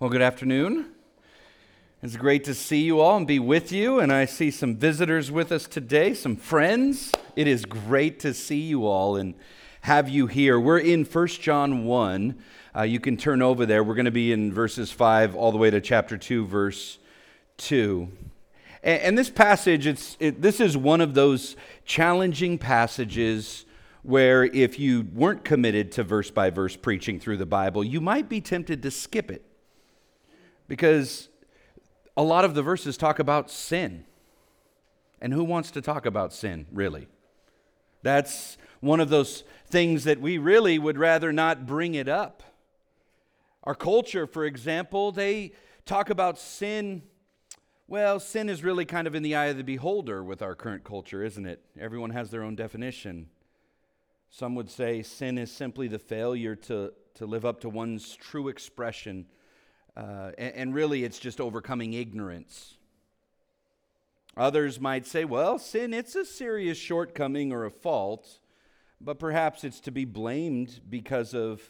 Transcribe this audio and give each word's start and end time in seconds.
Well, 0.00 0.10
good 0.10 0.22
afternoon. 0.22 0.92
It's 2.04 2.16
great 2.16 2.44
to 2.44 2.54
see 2.54 2.82
you 2.82 3.00
all 3.00 3.16
and 3.16 3.26
be 3.26 3.40
with 3.40 3.72
you. 3.72 3.98
And 3.98 4.12
I 4.12 4.26
see 4.26 4.52
some 4.52 4.76
visitors 4.76 5.32
with 5.32 5.50
us 5.50 5.66
today, 5.66 6.14
some 6.14 6.36
friends. 6.36 7.10
It 7.34 7.48
is 7.48 7.64
great 7.64 8.20
to 8.20 8.32
see 8.32 8.60
you 8.60 8.86
all 8.86 9.16
and 9.16 9.34
have 9.80 10.08
you 10.08 10.28
here. 10.28 10.60
We're 10.60 10.78
in 10.78 11.04
1 11.04 11.26
John 11.26 11.84
1. 11.84 12.38
Uh, 12.76 12.82
you 12.82 13.00
can 13.00 13.16
turn 13.16 13.42
over 13.42 13.66
there. 13.66 13.82
We're 13.82 13.96
going 13.96 14.04
to 14.04 14.12
be 14.12 14.30
in 14.30 14.52
verses 14.52 14.92
5 14.92 15.34
all 15.34 15.50
the 15.50 15.58
way 15.58 15.68
to 15.68 15.80
chapter 15.80 16.16
2, 16.16 16.46
verse 16.46 17.00
2. 17.56 18.08
And, 18.84 19.02
and 19.02 19.18
this 19.18 19.30
passage, 19.30 19.88
it's, 19.88 20.16
it, 20.20 20.40
this 20.40 20.60
is 20.60 20.76
one 20.76 21.00
of 21.00 21.14
those 21.14 21.56
challenging 21.84 22.56
passages 22.56 23.64
where 24.04 24.44
if 24.44 24.78
you 24.78 25.08
weren't 25.12 25.42
committed 25.42 25.90
to 25.90 26.04
verse 26.04 26.30
by 26.30 26.50
verse 26.50 26.76
preaching 26.76 27.18
through 27.18 27.38
the 27.38 27.46
Bible, 27.46 27.82
you 27.82 28.00
might 28.00 28.28
be 28.28 28.40
tempted 28.40 28.80
to 28.84 28.92
skip 28.92 29.28
it 29.28 29.44
because 30.68 31.28
a 32.16 32.22
lot 32.22 32.44
of 32.44 32.54
the 32.54 32.62
verses 32.62 32.96
talk 32.96 33.18
about 33.18 33.50
sin. 33.50 34.04
And 35.20 35.32
who 35.32 35.42
wants 35.42 35.72
to 35.72 35.80
talk 35.80 36.06
about 36.06 36.32
sin, 36.32 36.66
really? 36.70 37.08
That's 38.02 38.56
one 38.80 39.00
of 39.00 39.08
those 39.08 39.42
things 39.66 40.04
that 40.04 40.20
we 40.20 40.38
really 40.38 40.78
would 40.78 40.98
rather 40.98 41.32
not 41.32 41.66
bring 41.66 41.94
it 41.94 42.08
up. 42.08 42.42
Our 43.64 43.74
culture, 43.74 44.26
for 44.26 44.44
example, 44.44 45.10
they 45.10 45.52
talk 45.84 46.10
about 46.10 46.38
sin. 46.38 47.02
Well, 47.88 48.20
sin 48.20 48.48
is 48.48 48.62
really 48.62 48.84
kind 48.84 49.06
of 49.08 49.14
in 49.14 49.22
the 49.22 49.34
eye 49.34 49.46
of 49.46 49.56
the 49.56 49.64
beholder 49.64 50.22
with 50.22 50.42
our 50.42 50.54
current 50.54 50.84
culture, 50.84 51.24
isn't 51.24 51.46
it? 51.46 51.62
Everyone 51.78 52.10
has 52.10 52.30
their 52.30 52.44
own 52.44 52.54
definition. 52.54 53.28
Some 54.30 54.54
would 54.54 54.70
say 54.70 55.02
sin 55.02 55.38
is 55.38 55.50
simply 55.50 55.88
the 55.88 55.98
failure 55.98 56.54
to, 56.54 56.92
to 57.14 57.26
live 57.26 57.44
up 57.44 57.60
to 57.62 57.68
one's 57.68 58.14
true 58.14 58.48
expression 58.48 59.26
uh, 59.98 60.30
and, 60.38 60.54
and 60.54 60.74
really, 60.74 61.02
it's 61.02 61.18
just 61.18 61.40
overcoming 61.40 61.92
ignorance. 61.92 62.76
Others 64.36 64.78
might 64.80 65.04
say, 65.04 65.24
well, 65.24 65.58
sin, 65.58 65.92
it's 65.92 66.14
a 66.14 66.24
serious 66.24 66.78
shortcoming 66.78 67.52
or 67.52 67.64
a 67.64 67.70
fault, 67.70 68.38
but 69.00 69.18
perhaps 69.18 69.64
it's 69.64 69.80
to 69.80 69.90
be 69.90 70.04
blamed 70.04 70.80
because 70.88 71.34
of, 71.34 71.60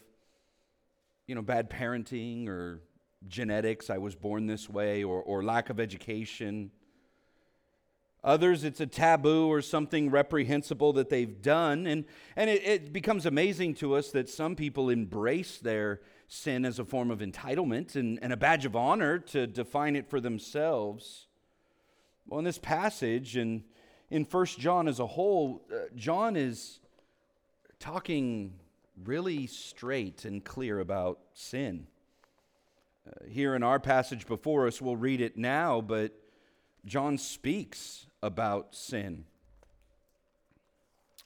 you 1.25 1.33
know, 1.33 1.41
bad 1.41 1.71
parenting 1.71 2.47
or 2.47 2.81
genetics, 3.27 3.89
I 3.89 3.97
was 3.97 4.13
born 4.15 4.45
this 4.45 4.69
way, 4.69 5.03
or, 5.03 5.21
or 5.23 5.43
lack 5.43 5.71
of 5.71 5.79
education. 5.79 6.69
Others, 8.23 8.63
it's 8.63 8.79
a 8.79 8.85
taboo 8.85 9.47
or 9.47 9.61
something 9.63 10.11
reprehensible 10.11 10.93
that 10.93 11.09
they've 11.09 11.41
done. 11.41 11.87
And, 11.87 12.05
and 12.35 12.49
it, 12.49 12.63
it 12.63 12.93
becomes 12.93 13.25
amazing 13.25 13.73
to 13.75 13.95
us 13.95 14.11
that 14.11 14.29
some 14.29 14.55
people 14.55 14.91
embrace 14.91 15.57
their 15.57 16.01
sin 16.29 16.63
as 16.63 16.77
a 16.77 16.85
form 16.85 17.09
of 17.09 17.19
entitlement 17.19 17.95
and, 17.95 18.19
and 18.21 18.31
a 18.31 18.37
badge 18.37 18.63
of 18.63 18.75
honor 18.75 19.17
to 19.17 19.47
define 19.47 19.95
it 19.95 20.07
for 20.07 20.21
themselves. 20.21 21.25
Well, 22.27 22.37
in 22.37 22.45
this 22.45 22.59
passage 22.59 23.35
and 23.35 23.63
in 24.11 24.23
First 24.23 24.59
John 24.59 24.87
as 24.87 24.99
a 24.99 25.07
whole, 25.07 25.65
uh, 25.73 25.87
John 25.95 26.35
is 26.35 26.79
talking 27.79 28.53
really 29.03 29.47
straight 29.47 30.23
and 30.23 30.43
clear 30.43 30.79
about 30.79 31.19
sin. 31.33 31.87
Uh, 33.07 33.25
here 33.27 33.55
in 33.55 33.63
our 33.63 33.79
passage 33.79 34.27
before 34.27 34.67
us, 34.67 34.79
we'll 34.79 34.97
read 34.97 35.21
it 35.21 35.35
now, 35.35 35.81
but 35.81 36.13
John 36.85 37.17
speaks 37.17 38.05
about 38.21 38.75
sin. 38.75 39.25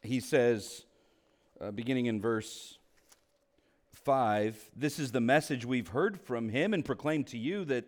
He 0.01 0.21
says, 0.21 0.85
uh, 1.59 1.71
beginning 1.71 2.05
in 2.05 2.21
verse 2.21 2.77
5 4.03 4.71
This 4.75 4.99
is 4.99 5.11
the 5.11 5.21
message 5.21 5.65
we've 5.65 5.89
heard 5.89 6.19
from 6.19 6.49
him 6.49 6.73
and 6.73 6.83
proclaimed 6.83 7.27
to 7.27 7.37
you 7.37 7.63
that 7.65 7.85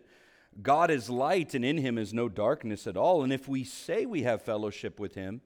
God 0.62 0.90
is 0.90 1.10
light 1.10 1.54
and 1.54 1.64
in 1.64 1.76
him 1.76 1.98
is 1.98 2.14
no 2.14 2.28
darkness 2.28 2.86
at 2.86 2.96
all. 2.96 3.22
And 3.22 3.32
if 3.32 3.46
we 3.46 3.64
say 3.64 4.06
we 4.06 4.22
have 4.22 4.40
fellowship 4.40 4.98
with 4.98 5.14
him 5.14 5.42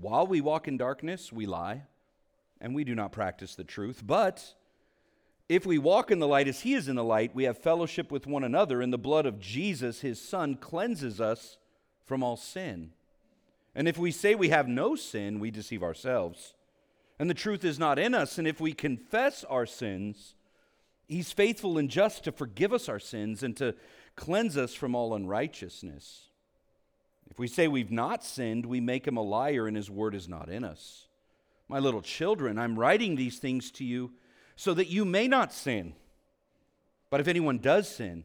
while 0.00 0.26
we 0.26 0.40
walk 0.40 0.66
in 0.66 0.78
darkness, 0.78 1.30
we 1.32 1.44
lie 1.44 1.82
and 2.60 2.74
we 2.74 2.84
do 2.84 2.94
not 2.94 3.12
practice 3.12 3.54
the 3.54 3.64
truth. 3.64 4.02
But 4.04 4.54
if 5.48 5.66
we 5.66 5.78
walk 5.78 6.10
in 6.10 6.18
the 6.18 6.28
light 6.28 6.48
as 6.48 6.60
he 6.60 6.74
is 6.74 6.88
in 6.88 6.96
the 6.96 7.04
light, 7.04 7.34
we 7.34 7.44
have 7.44 7.58
fellowship 7.58 8.10
with 8.10 8.26
one 8.26 8.44
another, 8.44 8.82
and 8.82 8.92
the 8.92 8.98
blood 8.98 9.26
of 9.26 9.38
Jesus, 9.38 10.00
his 10.00 10.20
son, 10.20 10.56
cleanses 10.56 11.20
us 11.20 11.56
from 12.04 12.22
all 12.22 12.36
sin. 12.36 12.90
And 13.74 13.86
if 13.86 13.96
we 13.96 14.10
say 14.10 14.34
we 14.34 14.48
have 14.48 14.68
no 14.68 14.96
sin, 14.96 15.40
we 15.40 15.50
deceive 15.50 15.82
ourselves 15.82 16.54
and 17.18 17.28
the 17.28 17.34
truth 17.34 17.64
is 17.64 17.78
not 17.78 17.98
in 17.98 18.14
us. 18.14 18.38
And 18.38 18.46
if 18.46 18.60
we 18.60 18.72
confess 18.72 19.44
our 19.44 19.66
sins, 19.66 20.34
He's 21.06 21.32
faithful 21.32 21.78
and 21.78 21.88
just 21.88 22.24
to 22.24 22.32
forgive 22.32 22.72
us 22.72 22.88
our 22.88 22.98
sins 22.98 23.42
and 23.42 23.56
to 23.56 23.74
cleanse 24.14 24.56
us 24.56 24.74
from 24.74 24.94
all 24.94 25.14
unrighteousness. 25.14 26.28
If 27.30 27.38
we 27.38 27.48
say 27.48 27.66
we've 27.66 27.90
not 27.90 28.24
sinned, 28.24 28.66
we 28.66 28.80
make 28.80 29.06
Him 29.06 29.16
a 29.16 29.22
liar 29.22 29.66
and 29.66 29.76
His 29.76 29.90
word 29.90 30.14
is 30.14 30.28
not 30.28 30.50
in 30.50 30.64
us. 30.64 31.06
My 31.68 31.78
little 31.78 32.02
children, 32.02 32.58
I'm 32.58 32.78
writing 32.78 33.16
these 33.16 33.38
things 33.38 33.70
to 33.72 33.84
you 33.84 34.12
so 34.56 34.74
that 34.74 34.88
you 34.88 35.04
may 35.04 35.28
not 35.28 35.52
sin. 35.52 35.94
But 37.10 37.20
if 37.20 37.28
anyone 37.28 37.58
does 37.58 37.88
sin, 37.88 38.24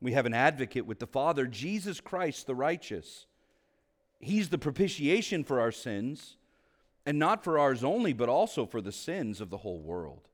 we 0.00 0.12
have 0.12 0.26
an 0.26 0.34
advocate 0.34 0.86
with 0.86 0.98
the 0.98 1.06
Father, 1.06 1.46
Jesus 1.46 2.00
Christ 2.00 2.46
the 2.46 2.54
righteous. 2.54 3.26
He's 4.20 4.48
the 4.48 4.58
propitiation 4.58 5.44
for 5.44 5.60
our 5.60 5.72
sins 5.72 6.37
and 7.08 7.18
not 7.18 7.42
for 7.42 7.58
ours 7.58 7.82
only, 7.82 8.12
but 8.12 8.28
also 8.28 8.66
for 8.66 8.82
the 8.82 8.92
sins 8.92 9.40
of 9.40 9.48
the 9.48 9.56
whole 9.56 9.80
world. 9.80 10.28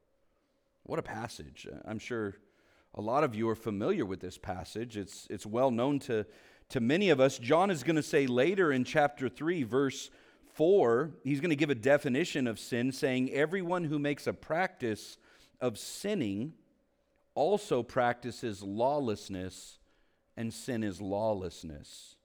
What 0.83 0.99
a 0.99 1.03
passage. 1.03 1.69
Uh, 1.73 1.77
I'm 1.85 2.01
sure 2.01 2.35
a 2.97 3.01
lot 3.01 3.23
of 3.23 3.33
you 3.33 3.49
are 3.49 3.55
familiar 3.55 4.05
with 4.05 4.19
this 4.19 4.39
passage. 4.39 4.97
It's, 4.97 5.29
it's 5.31 5.47
well 5.47 5.71
known 5.71 6.01
to, 6.01 6.27
to 6.71 6.81
many 6.81 7.11
of 7.11 7.21
us. 7.21 7.39
John 7.39 7.71
is 7.71 7.85
going 7.85 7.95
to 7.95 8.03
say 8.03 8.27
later 8.27 8.73
in 8.73 8.83
chapter 8.83 9.29
3, 9.29 9.63
verse 9.63 10.11
4, 10.55 11.13
he's 11.23 11.39
going 11.39 11.51
to 11.51 11.57
give 11.57 11.71
a 11.71 11.77
definition 11.77 12.49
of 12.49 12.59
sin, 12.59 12.91
saying, 12.91 13.31
Everyone 13.31 13.85
who 13.85 14.01
makes 14.01 14.27
a 14.27 14.33
practice 14.33 15.17
of 15.61 15.79
sinning 15.79 16.55
also 17.37 17.85
practices 17.85 18.65
lawlessness, 18.65 19.79
and 20.37 20.53
sin 20.53 20.83
is 20.83 21.01
lawlessness. 21.01 22.17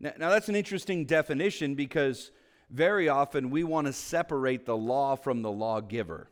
Now, 0.00 0.12
now 0.18 0.30
that's 0.30 0.48
an 0.48 0.56
interesting 0.56 1.04
definition 1.04 1.74
because 1.74 2.30
very 2.70 3.08
often 3.08 3.50
we 3.50 3.64
want 3.64 3.86
to 3.86 3.92
separate 3.92 4.66
the 4.66 4.76
law 4.76 5.16
from 5.16 5.42
the 5.42 5.50
lawgiver. 5.50 6.28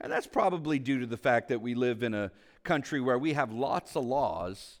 And 0.00 0.12
that's 0.12 0.26
probably 0.26 0.78
due 0.78 1.00
to 1.00 1.06
the 1.06 1.16
fact 1.16 1.48
that 1.48 1.60
we 1.60 1.74
live 1.74 2.02
in 2.02 2.14
a 2.14 2.32
country 2.62 3.00
where 3.00 3.18
we 3.18 3.34
have 3.34 3.52
lots 3.52 3.96
of 3.96 4.04
laws, 4.04 4.78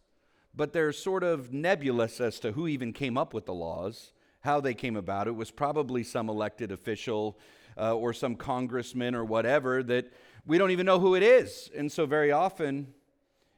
but 0.54 0.72
they're 0.72 0.92
sort 0.92 1.22
of 1.22 1.52
nebulous 1.52 2.20
as 2.20 2.40
to 2.40 2.52
who 2.52 2.66
even 2.66 2.92
came 2.92 3.16
up 3.16 3.34
with 3.34 3.46
the 3.46 3.54
laws, 3.54 4.12
how 4.40 4.60
they 4.60 4.74
came 4.74 4.96
about. 4.96 5.28
It 5.28 5.36
was 5.36 5.50
probably 5.50 6.02
some 6.02 6.28
elected 6.28 6.72
official 6.72 7.38
uh, 7.76 7.94
or 7.94 8.12
some 8.12 8.36
congressman 8.36 9.14
or 9.14 9.24
whatever 9.24 9.82
that 9.82 10.12
we 10.46 10.58
don't 10.58 10.70
even 10.70 10.86
know 10.86 10.98
who 10.98 11.14
it 11.14 11.22
is. 11.22 11.70
And 11.76 11.90
so, 11.90 12.06
very 12.06 12.30
often, 12.30 12.92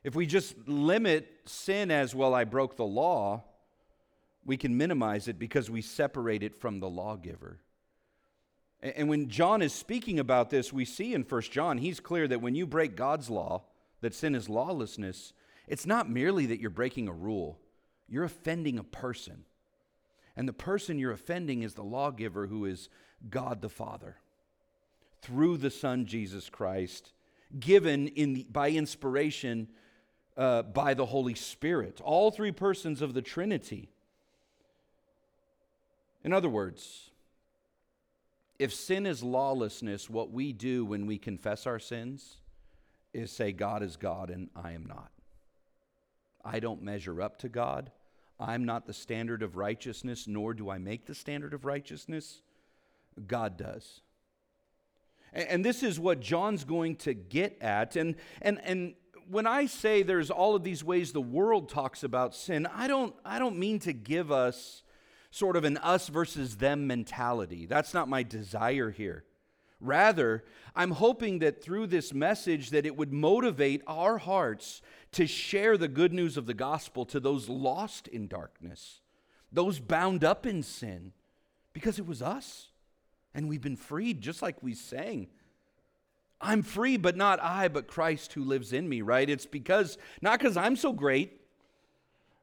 if 0.05 0.15
we 0.15 0.27
just 0.27 0.57
limit 0.69 1.41
sin 1.45 1.91
as 1.91 2.15
well, 2.15 2.35
I 2.35 2.45
broke 2.45 2.77
the 2.77 2.87
law, 2.87 3.43
we 4.47 4.57
can 4.57 4.77
minimize 4.77 5.29
it 5.29 5.39
because 5.39 5.69
we 5.69 5.83
separate 5.83 6.43
it 6.43 6.55
from 6.55 6.81
the 6.81 6.89
lawgiver. 6.89 7.59
And 8.81 9.09
when 9.09 9.29
John 9.29 9.63
is 9.63 9.73
speaking 9.73 10.19
about 10.19 10.51
this, 10.51 10.73
we 10.73 10.85
see 10.85 11.15
in 11.15 11.23
1 11.23 11.43
John, 11.43 11.79
he's 11.79 11.99
clear 11.99 12.29
that 12.29 12.41
when 12.41 12.55
you 12.55 12.67
break 12.67 12.95
God's 12.95 13.29
law, 13.29 13.65
that 14.01 14.15
sin 14.15 14.35
is 14.35 14.49
lawlessness, 14.49 15.33
it's 15.67 15.87
not 15.87 16.09
merely 16.09 16.47
that 16.47 16.61
you're 16.61 16.71
breaking 16.71 17.09
a 17.09 17.13
rule, 17.13 17.59
you're 18.09 18.25
offending 18.25 18.79
a 18.79 18.85
person. 18.85 19.45
And 20.37 20.47
the 20.47 20.53
person 20.53 20.99
you're 20.99 21.13
offending 21.13 21.63
is 21.63 21.75
the 21.75 21.83
lawgiver 21.83 22.47
who 22.47 22.67
is 22.67 22.89
God 23.29 23.63
the 23.63 23.71
Father 23.71 24.17
through 25.23 25.57
the 25.57 25.71
Son 25.71 26.07
Jesus 26.07 26.51
Christ, 26.51 27.13
given 27.59 28.09
in 28.09 28.35
the, 28.35 28.47
by 28.51 28.71
inspiration 28.71 29.69
uh, 30.37 30.63
by 30.63 30.95
the 30.95 31.07
Holy 31.07 31.35
Spirit. 31.35 32.01
All 32.05 32.31
three 32.31 32.53
persons 32.53 33.01
of 33.01 33.15
the 33.15 33.23
Trinity. 33.23 33.91
In 36.27 36.33
other 36.33 36.49
words, 36.49 37.13
if 38.59 38.75
sin 38.75 39.07
is 39.07 39.23
lawlessness, 39.23 40.11
what 40.11 40.33
we 40.33 40.53
do 40.53 40.85
when 40.85 41.07
we 41.07 41.19
confess 41.19 41.69
our 41.69 41.79
sins 41.79 42.39
is 43.15 43.31
say, 43.31 43.53
God 43.53 43.81
is 43.81 43.97
God 43.97 44.31
and 44.31 44.51
I 44.57 44.73
am 44.73 44.87
not. 44.87 45.13
I 46.45 46.59
don't 46.59 46.83
measure 46.83 47.23
up 47.23 47.39
to 47.39 47.49
God. 47.49 47.93
I'm 48.41 48.65
not 48.65 48.87
the 48.87 48.93
standard 48.93 49.45
of 49.45 49.57
righteousness, 49.57 50.27
nor 50.27 50.53
do 50.53 50.69
I 50.69 50.79
make 50.79 51.07
the 51.07 51.15
standard 51.15 51.55
of 51.55 51.65
righteousness. 51.65 52.43
God 53.29 53.57
does. 53.57 54.01
And, 55.33 55.65
this 55.65 55.85
is 55.85 56.01
what 56.01 56.19
John's 56.19 56.65
going 56.65 56.97
to 56.97 57.15
get 57.15 57.57
at. 57.61 57.95
And, 57.95 58.17
and, 58.43 58.61
and 58.65 58.95
when 59.29 59.47
I 59.47 59.67
say 59.67 60.03
there's 60.03 60.33
all 60.33 60.57
of 60.57 60.65
these 60.65 60.83
ways 60.83 61.13
the 61.13 61.21
world 61.21 61.69
talks 61.69 62.03
about 62.03 62.35
sin, 62.35 62.67
I 62.75 62.89
don't, 62.89 63.15
I 63.25 63.39
don't 63.39 63.59
mean 63.59 63.79
to 63.81 63.93
give 63.93 64.33
us 64.33 64.83
sort 65.37 65.55
of 65.55 65.65
an 65.65 65.77
us 65.79 66.09
versus 66.09 66.57
them 66.57 66.87
mentality. 66.87 67.67
That's 67.67 67.93
not 67.93 68.09
my 68.09 68.23
desire 68.23 68.91
here. 68.91 69.25
Rather, 69.81 70.45
I'm 70.75 70.93
hoping 70.93 71.41
that 71.41 71.63
through 71.63 71.89
this 71.89 72.15
message 72.15 72.71
that 72.71 72.87
it 72.87 72.97
would 72.97 73.13
motivate 73.13 73.83
our 73.87 74.17
hearts 74.17 74.81
to 75.13 75.27
share 75.27 75.77
the 75.77 75.89
good 75.89 76.15
news 76.15 76.39
of 76.39 76.47
the 76.47 76.55
gospel 76.55 77.05
to 77.07 77.21
those 77.21 77.51
lost 77.51 78.09
in 78.09 78.29
darkness, 78.29 79.03
those 79.53 79.79
bound 79.79 80.25
up 80.25 80.47
in 80.47 80.63
sin, 80.63 81.13
because 81.75 81.99
it 81.99 82.07
was 82.07 82.23
us. 82.23 82.69
And 83.35 83.47
we've 83.47 83.61
been 83.61 83.77
freed, 83.77 84.23
just 84.23 84.41
like 84.41 84.63
we 84.63 84.73
sang. 84.73 85.27
I'm 86.41 86.63
free, 86.63 86.97
but 86.97 87.15
not 87.15 87.43
I, 87.43 87.69
but 87.69 87.87
Christ 87.87 88.33
who 88.33 88.43
lives 88.43 88.73
in 88.73 88.89
me, 88.89 89.03
right? 89.03 89.29
It's 89.29 89.45
because, 89.45 89.99
not 90.23 90.39
because 90.39 90.57
I'm 90.57 90.77
so 90.77 90.95
great. 90.95 91.43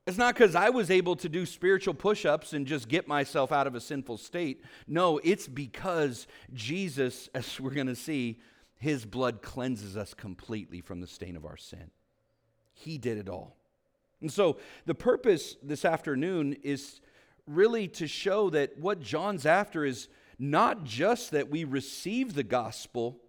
It's 0.06 0.18
not 0.18 0.36
because 0.36 0.54
I 0.54 0.70
was 0.70 0.92
able 0.92 1.16
to 1.18 1.30
do 1.30 1.46
spiritual 1.46 1.94
push 1.94 2.26
ups 2.26 2.52
and 2.52 2.68
just 2.68 2.90
get 2.90 3.08
myself 3.08 3.54
out 3.54 3.68
of 3.68 3.76
a 3.76 3.80
sinful 3.80 4.18
state. 4.18 4.62
No, 4.86 5.20
it's 5.24 5.48
because 5.48 6.28
Jesus, 6.54 7.30
as 7.36 7.60
we're 7.60 7.72
going 7.72 7.88
to 7.88 7.96
see, 7.96 8.40
his 8.80 9.06
blood 9.06 9.42
cleanses 9.42 9.96
us 9.96 10.14
completely 10.14 10.82
from 10.82 11.00
the 11.00 11.08
stain 11.08 11.38
of 11.38 11.46
our 11.46 11.56
sin. 11.56 11.90
He 12.74 12.98
did 12.98 13.18
it 13.18 13.30
all. 13.30 13.56
And 14.20 14.32
so 14.32 14.58
the 14.86 14.96
purpose 14.96 15.56
this 15.64 15.86
afternoon 15.86 16.58
is 16.64 17.00
really 17.48 17.88
to 17.90 18.08
show 18.08 18.50
that 18.50 18.78
what 18.78 19.00
John's 19.00 19.46
after 19.46 19.86
is 19.86 20.10
not 20.38 20.84
just 20.84 21.32
that 21.32 21.50
we 21.50 21.64
receive 21.64 22.34
the 22.34 22.44
gospel, 22.44 23.20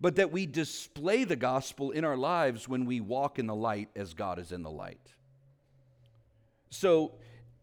but 0.00 0.16
that 0.16 0.30
we 0.30 0.46
display 0.46 1.24
the 1.24 1.36
gospel 1.36 1.90
in 1.90 2.04
our 2.04 2.16
lives 2.16 2.68
when 2.68 2.84
we 2.84 3.00
walk 3.00 3.38
in 3.38 3.46
the 3.46 3.54
light 3.54 3.88
as 3.96 4.14
God 4.14 4.38
is 4.38 4.52
in 4.52 4.62
the 4.62 4.70
light. 4.70 5.14
So, 6.70 7.12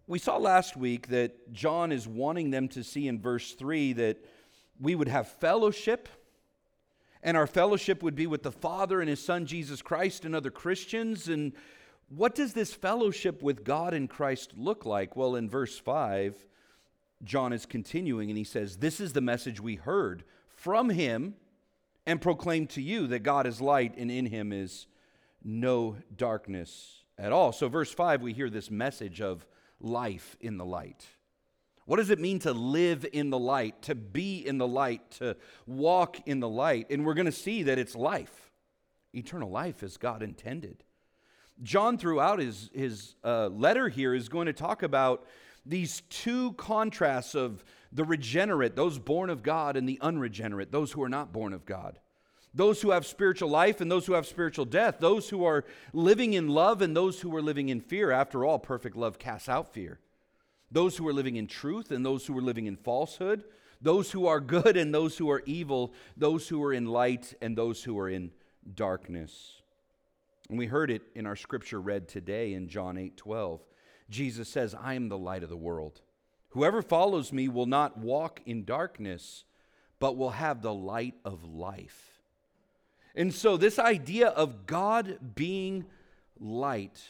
we 0.05 0.19
saw 0.19 0.37
last 0.37 0.77
week 0.77 1.07
that 1.07 1.51
John 1.51 1.91
is 1.91 2.07
wanting 2.07 2.51
them 2.51 2.69
to 2.69 2.83
see 2.83 3.07
in 3.07 3.19
verse 3.19 3.53
3 3.53 3.93
that 3.93 4.23
we 4.79 4.95
would 4.95 5.09
have 5.09 5.27
fellowship, 5.27 6.07
and 7.21 7.35
our 7.35 7.47
fellowship 7.47 8.03
would 8.03 8.15
be 8.15 8.27
with 8.27 8.43
the 8.43 8.51
Father 8.51 9.01
and 9.01 9.09
His 9.09 9.23
Son 9.23 9.45
Jesus 9.45 9.81
Christ 9.81 10.23
and 10.23 10.33
other 10.33 10.51
Christians. 10.51 11.27
And 11.27 11.51
what 12.07 12.35
does 12.35 12.53
this 12.53 12.73
fellowship 12.73 13.41
with 13.41 13.65
God 13.65 13.93
and 13.93 14.09
Christ 14.09 14.53
look 14.55 14.85
like? 14.85 15.17
Well, 15.17 15.35
in 15.35 15.49
verse 15.49 15.77
5, 15.77 16.45
John 17.23 17.51
is 17.51 17.65
continuing 17.65 18.29
and 18.29 18.37
he 18.37 18.45
says, 18.45 18.77
This 18.77 19.01
is 19.01 19.11
the 19.11 19.21
message 19.21 19.59
we 19.59 19.75
heard 19.75 20.23
from 20.47 20.89
Him 20.89 21.35
and 22.07 22.21
proclaim 22.21 22.65
to 22.67 22.81
you 22.81 23.05
that 23.07 23.19
God 23.19 23.45
is 23.45 23.59
light 23.59 23.93
and 23.97 24.09
in 24.09 24.25
him 24.25 24.53
is 24.53 24.87
no 25.43 25.97
darkness 26.15 27.03
at 27.17 27.31
all. 27.31 27.51
So, 27.51 27.67
verse 27.67 27.91
5, 27.91 28.21
we 28.21 28.33
hear 28.33 28.49
this 28.49 28.69
message 28.69 29.21
of 29.21 29.45
life 29.79 30.35
in 30.39 30.57
the 30.57 30.65
light. 30.65 31.05
What 31.85 31.97
does 31.97 32.09
it 32.09 32.19
mean 32.19 32.39
to 32.39 32.51
live 32.51 33.05
in 33.13 33.29
the 33.29 33.39
light, 33.39 33.81
to 33.83 33.95
be 33.95 34.45
in 34.45 34.57
the 34.57 34.67
light, 34.67 35.09
to 35.11 35.37
walk 35.65 36.27
in 36.27 36.41
the 36.41 36.49
light? 36.49 36.87
And 36.89 37.05
we're 37.05 37.13
going 37.13 37.27
to 37.27 37.31
see 37.31 37.63
that 37.63 37.79
it's 37.79 37.95
life, 37.95 38.51
eternal 39.13 39.49
life 39.49 39.83
as 39.83 39.95
God 39.95 40.21
intended. 40.21 40.83
John, 41.63 41.97
throughout 41.97 42.39
his, 42.39 42.69
his 42.73 43.15
uh, 43.23 43.47
letter 43.47 43.87
here, 43.87 44.13
is 44.13 44.27
going 44.29 44.47
to 44.47 44.53
talk 44.53 44.83
about 44.83 45.25
these 45.65 46.01
two 46.09 46.53
contrasts 46.53 47.35
of 47.35 47.63
the 47.91 48.03
regenerate, 48.03 48.75
those 48.75 48.99
born 48.99 49.29
of 49.29 49.41
God, 49.41 49.77
and 49.77 49.87
the 49.87 49.97
unregenerate, 50.01 50.71
those 50.71 50.91
who 50.91 51.01
are 51.03 51.09
not 51.09 51.31
born 51.31 51.53
of 51.53 51.65
God. 51.65 51.99
Those 52.53 52.81
who 52.81 52.91
have 52.91 53.05
spiritual 53.05 53.49
life 53.49 53.81
and 53.81 53.91
those 53.91 54.05
who 54.05 54.13
have 54.13 54.25
spiritual 54.25 54.65
death. 54.65 54.97
Those 54.99 55.29
who 55.29 55.45
are 55.45 55.65
living 55.93 56.33
in 56.33 56.47
love 56.47 56.81
and 56.81 56.95
those 56.95 57.21
who 57.21 57.35
are 57.35 57.41
living 57.41 57.69
in 57.69 57.79
fear. 57.79 58.11
After 58.11 58.45
all, 58.45 58.59
perfect 58.59 58.95
love 58.95 59.19
casts 59.19 59.49
out 59.49 59.73
fear. 59.73 59.99
Those 60.71 60.97
who 60.97 61.07
are 61.07 61.13
living 61.13 61.35
in 61.35 61.47
truth 61.47 61.91
and 61.91 62.05
those 62.05 62.25
who 62.25 62.37
are 62.37 62.41
living 62.41 62.65
in 62.65 62.75
falsehood. 62.75 63.43
Those 63.81 64.11
who 64.11 64.25
are 64.25 64.39
good 64.39 64.75
and 64.75 64.93
those 64.93 65.17
who 65.17 65.29
are 65.29 65.43
evil. 65.45 65.93
Those 66.15 66.47
who 66.47 66.63
are 66.63 66.73
in 66.73 66.85
light 66.85 67.33
and 67.41 67.57
those 67.57 67.83
who 67.83 67.97
are 67.99 68.09
in 68.09 68.31
darkness. 68.75 69.61
And 70.49 70.57
we 70.57 70.65
heard 70.65 70.89
it 70.89 71.03
in 71.13 71.25
our 71.25 71.35
scripture 71.35 71.81
read 71.81 72.07
today 72.07 72.53
in 72.53 72.69
John 72.69 72.97
8 72.97 73.17
12. 73.17 73.61
Jesus 74.09 74.47
says, 74.47 74.73
I 74.73 74.93
am 74.93 75.09
the 75.09 75.17
light 75.17 75.43
of 75.43 75.49
the 75.49 75.57
world. 75.57 76.01
Whoever 76.49 76.81
follows 76.81 77.33
me 77.33 77.49
will 77.49 77.65
not 77.65 77.97
walk 77.97 78.41
in 78.45 78.63
darkness, 78.63 79.43
but 79.99 80.15
will 80.15 80.31
have 80.31 80.61
the 80.61 80.73
light 80.73 81.15
of 81.25 81.43
life. 81.43 82.06
And 83.17 83.33
so, 83.33 83.57
this 83.57 83.79
idea 83.79 84.27
of 84.27 84.67
God 84.67 85.17
being 85.33 85.85
light 86.39 87.01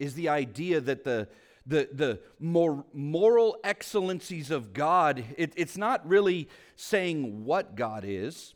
is 0.00 0.14
the 0.14 0.28
idea 0.30 0.80
that 0.80 1.04
the, 1.04 1.28
the, 1.64 1.88
the 1.92 2.20
more 2.40 2.84
moral 2.92 3.56
excellencies 3.62 4.50
of 4.50 4.72
God, 4.72 5.24
it, 5.36 5.52
it's 5.54 5.76
not 5.76 6.04
really 6.08 6.48
saying 6.74 7.44
what 7.44 7.76
God 7.76 8.02
is. 8.04 8.54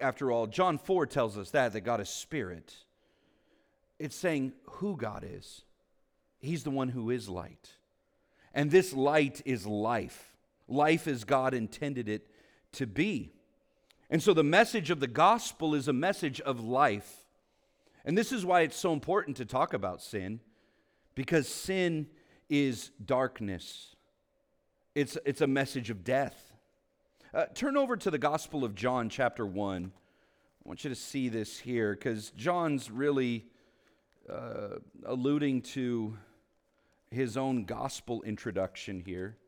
After 0.00 0.30
all, 0.30 0.46
John 0.46 0.78
4 0.78 1.06
tells 1.06 1.36
us 1.36 1.50
that, 1.50 1.72
that 1.72 1.80
God 1.80 2.00
is 2.00 2.08
spirit. 2.08 2.72
It's 3.98 4.16
saying 4.16 4.52
who 4.74 4.96
God 4.96 5.26
is. 5.28 5.62
He's 6.38 6.62
the 6.62 6.70
one 6.70 6.90
who 6.90 7.10
is 7.10 7.28
light. 7.28 7.70
And 8.54 8.70
this 8.70 8.92
light 8.92 9.42
is 9.44 9.66
life. 9.66 10.36
Life 10.68 11.08
as 11.08 11.24
God 11.24 11.52
intended 11.52 12.08
it 12.08 12.30
to 12.74 12.86
be. 12.86 13.32
And 14.12 14.22
so 14.22 14.34
the 14.34 14.44
message 14.44 14.90
of 14.90 15.00
the 15.00 15.06
gospel 15.06 15.74
is 15.74 15.88
a 15.88 15.92
message 15.94 16.38
of 16.42 16.60
life. 16.60 17.24
And 18.04 18.16
this 18.16 18.30
is 18.30 18.44
why 18.44 18.60
it's 18.60 18.76
so 18.76 18.92
important 18.92 19.38
to 19.38 19.46
talk 19.46 19.72
about 19.72 20.02
sin, 20.02 20.40
because 21.14 21.48
sin 21.48 22.08
is 22.50 22.90
darkness, 23.02 23.96
it's, 24.94 25.16
it's 25.24 25.40
a 25.40 25.46
message 25.46 25.88
of 25.88 26.04
death. 26.04 26.52
Uh, 27.32 27.46
turn 27.54 27.74
over 27.74 27.96
to 27.96 28.10
the 28.10 28.18
Gospel 28.18 28.66
of 28.66 28.74
John, 28.74 29.08
chapter 29.08 29.46
1. 29.46 29.90
I 29.94 30.68
want 30.68 30.84
you 30.84 30.90
to 30.90 30.96
see 30.96 31.30
this 31.30 31.58
here 31.58 31.94
because 31.94 32.32
John's 32.32 32.90
really 32.90 33.46
uh, 34.28 34.80
alluding 35.06 35.62
to 35.62 36.18
his 37.10 37.38
own 37.38 37.64
gospel 37.64 38.20
introduction 38.24 39.00
here. 39.00 39.38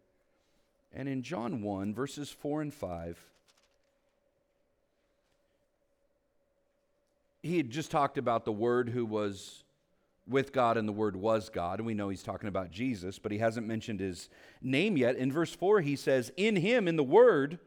And 0.90 1.06
in 1.06 1.22
John 1.22 1.60
1, 1.60 1.92
verses 1.92 2.30
4 2.30 2.62
and 2.62 2.72
5, 2.72 3.33
he 7.44 7.58
had 7.58 7.68
just 7.68 7.90
talked 7.90 8.16
about 8.16 8.46
the 8.46 8.52
Word 8.52 8.88
who 8.88 9.04
was 9.04 9.64
with 10.26 10.50
God 10.50 10.78
and 10.78 10.88
the 10.88 10.92
Word 10.92 11.14
was 11.14 11.50
God. 11.50 11.78
And 11.78 11.86
we 11.86 11.92
know 11.92 12.08
he's 12.08 12.22
talking 12.22 12.48
about 12.48 12.70
Jesus, 12.70 13.18
but 13.18 13.30
he 13.30 13.38
hasn't 13.38 13.66
mentioned 13.66 14.00
his 14.00 14.30
name 14.62 14.96
yet. 14.96 15.16
In 15.16 15.30
verse 15.30 15.54
4, 15.54 15.82
he 15.82 15.94
says, 15.94 16.32
In 16.38 16.56
him, 16.56 16.88
in 16.88 16.96
the 16.96 17.04
Word, 17.04 17.58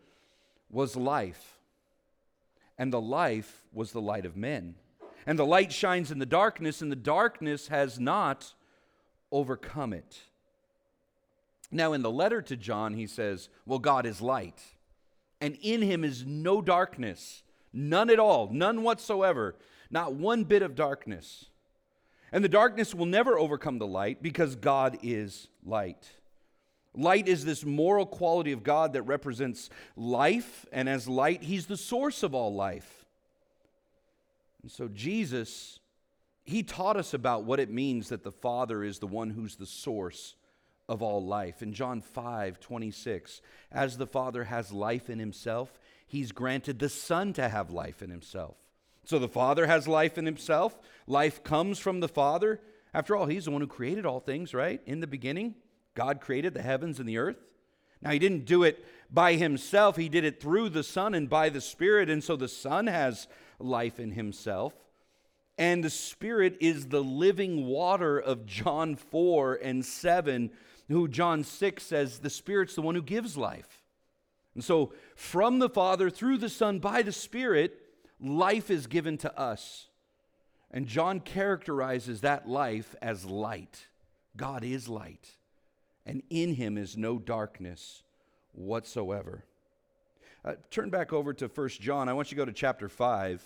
was 0.71 0.95
life, 0.95 1.59
and 2.77 2.91
the 2.91 3.00
life 3.00 3.68
was 3.71 3.91
the 3.91 4.01
light 4.01 4.25
of 4.25 4.35
men. 4.35 4.75
And 5.27 5.38
the 5.38 5.45
light 5.45 5.71
shines 5.71 6.09
in 6.09 6.18
the 6.18 6.25
darkness, 6.25 6.81
and 6.81 6.91
the 6.91 6.95
darkness 6.95 7.68
has 7.68 8.00
not 8.00 8.53
overcome 9.31 9.94
it. 9.94 10.21
Now, 11.69 11.94
in 11.94 12.02
the 12.02 12.11
letter 12.11 12.42
to 12.42 12.57
John, 12.57 12.95
he 12.95 13.06
says, 13.06 13.49
Well, 13.66 13.80
God 13.80 14.07
is 14.07 14.21
light, 14.21 14.59
and 15.40 15.56
in 15.61 15.83
him 15.83 16.04
is 16.04 16.25
no 16.25 16.63
darkness, 16.63 17.44
none 17.74 18.09
at 18.09 18.19
all, 18.19 18.50
none 18.52 18.83
whatsoever, 18.83 19.56
not 19.90 20.14
one 20.14 20.44
bit 20.44 20.62
of 20.62 20.76
darkness. 20.76 21.45
And 22.31 22.44
the 22.44 22.50
darkness 22.50 22.94
will 22.94 23.06
never 23.06 23.38
overcome 23.38 23.80
the 23.80 23.88
light 23.88 24.21
because 24.21 24.56
God 24.56 24.97
is 25.02 25.47
light. 25.66 26.12
Light 26.94 27.28
is 27.28 27.45
this 27.45 27.64
moral 27.64 28.06
quality 28.06 28.52
of 28.52 28.64
God 28.64 28.94
that 28.94 29.04
represents 29.04 29.69
life, 29.95 30.66
and 30.71 30.90
as 30.90 31.07
light, 31.07 31.44
he's 31.44 31.68
the 31.68 31.78
source 31.78 32.24
of 32.24 32.33
all 32.33 32.54
life. 32.54 33.06
And 34.64 34.71
so 34.71 34.88
Jesus 34.88 35.80
he 36.47 36.64
taught 36.64 36.95
us 36.95 37.14
about 37.14 37.44
what 37.44 37.59
it 37.59 37.69
means 37.69 38.07
that 38.07 38.24
the 38.24 38.31
Father 38.31 38.81
is 38.81 39.00
the 39.00 39.07
one 39.07 39.30
who's 39.30 39.57
the 39.57 39.66
source 39.66 40.36
of 40.88 41.02
all 41.02 41.24
life. 41.24 41.62
In 41.62 41.74
John 41.74 42.00
5 42.00 42.62
26, 42.62 43.42
as 43.69 43.97
the 43.97 44.07
Father 44.07 44.45
has 44.45 44.71
life 44.71 45.09
in 45.09 45.19
himself, 45.19 45.78
he's 46.07 46.31
granted 46.31 46.80
the 46.80 46.90
Son 46.90 47.33
to 47.33 47.47
have 47.47 47.69
life 47.69 48.02
in 48.02 48.09
himself. 48.09 48.56
So 49.04 49.19
the 49.19 49.28
Father 49.28 49.68
has 49.68 49.87
life 49.87 50.18
in 50.18 50.26
himself. 50.26 50.78
Life 51.06 51.44
comes 51.44 51.80
from 51.80 51.99
the 51.99 52.07
Father. 52.07 52.59
After 52.94 53.16
all, 53.16 53.28
he's 53.28 53.45
the 53.45 53.52
one 53.52 53.61
who 53.61 53.68
created 53.68 54.06
all 54.06 54.19
things, 54.19 54.54
right? 54.54 54.81
In 54.85 54.99
the 54.99 55.07
beginning, 55.07 55.56
God 55.94 56.19
created 56.19 56.54
the 56.54 56.61
heavens 56.61 56.99
and 56.99 57.07
the 57.07 57.18
earth. 57.18 57.37
Now, 58.02 58.11
he 58.11 58.19
didn't 58.19 58.45
do 58.45 58.64
it 58.64 58.85
by 59.09 59.33
himself, 59.35 59.95
he 59.95 60.09
did 60.09 60.26
it 60.26 60.42
through 60.42 60.69
the 60.69 60.83
Son 60.83 61.14
and 61.14 61.30
by 61.30 61.49
the 61.49 61.61
Spirit. 61.61 62.09
And 62.09 62.23
so 62.23 62.35
the 62.35 62.47
Son 62.47 62.87
has 62.87 63.28
life 63.59 63.99
in 63.99 64.11
himself. 64.11 64.73
And 65.57 65.83
the 65.83 65.90
Spirit 65.90 66.57
is 66.59 66.87
the 66.87 67.04
living 67.04 67.66
water 67.66 68.19
of 68.19 68.45
John 68.45 68.95
4 68.95 69.56
and 69.56 69.83
7, 69.85 70.52
who 70.90 71.07
John 71.07 71.44
6 71.44 71.83
says 71.83 72.19
the 72.19 72.30
Spirit's 72.30 72.76
the 72.76 72.81
one 72.81 72.95
who 72.95 73.02
gives 73.02 73.37
life. 73.37 73.81
And 74.57 74.64
so, 74.64 74.92
from 75.16 75.59
the 75.59 75.69
Father, 75.69 76.09
through 76.09 76.40
the 76.40 76.49
Son, 76.49 76.80
by 76.80 77.04
the 77.04 77.11
Spirit, 77.11 77.80
life 78.19 78.71
is 78.71 78.87
given 78.87 79.16
to 79.19 79.40
us. 79.40 79.85
And 80.71 80.87
John 80.87 81.19
characterizes 81.19 82.21
that 82.21 82.49
life 82.49 82.95
as 82.99 83.23
light. 83.23 83.85
God 84.35 84.64
is 84.64 84.90
light, 84.90 85.30
and 86.07 86.23
in 86.31 86.56
him 86.56 86.76
is 86.76 86.97
no 86.97 87.19
darkness 87.19 88.02
whatsoever. 88.54 89.45
Uh, 90.44 90.56
turn 90.71 90.90
back 90.90 91.14
over 91.14 91.33
to 91.33 91.45
1 91.45 91.69
John. 91.80 92.09
I 92.09 92.14
want 92.14 92.31
you 92.31 92.35
to 92.35 92.42
go 92.42 92.45
to 92.45 92.52
chapter 92.52 92.90
5, 92.90 93.44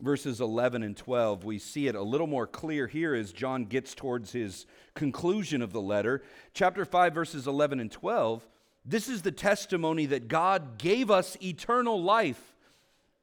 verses 0.00 0.40
11 0.40 0.82
and 0.82 0.96
12. 0.96 1.44
We 1.44 1.60
see 1.60 1.86
it 1.86 1.94
a 1.94 2.02
little 2.02 2.26
more 2.26 2.48
clear 2.48 2.88
here 2.88 3.14
as 3.14 3.30
John 3.32 3.66
gets 3.66 3.94
towards 3.94 4.32
his 4.32 4.66
conclusion 4.94 5.62
of 5.62 5.72
the 5.72 5.80
letter. 5.80 6.24
Chapter 6.54 6.84
5, 6.84 7.14
verses 7.14 7.46
11 7.46 7.78
and 7.78 7.92
12. 7.92 8.44
This 8.84 9.08
is 9.08 9.22
the 9.22 9.32
testimony 9.32 10.06
that 10.06 10.28
God 10.28 10.78
gave 10.78 11.10
us 11.10 11.36
eternal 11.42 12.02
life, 12.02 12.54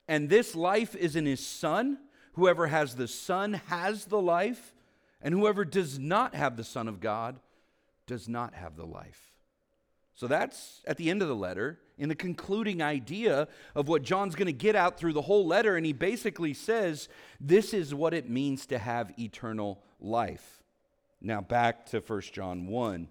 and 0.07 0.29
this 0.29 0.55
life 0.55 0.95
is 0.95 1.15
in 1.15 1.25
his 1.25 1.45
Son. 1.45 1.99
Whoever 2.33 2.67
has 2.67 2.95
the 2.95 3.07
Son 3.07 3.53
has 3.67 4.05
the 4.05 4.21
life, 4.21 4.73
and 5.21 5.33
whoever 5.33 5.63
does 5.63 5.99
not 5.99 6.33
have 6.33 6.57
the 6.57 6.63
Son 6.63 6.87
of 6.87 6.99
God 6.99 7.39
does 8.07 8.27
not 8.27 8.55
have 8.55 8.75
the 8.75 8.85
life. 8.85 9.31
So 10.15 10.27
that's 10.27 10.81
at 10.85 10.97
the 10.97 11.09
end 11.09 11.21
of 11.21 11.27
the 11.27 11.35
letter, 11.35 11.79
in 11.97 12.09
the 12.09 12.15
concluding 12.15 12.81
idea 12.81 13.47
of 13.75 13.87
what 13.87 14.03
John's 14.03 14.35
going 14.35 14.47
to 14.47 14.53
get 14.53 14.75
out 14.75 14.97
through 14.97 15.13
the 15.13 15.21
whole 15.21 15.45
letter. 15.45 15.77
And 15.77 15.85
he 15.85 15.93
basically 15.93 16.53
says, 16.53 17.09
This 17.39 17.73
is 17.73 17.93
what 17.93 18.13
it 18.13 18.29
means 18.29 18.65
to 18.67 18.77
have 18.77 19.13
eternal 19.19 19.81
life. 19.99 20.63
Now, 21.21 21.41
back 21.41 21.85
to 21.87 21.99
1 21.99 22.21
John 22.33 22.67
1. 22.67 23.07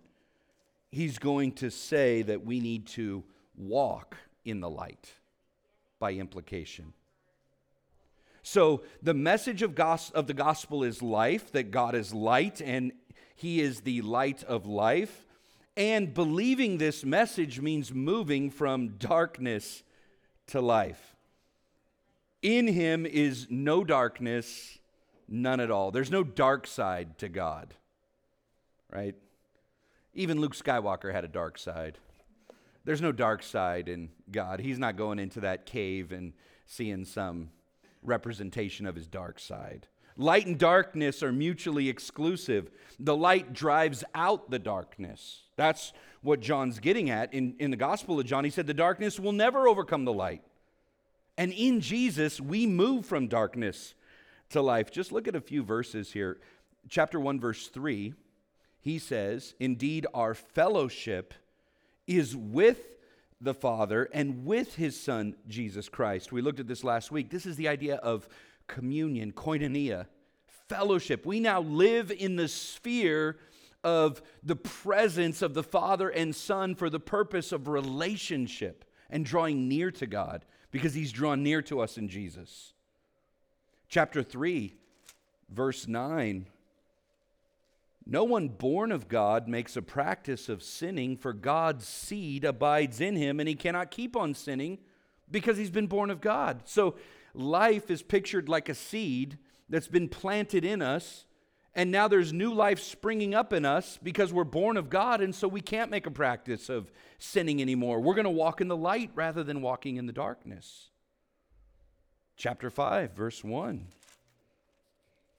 He's 0.90 1.18
going 1.18 1.52
to 1.52 1.70
say 1.70 2.22
that 2.22 2.44
we 2.44 2.60
need 2.60 2.86
to 2.88 3.22
walk 3.56 4.16
in 4.44 4.60
the 4.60 4.70
light 4.70 5.12
by 5.98 6.12
implication. 6.12 6.92
So, 8.42 8.82
the 9.02 9.14
message 9.14 9.62
of, 9.62 9.74
gos- 9.74 10.10
of 10.10 10.26
the 10.26 10.34
gospel 10.34 10.82
is 10.82 11.02
life, 11.02 11.52
that 11.52 11.70
God 11.70 11.94
is 11.94 12.14
light 12.14 12.60
and 12.60 12.92
he 13.36 13.60
is 13.60 13.82
the 13.82 14.02
light 14.02 14.42
of 14.44 14.66
life. 14.66 15.26
And 15.76 16.12
believing 16.12 16.78
this 16.78 17.04
message 17.04 17.60
means 17.60 17.92
moving 17.92 18.50
from 18.50 18.96
darkness 18.98 19.82
to 20.48 20.60
life. 20.60 21.16
In 22.42 22.66
him 22.66 23.06
is 23.06 23.46
no 23.50 23.84
darkness, 23.84 24.78
none 25.28 25.60
at 25.60 25.70
all. 25.70 25.90
There's 25.90 26.10
no 26.10 26.24
dark 26.24 26.66
side 26.66 27.18
to 27.18 27.28
God, 27.28 27.74
right? 28.90 29.14
Even 30.14 30.40
Luke 30.40 30.54
Skywalker 30.54 31.12
had 31.12 31.24
a 31.24 31.28
dark 31.28 31.58
side. 31.58 31.98
There's 32.84 33.02
no 33.02 33.12
dark 33.12 33.42
side 33.42 33.88
in 33.88 34.10
God. 34.30 34.60
He's 34.60 34.78
not 34.78 34.96
going 34.96 35.18
into 35.18 35.40
that 35.40 35.66
cave 35.66 36.12
and 36.12 36.32
seeing 36.66 37.04
some 37.04 37.50
representation 38.02 38.86
of 38.86 38.94
his 38.94 39.06
dark 39.06 39.38
side. 39.38 39.86
Light 40.16 40.46
and 40.46 40.58
darkness 40.58 41.22
are 41.22 41.32
mutually 41.32 41.88
exclusive. 41.88 42.70
The 42.98 43.16
light 43.16 43.52
drives 43.52 44.04
out 44.14 44.50
the 44.50 44.58
darkness. 44.58 45.42
That's 45.56 45.92
what 46.22 46.40
John's 46.40 46.78
getting 46.78 47.10
at. 47.10 47.32
In, 47.32 47.54
in 47.58 47.70
the 47.70 47.76
Gospel 47.76 48.18
of 48.18 48.26
John, 48.26 48.44
he 48.44 48.50
said, 48.50 48.66
The 48.66 48.74
darkness 48.74 49.20
will 49.20 49.32
never 49.32 49.68
overcome 49.68 50.04
the 50.04 50.12
light. 50.12 50.42
And 51.38 51.52
in 51.52 51.80
Jesus, 51.80 52.40
we 52.40 52.66
move 52.66 53.06
from 53.06 53.28
darkness 53.28 53.94
to 54.50 54.60
life. 54.60 54.90
Just 54.90 55.12
look 55.12 55.28
at 55.28 55.36
a 55.36 55.40
few 55.40 55.62
verses 55.62 56.12
here. 56.12 56.38
Chapter 56.88 57.20
1, 57.20 57.40
verse 57.40 57.68
3, 57.68 58.14
he 58.80 58.98
says, 58.98 59.54
Indeed, 59.60 60.06
our 60.14 60.34
fellowship 60.34 61.34
is 62.06 62.36
with 62.36 62.80
the 63.40 63.54
Father 63.54 64.08
and 64.12 64.44
with 64.44 64.76
his 64.76 64.98
Son, 65.00 65.34
Jesus 65.48 65.88
Christ. 65.88 66.32
We 66.32 66.42
looked 66.42 66.60
at 66.60 66.66
this 66.66 66.84
last 66.84 67.10
week. 67.10 67.30
This 67.30 67.46
is 67.46 67.56
the 67.56 67.68
idea 67.68 67.96
of 67.96 68.28
communion, 68.66 69.32
koinonia, 69.32 70.06
fellowship. 70.68 71.26
We 71.26 71.40
now 71.40 71.60
live 71.60 72.10
in 72.10 72.36
the 72.36 72.48
sphere 72.48 73.38
of 73.82 74.22
the 74.42 74.56
presence 74.56 75.42
of 75.42 75.54
the 75.54 75.62
Father 75.62 76.08
and 76.08 76.34
Son 76.34 76.74
for 76.74 76.90
the 76.90 77.00
purpose 77.00 77.52
of 77.52 77.68
relationship 77.68 78.84
and 79.08 79.24
drawing 79.24 79.68
near 79.68 79.90
to 79.92 80.06
God 80.06 80.44
because 80.70 80.94
He's 80.94 81.12
drawn 81.12 81.42
near 81.42 81.62
to 81.62 81.80
us 81.80 81.96
in 81.96 82.08
Jesus. 82.08 82.74
Chapter 83.88 84.22
3, 84.22 84.74
verse 85.48 85.88
9. 85.88 86.46
No 88.06 88.24
one 88.24 88.48
born 88.48 88.92
of 88.92 89.08
God 89.08 89.46
makes 89.46 89.76
a 89.76 89.82
practice 89.82 90.48
of 90.48 90.62
sinning, 90.62 91.16
for 91.16 91.32
God's 91.32 91.86
seed 91.86 92.44
abides 92.44 93.00
in 93.00 93.16
him, 93.16 93.38
and 93.40 93.48
he 93.48 93.54
cannot 93.54 93.90
keep 93.90 94.16
on 94.16 94.34
sinning 94.34 94.78
because 95.30 95.56
he's 95.56 95.70
been 95.70 95.86
born 95.86 96.10
of 96.10 96.20
God. 96.20 96.62
So 96.64 96.96
life 97.34 97.90
is 97.90 98.02
pictured 98.02 98.48
like 98.48 98.68
a 98.68 98.74
seed 98.74 99.38
that's 99.68 99.88
been 99.88 100.08
planted 100.08 100.64
in 100.64 100.82
us. 100.82 101.24
And 101.72 101.92
now 101.92 102.08
there's 102.08 102.32
new 102.32 102.52
life 102.52 102.80
springing 102.80 103.32
up 103.32 103.52
in 103.52 103.64
us 103.64 103.98
because 104.02 104.32
we're 104.32 104.42
born 104.42 104.76
of 104.76 104.90
God. 104.90 105.20
And 105.20 105.32
so 105.32 105.46
we 105.46 105.60
can't 105.60 105.90
make 105.90 106.06
a 106.06 106.10
practice 106.10 106.68
of 106.68 106.90
sinning 107.18 107.62
anymore. 107.62 108.00
We're 108.00 108.14
going 108.14 108.24
to 108.24 108.30
walk 108.30 108.60
in 108.60 108.66
the 108.66 108.76
light 108.76 109.12
rather 109.14 109.44
than 109.44 109.62
walking 109.62 109.96
in 109.96 110.06
the 110.06 110.12
darkness. 110.12 110.90
Chapter 112.36 112.70
5, 112.70 113.12
verse 113.12 113.44
1. 113.44 113.86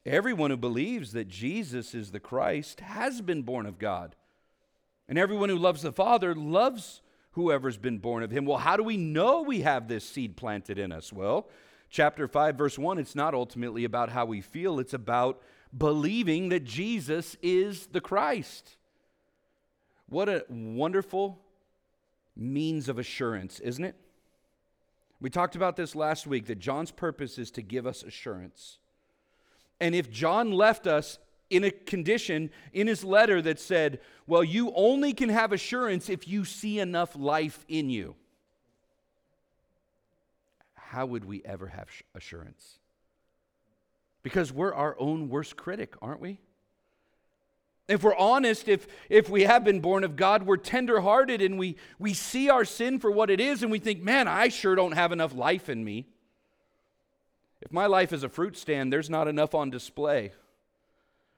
Everyone 0.05 0.49
who 0.49 0.57
believes 0.57 1.11
that 1.11 1.27
Jesus 1.27 1.93
is 1.93 2.11
the 2.11 2.19
Christ 2.19 2.79
has 2.79 3.21
been 3.21 3.43
born 3.43 3.65
of 3.65 3.77
God. 3.77 4.15
And 5.07 5.17
everyone 5.17 5.49
who 5.49 5.57
loves 5.57 5.81
the 5.81 5.91
Father 5.91 6.33
loves 6.33 7.01
whoever's 7.31 7.77
been 7.77 7.99
born 7.99 8.23
of 8.23 8.31
him. 8.31 8.45
Well, 8.45 8.57
how 8.57 8.77
do 8.77 8.83
we 8.83 8.97
know 8.97 9.41
we 9.41 9.61
have 9.61 9.87
this 9.87 10.07
seed 10.07 10.35
planted 10.35 10.79
in 10.79 10.91
us? 10.91 11.13
Well, 11.13 11.47
chapter 11.89 12.27
5, 12.27 12.55
verse 12.55 12.79
1, 12.79 12.97
it's 12.97 13.15
not 13.15 13.33
ultimately 13.33 13.83
about 13.83 14.09
how 14.09 14.25
we 14.25 14.41
feel, 14.41 14.79
it's 14.79 14.93
about 14.93 15.41
believing 15.77 16.49
that 16.49 16.63
Jesus 16.63 17.37
is 17.41 17.87
the 17.87 18.01
Christ. 18.01 18.77
What 20.07 20.27
a 20.27 20.43
wonderful 20.49 21.39
means 22.35 22.89
of 22.89 22.97
assurance, 22.99 23.59
isn't 23.59 23.83
it? 23.83 23.95
We 25.21 25.29
talked 25.29 25.55
about 25.55 25.75
this 25.75 25.95
last 25.95 26.25
week 26.25 26.47
that 26.47 26.59
John's 26.59 26.91
purpose 26.91 27.37
is 27.37 27.51
to 27.51 27.61
give 27.61 27.85
us 27.85 28.03
assurance. 28.03 28.79
And 29.81 29.93
if 29.93 30.09
John 30.09 30.53
left 30.53 30.87
us 30.87 31.19
in 31.49 31.65
a 31.65 31.71
condition 31.71 32.51
in 32.71 32.87
his 32.87 33.03
letter 33.03 33.41
that 33.41 33.59
said, 33.59 33.99
Well, 34.27 34.45
you 34.45 34.71
only 34.73 35.11
can 35.11 35.27
have 35.27 35.51
assurance 35.51 36.07
if 36.07 36.25
you 36.25 36.45
see 36.45 36.79
enough 36.79 37.13
life 37.17 37.65
in 37.67 37.89
you 37.89 38.15
how 40.91 41.05
would 41.05 41.23
we 41.23 41.41
ever 41.45 41.67
have 41.67 41.87
assurance? 42.13 42.77
Because 44.23 44.51
we're 44.51 44.73
our 44.73 44.93
own 44.99 45.29
worst 45.29 45.55
critic, 45.55 45.93
aren't 46.01 46.19
we? 46.19 46.37
If 47.87 48.03
we're 48.03 48.15
honest, 48.15 48.67
if, 48.67 48.87
if 49.09 49.29
we 49.29 49.43
have 49.43 49.63
been 49.63 49.79
born 49.79 50.03
of 50.03 50.17
God, 50.17 50.43
we're 50.43 50.57
tenderhearted 50.57 51.41
and 51.41 51.57
we, 51.57 51.77
we 51.97 52.13
see 52.13 52.49
our 52.49 52.65
sin 52.65 52.99
for 52.99 53.09
what 53.09 53.29
it 53.29 53.39
is 53.39 53.63
and 53.63 53.71
we 53.71 53.79
think, 53.79 54.03
man, 54.03 54.27
I 54.27 54.49
sure 54.49 54.75
don't 54.75 54.91
have 54.91 55.13
enough 55.13 55.33
life 55.33 55.69
in 55.69 55.81
me. 55.81 56.07
If 57.61 57.71
my 57.71 57.85
life 57.85 58.11
is 58.11 58.23
a 58.23 58.29
fruit 58.29 58.57
stand, 58.57 58.91
there's 58.91 59.09
not 59.09 59.27
enough 59.27 59.53
on 59.53 59.69
display. 59.69 60.31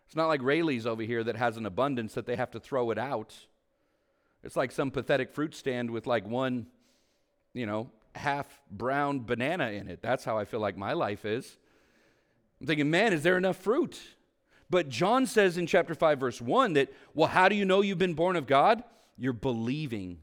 It's 0.06 0.16
not 0.16 0.28
like 0.28 0.42
Raley's 0.42 0.86
over 0.86 1.04
here 1.04 1.24
that 1.24 1.36
has 1.36 1.58
an 1.58 1.66
abundance 1.66 2.14
that 2.14 2.26
they 2.26 2.36
have 2.36 2.52
to 2.52 2.60
throw 2.60 2.92
it 2.92 2.98
out. 2.98 3.36
It's 4.44 4.56
like 4.56 4.72
some 4.72 4.92
pathetic 4.92 5.32
fruit 5.32 5.56
stand 5.56 5.90
with 5.92 6.06
like 6.08 6.28
one, 6.28 6.68
you 7.54 7.66
know, 7.66 7.90
half 8.16 8.62
brown 8.70 9.22
banana 9.22 9.72
in 9.72 9.88
it. 9.88 10.02
That's 10.02 10.24
how 10.24 10.38
I 10.38 10.46
feel 10.46 10.60
like 10.60 10.78
my 10.78 10.94
life 10.94 11.26
is. 11.26 11.58
I'm 12.62 12.68
thinking, 12.68 12.90
man, 12.90 13.14
is 13.14 13.24
there 13.24 13.38
enough 13.38 13.58
fruit? 13.58 14.00
But 14.70 14.90
John 14.90 15.26
says 15.26 15.58
in 15.58 15.68
chapter 15.68 15.96
5, 15.96 16.20
verse 16.20 16.42
1 16.42 16.74
that, 16.74 16.94
well, 17.14 17.28
how 17.28 17.50
do 17.50 17.56
you 17.56 17.66
know 17.66 17.82
you've 17.82 17.98
been 17.98 18.14
born 18.14 18.36
of 18.36 18.48
God? 18.48 18.84
You're 19.18 19.34
believing 19.34 20.20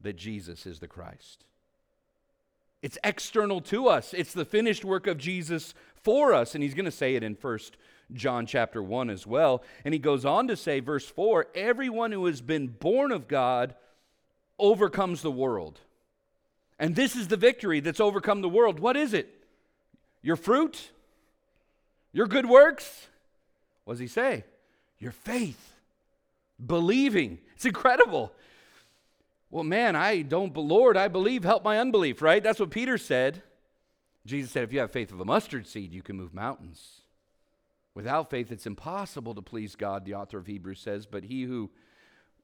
that 0.00 0.16
Jesus 0.16 0.66
is 0.66 0.78
the 0.78 0.88
Christ. 0.88 1.44
It's 2.86 2.98
external 3.02 3.60
to 3.62 3.88
us, 3.88 4.14
it's 4.14 4.32
the 4.32 4.44
finished 4.44 4.84
work 4.84 5.08
of 5.08 5.18
Jesus 5.18 5.74
for 5.96 6.32
us. 6.32 6.54
And 6.54 6.62
he's 6.62 6.72
going 6.72 6.84
to 6.84 6.92
say 6.92 7.16
it 7.16 7.24
in 7.24 7.34
First 7.34 7.76
John 8.12 8.46
chapter 8.46 8.80
1 8.80 9.10
as 9.10 9.26
well. 9.26 9.64
And 9.84 9.92
he 9.92 9.98
goes 9.98 10.24
on 10.24 10.46
to 10.46 10.56
say, 10.56 10.78
verse 10.78 11.04
4 11.04 11.48
everyone 11.56 12.12
who 12.12 12.26
has 12.26 12.40
been 12.40 12.68
born 12.68 13.10
of 13.10 13.26
God 13.26 13.74
overcomes 14.56 15.20
the 15.20 15.32
world. 15.32 15.80
And 16.78 16.94
this 16.94 17.16
is 17.16 17.26
the 17.26 17.36
victory 17.36 17.80
that's 17.80 17.98
overcome 17.98 18.40
the 18.40 18.48
world. 18.48 18.78
What 18.78 18.96
is 18.96 19.14
it? 19.14 19.34
Your 20.22 20.36
fruit? 20.36 20.92
Your 22.12 22.28
good 22.28 22.46
works? 22.46 23.08
What 23.82 23.94
does 23.94 24.00
he 24.00 24.06
say? 24.06 24.44
Your 25.00 25.10
faith. 25.10 25.72
Believing. 26.64 27.40
It's 27.56 27.64
incredible. 27.64 28.32
Well, 29.50 29.64
man, 29.64 29.96
I 29.96 30.22
don't, 30.22 30.56
Lord, 30.56 30.96
I 30.96 31.08
believe, 31.08 31.44
help 31.44 31.64
my 31.64 31.78
unbelief, 31.78 32.20
right? 32.20 32.42
That's 32.42 32.60
what 32.60 32.70
Peter 32.70 32.98
said. 32.98 33.42
Jesus 34.26 34.50
said, 34.50 34.64
if 34.64 34.72
you 34.72 34.80
have 34.80 34.90
faith 34.90 35.12
of 35.12 35.20
a 35.20 35.24
mustard 35.24 35.66
seed, 35.66 35.92
you 35.92 36.02
can 36.02 36.16
move 36.16 36.34
mountains. 36.34 37.02
Without 37.94 38.28
faith, 38.28 38.50
it's 38.50 38.66
impossible 38.66 39.34
to 39.34 39.42
please 39.42 39.76
God, 39.76 40.04
the 40.04 40.14
author 40.14 40.38
of 40.38 40.46
Hebrews 40.46 40.80
says, 40.80 41.06
but 41.06 41.24
he 41.24 41.44
who 41.44 41.70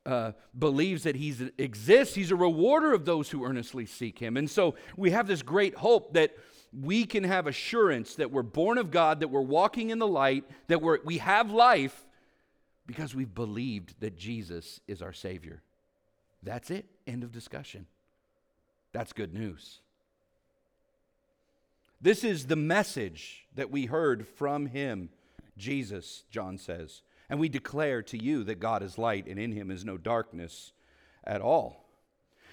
uh, 0.06 0.32
believes 0.58 1.02
that 1.02 1.16
he 1.16 1.34
exists, 1.58 2.14
he's 2.14 2.30
a 2.30 2.36
rewarder 2.36 2.92
of 2.92 3.04
those 3.04 3.30
who 3.30 3.44
earnestly 3.44 3.84
seek 3.84 4.18
him. 4.18 4.36
And 4.36 4.48
so 4.48 4.76
we 4.96 5.10
have 5.10 5.26
this 5.26 5.42
great 5.42 5.74
hope 5.74 6.14
that 6.14 6.34
we 6.72 7.04
can 7.04 7.24
have 7.24 7.46
assurance 7.46 8.14
that 8.14 8.30
we're 8.30 8.42
born 8.42 8.78
of 8.78 8.90
God, 8.90 9.20
that 9.20 9.28
we're 9.28 9.40
walking 9.42 9.90
in 9.90 9.98
the 9.98 10.06
light, 10.06 10.44
that 10.68 10.80
we're, 10.80 10.98
we 11.04 11.18
have 11.18 11.50
life 11.50 12.06
because 12.86 13.14
we've 13.14 13.34
believed 13.34 14.00
that 14.00 14.16
Jesus 14.16 14.80
is 14.88 15.02
our 15.02 15.12
Savior. 15.12 15.62
That's 16.42 16.70
it. 16.70 16.86
End 17.06 17.22
of 17.22 17.32
discussion. 17.32 17.86
That's 18.92 19.12
good 19.12 19.32
news. 19.32 19.80
This 22.00 22.24
is 22.24 22.46
the 22.46 22.56
message 22.56 23.46
that 23.54 23.70
we 23.70 23.86
heard 23.86 24.26
from 24.26 24.66
him, 24.66 25.08
Jesus, 25.56 26.24
John 26.30 26.58
says. 26.58 27.02
And 27.30 27.38
we 27.38 27.48
declare 27.48 28.02
to 28.02 28.22
you 28.22 28.44
that 28.44 28.60
God 28.60 28.82
is 28.82 28.98
light 28.98 29.26
and 29.26 29.38
in 29.38 29.52
him 29.52 29.70
is 29.70 29.84
no 29.84 29.96
darkness 29.96 30.72
at 31.24 31.40
all. 31.40 31.88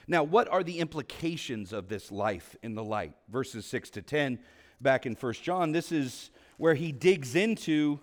Now, 0.08 0.24
what 0.24 0.48
are 0.48 0.64
the 0.64 0.80
implications 0.80 1.74
of 1.74 1.90
this 1.90 2.12
life 2.12 2.56
in 2.64 2.76
the 2.76 2.84
light? 2.84 3.14
Verses 3.30 3.66
6 3.66 3.90
to 3.92 4.02
10 4.02 4.40
back 4.82 5.06
in 5.06 5.16
1 5.16 5.34
John, 5.34 5.72
this 5.72 5.92
is 5.92 6.32
where 6.58 6.76
he 6.76 6.92
digs 6.92 7.36
into 7.36 8.00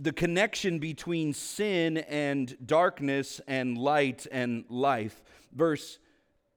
the 0.00 0.12
connection 0.12 0.78
between 0.78 1.34
sin 1.34 1.98
and 1.98 2.56
darkness 2.66 3.40
and 3.46 3.76
light 3.76 4.26
and 4.32 4.64
life. 4.70 5.22
Verse 5.52 5.98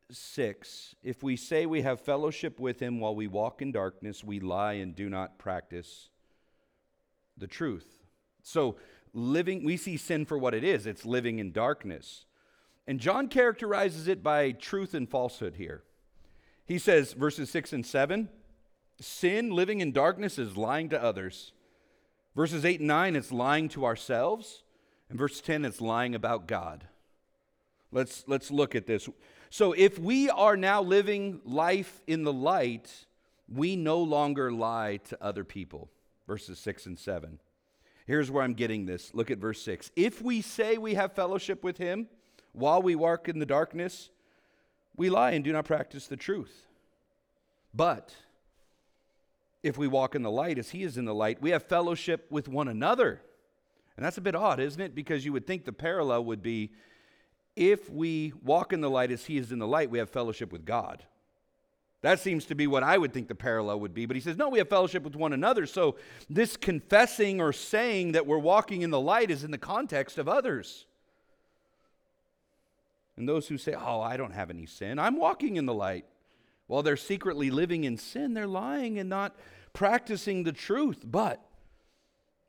6 0.10 0.96
If 1.04 1.22
we 1.22 1.36
say 1.36 1.66
we 1.66 1.82
have 1.82 2.00
fellowship 2.00 2.60
with 2.60 2.80
him 2.80 3.00
while 3.00 3.16
we 3.16 3.28
walk 3.28 3.62
in 3.62 3.72
darkness, 3.74 4.24
we 4.24 4.40
lie 4.40 4.74
and 4.74 4.96
do 4.96 5.10
not 5.10 5.38
practice 5.38 6.10
the 7.38 7.48
truth. 7.48 8.06
So, 8.42 8.78
living, 9.14 9.64
we 9.64 9.78
see 9.78 9.98
sin 9.98 10.26
for 10.26 10.38
what 10.38 10.54
it 10.54 10.64
is 10.64 10.88
it's 10.88 11.06
living 11.06 11.40
in 11.40 11.52
darkness. 11.52 12.26
And 12.88 13.00
John 13.00 13.28
characterizes 13.28 14.08
it 14.08 14.24
by 14.24 14.52
truth 14.52 14.94
and 14.94 15.10
falsehood 15.10 15.56
here. 15.56 15.84
He 16.66 16.78
says, 16.78 17.14
verses 17.14 17.50
6 17.50 17.74
and 17.74 17.86
7 17.86 18.30
sin, 19.00 19.52
living 19.52 19.82
in 19.82 19.92
darkness, 19.92 20.38
is 20.38 20.56
lying 20.56 20.88
to 20.90 21.02
others. 21.02 21.52
Verses 22.36 22.66
8 22.66 22.80
and 22.80 22.88
9, 22.88 23.16
it's 23.16 23.32
lying 23.32 23.70
to 23.70 23.86
ourselves. 23.86 24.64
And 25.10 25.20
verse 25.20 25.42
10, 25.42 25.66
it's 25.66 25.82
lying 25.82 26.16
about 26.16 26.48
God. 26.48 26.86
Let's, 27.92 28.24
let's 28.28 28.50
look 28.50 28.76
at 28.76 28.88
this. 28.88 29.08
So, 29.50 29.74
if 29.74 30.00
we 30.00 30.30
are 30.32 30.58
now 30.58 30.82
living 30.82 31.42
life 31.46 32.02
in 32.08 32.24
the 32.24 32.34
light, 32.34 32.92
we 33.48 33.76
no 33.76 34.00
longer 34.00 34.52
lie 34.52 34.98
to 35.10 35.24
other 35.24 35.44
people. 35.44 35.92
Verses 36.26 36.58
6 36.58 36.88
and 36.88 36.98
7. 36.98 37.40
Here's 38.08 38.32
where 38.32 38.44
I'm 38.44 38.56
getting 38.56 38.86
this. 38.86 39.14
Look 39.14 39.30
at 39.30 39.38
verse 39.38 39.62
6. 39.62 39.92
If 39.96 40.22
we 40.22 40.42
say 40.42 40.78
we 40.78 40.96
have 40.96 41.14
fellowship 41.14 41.64
with 41.64 41.78
him 41.78 42.08
while 42.52 42.82
we 42.82 42.96
walk 42.96 43.30
in 43.30 43.40
the 43.40 43.46
darkness, 43.46 44.10
we 44.96 45.10
lie 45.10 45.32
and 45.32 45.44
do 45.44 45.52
not 45.52 45.66
practice 45.66 46.08
the 46.08 46.18
truth. 46.18 46.68
But 47.74 48.14
if 49.64 49.78
we 49.78 49.88
walk 49.88 50.14
in 50.14 50.22
the 50.22 50.32
light 50.32 50.60
as 50.60 50.70
he 50.70 50.84
is 50.84 50.98
in 50.98 51.06
the 51.06 51.16
light, 51.16 51.42
we 51.42 51.52
have 51.52 51.64
fellowship 51.64 52.28
with 52.30 52.48
one 52.48 52.68
another. 52.68 53.22
And 53.96 54.06
that's 54.06 54.18
a 54.18 54.22
bit 54.22 54.36
odd, 54.36 54.60
isn't 54.60 54.82
it? 54.82 54.94
Because 54.94 55.24
you 55.24 55.32
would 55.34 55.48
think 55.48 55.66
the 55.66 55.72
parallel 55.72 56.26
would 56.26 56.44
be 56.44 56.72
if 57.56 57.90
we 57.90 58.34
walk 58.44 58.74
in 58.74 58.82
the 58.82 58.90
light 58.90 59.12
as 59.12 59.26
he 59.26 59.38
is 59.38 59.52
in 59.52 59.60
the 59.60 59.68
light, 59.68 59.90
we 59.90 60.00
have 60.00 60.10
fellowship 60.10 60.52
with 60.52 60.66
God. 60.66 61.04
That 62.02 62.20
seems 62.20 62.46
to 62.46 62.56
be 62.56 62.68
what 62.68 62.84
I 62.84 62.98
would 62.98 63.14
think 63.14 63.30
the 63.30 63.36
parallel 63.36 63.80
would 63.80 63.94
be. 63.94 64.06
But 64.06 64.18
he 64.18 64.22
says, 64.22 64.36
no, 64.36 64.50
we 64.50 64.58
have 64.58 64.68
fellowship 64.68 65.04
with 65.04 65.16
one 65.16 65.32
another. 65.32 65.66
So 65.66 65.96
this 66.30 66.58
confessing 66.58 67.40
or 67.40 67.54
saying 67.54 68.12
that 68.12 68.28
we're 68.28 68.40
walking 68.40 68.82
in 68.82 68.90
the 68.90 69.00
light 69.00 69.32
is 69.32 69.46
in 69.46 69.52
the 69.52 69.58
context 69.58 70.18
of 70.18 70.28
others. 70.28 70.86
And 73.16 73.30
those 73.30 73.48
who 73.48 73.58
say, 73.58 73.74
oh, 73.74 74.02
I 74.02 74.18
don't 74.18 74.34
have 74.34 74.50
any 74.50 74.66
sin, 74.66 75.00
I'm 75.00 75.18
walking 75.18 75.56
in 75.56 75.66
the 75.66 75.74
light. 75.74 76.06
While 76.68 76.84
they're 76.84 76.98
secretly 76.98 77.50
living 77.50 77.84
in 77.84 77.98
sin, 77.98 78.34
they're 78.34 78.48
lying 78.48 78.98
and 78.98 79.10
not 79.10 79.36
practicing 79.74 80.44
the 80.44 80.52
truth. 80.52 81.04
But 81.04 81.44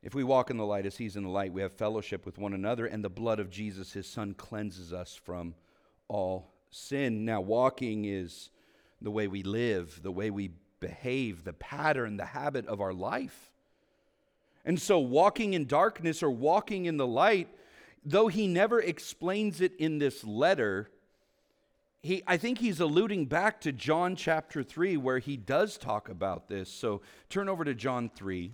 if 0.01 0.13
we 0.13 0.23
walk 0.23 0.49
in 0.49 0.57
the 0.57 0.65
light 0.65 0.85
as 0.85 0.97
he's 0.97 1.15
in 1.15 1.23
the 1.23 1.29
light, 1.29 1.51
we 1.51 1.61
have 1.61 1.73
fellowship 1.73 2.25
with 2.25 2.37
one 2.37 2.53
another, 2.53 2.85
and 2.85 3.03
the 3.03 3.09
blood 3.09 3.39
of 3.39 3.49
Jesus, 3.49 3.93
his 3.93 4.07
son, 4.07 4.33
cleanses 4.33 4.93
us 4.93 5.15
from 5.15 5.55
all 6.07 6.53
sin. 6.69 7.25
Now, 7.25 7.41
walking 7.41 8.05
is 8.05 8.51
the 9.01 9.11
way 9.11 9.27
we 9.27 9.43
live, 9.43 10.01
the 10.01 10.11
way 10.11 10.29
we 10.29 10.51
behave, 10.79 11.43
the 11.43 11.53
pattern, 11.53 12.17
the 12.17 12.25
habit 12.25 12.67
of 12.67 12.81
our 12.81 12.93
life. 12.93 13.51
And 14.63 14.79
so, 14.79 14.99
walking 14.99 15.53
in 15.53 15.65
darkness 15.65 16.23
or 16.23 16.29
walking 16.29 16.85
in 16.85 16.97
the 16.97 17.07
light, 17.07 17.49
though 18.03 18.27
he 18.27 18.47
never 18.47 18.79
explains 18.79 19.61
it 19.61 19.75
in 19.77 19.99
this 19.99 20.23
letter, 20.23 20.89
he, 22.05 22.21
I 22.27 22.37
think 22.37 22.59
he's 22.59 22.79
alluding 22.79 23.25
back 23.25 23.59
to 23.61 23.71
John 23.71 24.15
chapter 24.15 24.61
3, 24.61 24.95
where 24.97 25.17
he 25.17 25.37
does 25.37 25.75
talk 25.75 26.07
about 26.07 26.47
this. 26.47 26.69
So 26.69 27.01
turn 27.29 27.49
over 27.49 27.65
to 27.65 27.73
John 27.73 28.11
3. 28.13 28.51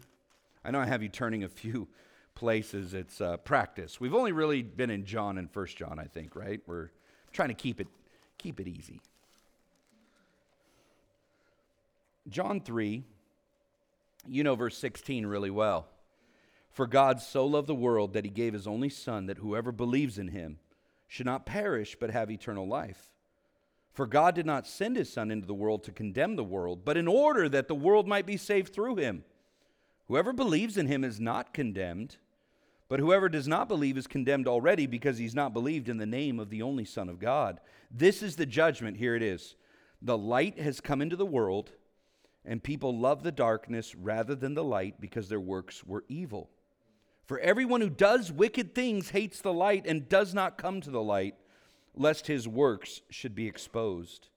I 0.64 0.72
know 0.72 0.80
I 0.80 0.86
have 0.86 1.04
you 1.04 1.10
turning 1.10 1.44
a 1.44 1.50
few 1.50 1.90
places. 2.36 2.94
It's 2.94 3.20
uh, 3.20 3.36
practice. 3.38 4.00
We've 4.00 4.16
only 4.16 4.32
really 4.32 4.62
been 4.62 4.90
in 4.90 5.04
John 5.04 5.38
and 5.38 5.52
First 5.52 5.76
John, 5.76 6.00
I 6.00 6.06
think, 6.06 6.34
right? 6.34 6.62
We're 6.66 6.92
trying 7.34 7.50
to 7.50 7.54
keep 7.54 7.82
it, 7.82 7.90
keep 8.38 8.62
it 8.62 8.70
easy. 8.70 9.02
John 12.30 12.62
3, 12.62 13.04
you 14.30 14.44
know 14.44 14.56
verse 14.56 14.78
16 14.78 15.26
really 15.26 15.50
well. 15.50 15.88
For 16.70 16.88
God 16.88 17.20
so 17.20 17.46
loved 17.46 17.68
the 17.68 17.76
world 17.76 18.14
that 18.14 18.24
he 18.24 18.32
gave 18.32 18.54
his 18.54 18.66
only 18.66 18.88
Son, 18.88 19.26
that 19.26 19.40
whoever 19.40 19.74
believes 19.74 20.18
in 20.18 20.30
him 20.30 20.60
should 21.10 21.26
not 21.26 21.46
perish, 21.46 21.98
but 22.00 22.12
have 22.12 22.32
eternal 22.32 22.66
life. 22.66 23.11
For 23.94 24.06
God 24.06 24.36
did 24.36 24.46
not 24.46 24.68
send 24.68 24.96
his 24.96 25.12
Son 25.12 25.32
into 25.32 25.48
the 25.48 25.54
world 25.54 25.84
to 25.84 25.92
condemn 25.92 26.36
the 26.36 26.44
world, 26.44 26.86
but 26.86 26.98
in 26.98 27.08
order 27.08 27.50
that 27.50 27.68
the 27.68 27.76
world 27.76 28.08
might 28.08 28.26
be 28.26 28.38
saved 28.38 28.74
through 28.74 28.96
him. 28.96 29.24
Whoever 30.08 30.34
believes 30.34 30.78
in 30.78 30.88
him 30.88 31.04
is 31.04 31.20
not 31.20 31.54
condemned, 31.54 32.18
but 32.88 33.00
whoever 33.00 33.30
does 33.30 33.48
not 33.48 33.68
believe 33.68 33.98
is 33.98 34.08
condemned 34.08 34.48
already 34.48 34.86
because 34.86 35.18
he's 35.18 35.36
not 35.36 35.54
believed 35.54 35.90
in 35.90 35.98
the 35.98 36.06
name 36.06 36.40
of 36.40 36.50
the 36.50 36.62
only 36.62 36.86
Son 36.86 37.10
of 37.10 37.20
God. 37.20 37.60
This 37.90 38.22
is 38.22 38.36
the 38.36 38.46
judgment. 38.46 38.98
Here 38.98 39.16
it 39.16 39.24
is. 39.24 39.56
The 40.02 40.18
light 40.18 40.60
has 40.60 40.82
come 40.82 41.02
into 41.02 41.16
the 41.16 41.26
world, 41.26 41.72
and 42.46 42.64
people 42.64 42.98
love 42.98 43.24
the 43.24 43.32
darkness 43.32 43.94
rather 43.96 44.36
than 44.36 44.54
the 44.54 44.64
light 44.64 45.00
because 45.00 45.30
their 45.30 45.40
works 45.40 45.84
were 45.86 46.06
evil. 46.08 46.50
For 47.26 47.40
everyone 47.40 47.82
who 47.82 47.90
does 47.90 48.32
wicked 48.32 48.74
things 48.74 49.12
hates 49.12 49.42
the 49.42 49.54
light 49.54 49.86
and 49.86 50.10
does 50.10 50.34
not 50.34 50.58
come 50.58 50.82
to 50.82 50.92
the 50.92 51.02
light 51.02 51.36
lest 51.96 52.28
his 52.28 52.48
works 52.48 53.02
should 53.10 53.36
be 53.36 53.48
exposed. 53.48 54.30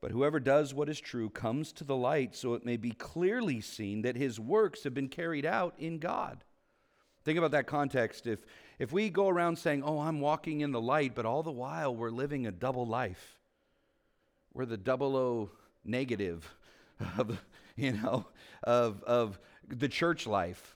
But 0.00 0.10
whoever 0.10 0.38
does 0.38 0.74
what 0.74 0.88
is 0.88 1.00
true 1.00 1.30
comes 1.30 1.72
to 1.72 1.84
the 1.84 1.96
light 1.96 2.36
so 2.36 2.54
it 2.54 2.64
may 2.64 2.76
be 2.76 2.90
clearly 2.92 3.60
seen 3.60 4.02
that 4.02 4.16
his 4.16 4.38
works 4.38 4.84
have 4.84 4.94
been 4.94 5.08
carried 5.08 5.46
out 5.46 5.74
in 5.78 5.98
God. 5.98 6.44
Think 7.24 7.38
about 7.38 7.50
that 7.52 7.66
context. 7.66 8.26
If, 8.26 8.40
if 8.78 8.92
we 8.92 9.10
go 9.10 9.28
around 9.28 9.56
saying, 9.56 9.82
Oh, 9.82 9.98
I'm 9.98 10.20
walking 10.20 10.60
in 10.60 10.70
the 10.70 10.80
light, 10.80 11.14
but 11.14 11.26
all 11.26 11.42
the 11.42 11.50
while 11.50 11.94
we're 11.94 12.10
living 12.10 12.46
a 12.46 12.52
double 12.52 12.86
life, 12.86 13.40
we're 14.54 14.66
the 14.66 14.76
double 14.76 15.16
O 15.16 15.50
negative 15.84 16.54
of, 17.18 17.40
you 17.74 17.92
know, 17.92 18.26
of, 18.62 19.02
of 19.02 19.40
the 19.66 19.88
church 19.88 20.26
life. 20.26 20.75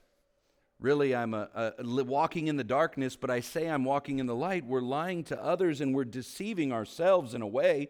Really, 0.81 1.15
I'm 1.15 1.35
a, 1.35 1.73
a, 1.77 2.03
walking 2.03 2.47
in 2.47 2.57
the 2.57 2.63
darkness, 2.63 3.15
but 3.15 3.29
I 3.29 3.39
say 3.39 3.67
I'm 3.67 3.85
walking 3.85 4.17
in 4.17 4.25
the 4.25 4.35
light. 4.35 4.65
We're 4.65 4.81
lying 4.81 5.23
to 5.25 5.41
others 5.41 5.79
and 5.79 5.93
we're 5.93 6.05
deceiving 6.05 6.73
ourselves 6.73 7.35
in 7.35 7.43
a 7.43 7.47
way. 7.47 7.89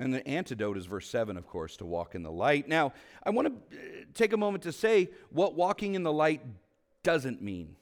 And 0.00 0.12
the 0.12 0.26
antidote 0.26 0.76
is 0.76 0.86
verse 0.86 1.08
7, 1.08 1.36
of 1.36 1.46
course, 1.46 1.76
to 1.76 1.86
walk 1.86 2.16
in 2.16 2.24
the 2.24 2.32
light. 2.32 2.66
Now, 2.66 2.92
I 3.22 3.30
want 3.30 3.48
to 3.70 3.76
uh, 3.76 3.80
take 4.14 4.32
a 4.32 4.36
moment 4.36 4.64
to 4.64 4.72
say 4.72 5.10
what 5.30 5.54
walking 5.54 5.94
in 5.94 6.02
the 6.02 6.12
light 6.12 6.42
doesn't 7.04 7.40
mean. 7.40 7.76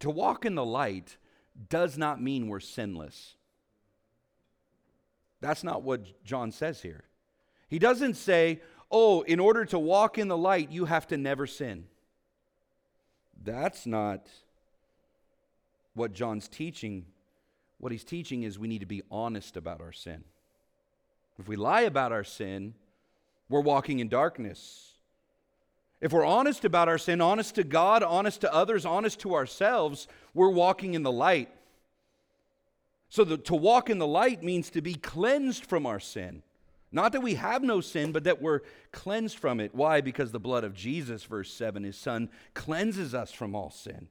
To 0.00 0.10
walk 0.10 0.44
in 0.44 0.56
the 0.56 0.64
light 0.64 1.16
does 1.68 1.96
not 1.96 2.20
mean 2.20 2.48
we're 2.48 2.58
sinless. 2.58 3.36
That's 5.40 5.62
not 5.62 5.82
what 5.82 6.24
John 6.24 6.50
says 6.50 6.82
here. 6.82 7.04
He 7.68 7.78
doesn't 7.78 8.14
say, 8.14 8.60
oh, 8.90 9.22
in 9.22 9.40
order 9.40 9.64
to 9.66 9.78
walk 9.78 10.18
in 10.18 10.28
the 10.28 10.36
light, 10.36 10.70
you 10.70 10.86
have 10.86 11.06
to 11.08 11.16
never 11.16 11.46
sin. 11.46 11.84
That's 13.44 13.86
not 13.86 14.28
what 15.94 16.12
John's 16.12 16.48
teaching. 16.48 17.06
What 17.78 17.92
he's 17.92 18.04
teaching 18.04 18.42
is 18.42 18.58
we 18.58 18.68
need 18.68 18.80
to 18.80 18.86
be 18.86 19.02
honest 19.10 19.56
about 19.56 19.80
our 19.80 19.92
sin. 19.92 20.24
If 21.38 21.48
we 21.48 21.56
lie 21.56 21.82
about 21.82 22.12
our 22.12 22.24
sin, 22.24 22.74
we're 23.48 23.60
walking 23.60 24.00
in 24.00 24.08
darkness. 24.08 24.92
If 26.00 26.12
we're 26.12 26.24
honest 26.24 26.64
about 26.64 26.88
our 26.88 26.98
sin, 26.98 27.20
honest 27.20 27.56
to 27.56 27.64
God, 27.64 28.02
honest 28.02 28.40
to 28.42 28.52
others, 28.52 28.84
honest 28.84 29.20
to 29.20 29.34
ourselves, 29.34 30.08
we're 30.34 30.50
walking 30.50 30.94
in 30.94 31.02
the 31.02 31.12
light. 31.12 31.50
So 33.08 33.24
the, 33.24 33.38
to 33.38 33.54
walk 33.54 33.90
in 33.90 33.98
the 33.98 34.06
light 34.06 34.42
means 34.42 34.70
to 34.70 34.82
be 34.82 34.94
cleansed 34.94 35.64
from 35.64 35.86
our 35.86 35.98
sin. 35.98 36.42
Not 36.90 37.12
that 37.12 37.20
we 37.20 37.34
have 37.34 37.62
no 37.62 37.80
sin, 37.80 38.12
but 38.12 38.24
that 38.24 38.40
we're 38.40 38.60
cleansed 38.92 39.38
from 39.38 39.60
it. 39.60 39.74
Why? 39.74 40.00
Because 40.00 40.32
the 40.32 40.40
blood 40.40 40.64
of 40.64 40.74
Jesus, 40.74 41.24
verse 41.24 41.52
7, 41.52 41.84
his 41.84 41.96
son, 41.96 42.30
cleanses 42.54 43.14
us 43.14 43.30
from 43.30 43.54
all 43.54 43.70
sin. 43.70 44.08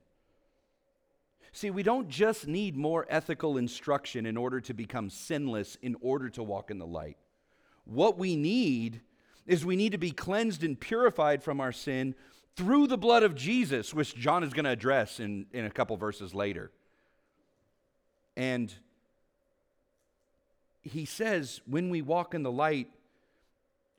See, 1.53 1.71
we 1.71 1.81
don't 1.81 2.07
just 2.07 2.47
need 2.47 2.77
more 2.77 3.07
ethical 3.09 3.57
instruction 3.57 4.27
in 4.27 4.37
order 4.37 4.61
to 4.61 4.75
become 4.75 5.09
sinless, 5.09 5.75
in 5.81 5.95
order 6.01 6.29
to 6.29 6.43
walk 6.43 6.69
in 6.69 6.77
the 6.77 6.85
light. 6.85 7.17
What 7.85 8.17
we 8.17 8.35
need 8.35 9.01
is 9.47 9.65
we 9.65 9.75
need 9.75 9.93
to 9.93 9.97
be 9.97 10.11
cleansed 10.11 10.63
and 10.63 10.79
purified 10.79 11.41
from 11.41 11.59
our 11.59 11.71
sin 11.71 12.13
through 12.55 12.87
the 12.87 12.97
blood 12.97 13.23
of 13.23 13.33
Jesus, 13.33 13.91
which 13.91 14.13
John 14.15 14.43
is 14.43 14.53
going 14.53 14.65
to 14.65 14.71
address 14.71 15.19
in, 15.19 15.47
in 15.51 15.65
a 15.65 15.71
couple 15.71 15.97
verses 15.97 16.35
later. 16.35 16.69
And 18.35 18.71
he 20.89 21.05
says, 21.05 21.61
when 21.65 21.89
we 21.89 22.01
walk 22.01 22.33
in 22.33 22.43
the 22.43 22.51
light, 22.51 22.89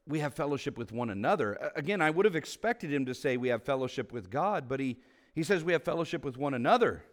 we 0.07 0.21
have 0.21 0.35
fellowship 0.35 0.79
with 0.79 0.91
one 0.91 1.11
another. 1.11 1.71
Again, 1.77 2.01
I 2.01 2.11
would 2.11 2.25
have 2.25 2.37
expected 2.37 2.93
him 2.93 3.05
to 3.07 3.15
say 3.15 3.37
we 3.37 3.49
have 3.49 3.63
fellowship 3.63 4.13
with 4.13 4.31
God, 4.31 4.69
but 4.69 4.81
he, 4.81 4.97
he 5.35 5.43
says 5.43 5.63
we 5.63 5.73
have 5.73 5.83
fellowship 5.83 6.25
with 6.25 6.39
one 6.39 6.55
another. 6.55 7.05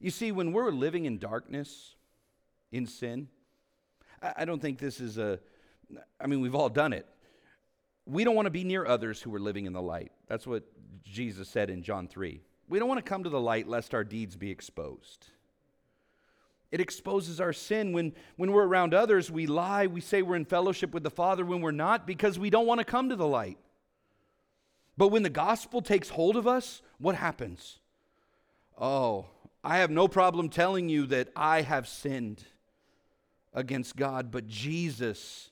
You 0.00 0.10
see, 0.10 0.32
when 0.32 0.52
we're 0.52 0.70
living 0.70 1.04
in 1.04 1.18
darkness, 1.18 1.96
in 2.72 2.86
sin, 2.86 3.28
I, 4.36 4.44
don't 4.44 4.60
think 4.60 4.78
this 4.78 5.00
is 5.00 5.18
a, 5.18 5.38
I 6.20 6.26
mean, 6.26 6.40
we've 6.40 6.54
all 6.54 6.70
done 6.70 6.92
it. 6.92 7.06
We 8.06 8.24
don't 8.24 8.34
want 8.34 8.46
to 8.46 8.50
be 8.50 8.64
near 8.64 8.86
others 8.86 9.20
who 9.20 9.34
are 9.34 9.40
living 9.40 9.66
in 9.66 9.72
the 9.72 9.82
light. 9.82 10.12
That's 10.28 10.46
what 10.46 10.64
Jesus 11.04 11.48
said 11.48 11.70
in 11.70 11.82
John 11.82 12.08
3. 12.08 12.40
We 12.68 12.78
don't 12.78 12.88
want 12.88 13.04
to 13.04 13.08
come 13.08 13.24
to 13.24 13.30
the 13.30 13.40
light 13.40 13.68
lest 13.68 13.94
our 13.94 14.04
deeds 14.04 14.36
be 14.36 14.50
exposed. 14.50 15.28
It 16.74 16.80
exposes 16.80 17.40
our 17.40 17.52
sin. 17.52 17.92
When, 17.92 18.12
when 18.34 18.50
we're 18.50 18.66
around 18.66 18.94
others, 18.94 19.30
we 19.30 19.46
lie. 19.46 19.86
We 19.86 20.00
say 20.00 20.22
we're 20.22 20.34
in 20.34 20.44
fellowship 20.44 20.92
with 20.92 21.04
the 21.04 21.08
Father 21.08 21.44
when 21.44 21.60
we're 21.60 21.70
not 21.70 22.04
because 22.04 22.36
we 22.36 22.50
don't 22.50 22.66
want 22.66 22.80
to 22.80 22.84
come 22.84 23.10
to 23.10 23.14
the 23.14 23.28
light. 23.28 23.58
But 24.96 25.12
when 25.12 25.22
the 25.22 25.30
gospel 25.30 25.82
takes 25.82 26.08
hold 26.08 26.34
of 26.34 26.48
us, 26.48 26.82
what 26.98 27.14
happens? 27.14 27.78
Oh, 28.76 29.26
I 29.62 29.78
have 29.78 29.92
no 29.92 30.08
problem 30.08 30.48
telling 30.48 30.88
you 30.88 31.06
that 31.06 31.28
I 31.36 31.62
have 31.62 31.86
sinned 31.86 32.42
against 33.52 33.94
God, 33.94 34.32
but 34.32 34.48
Jesus 34.48 35.50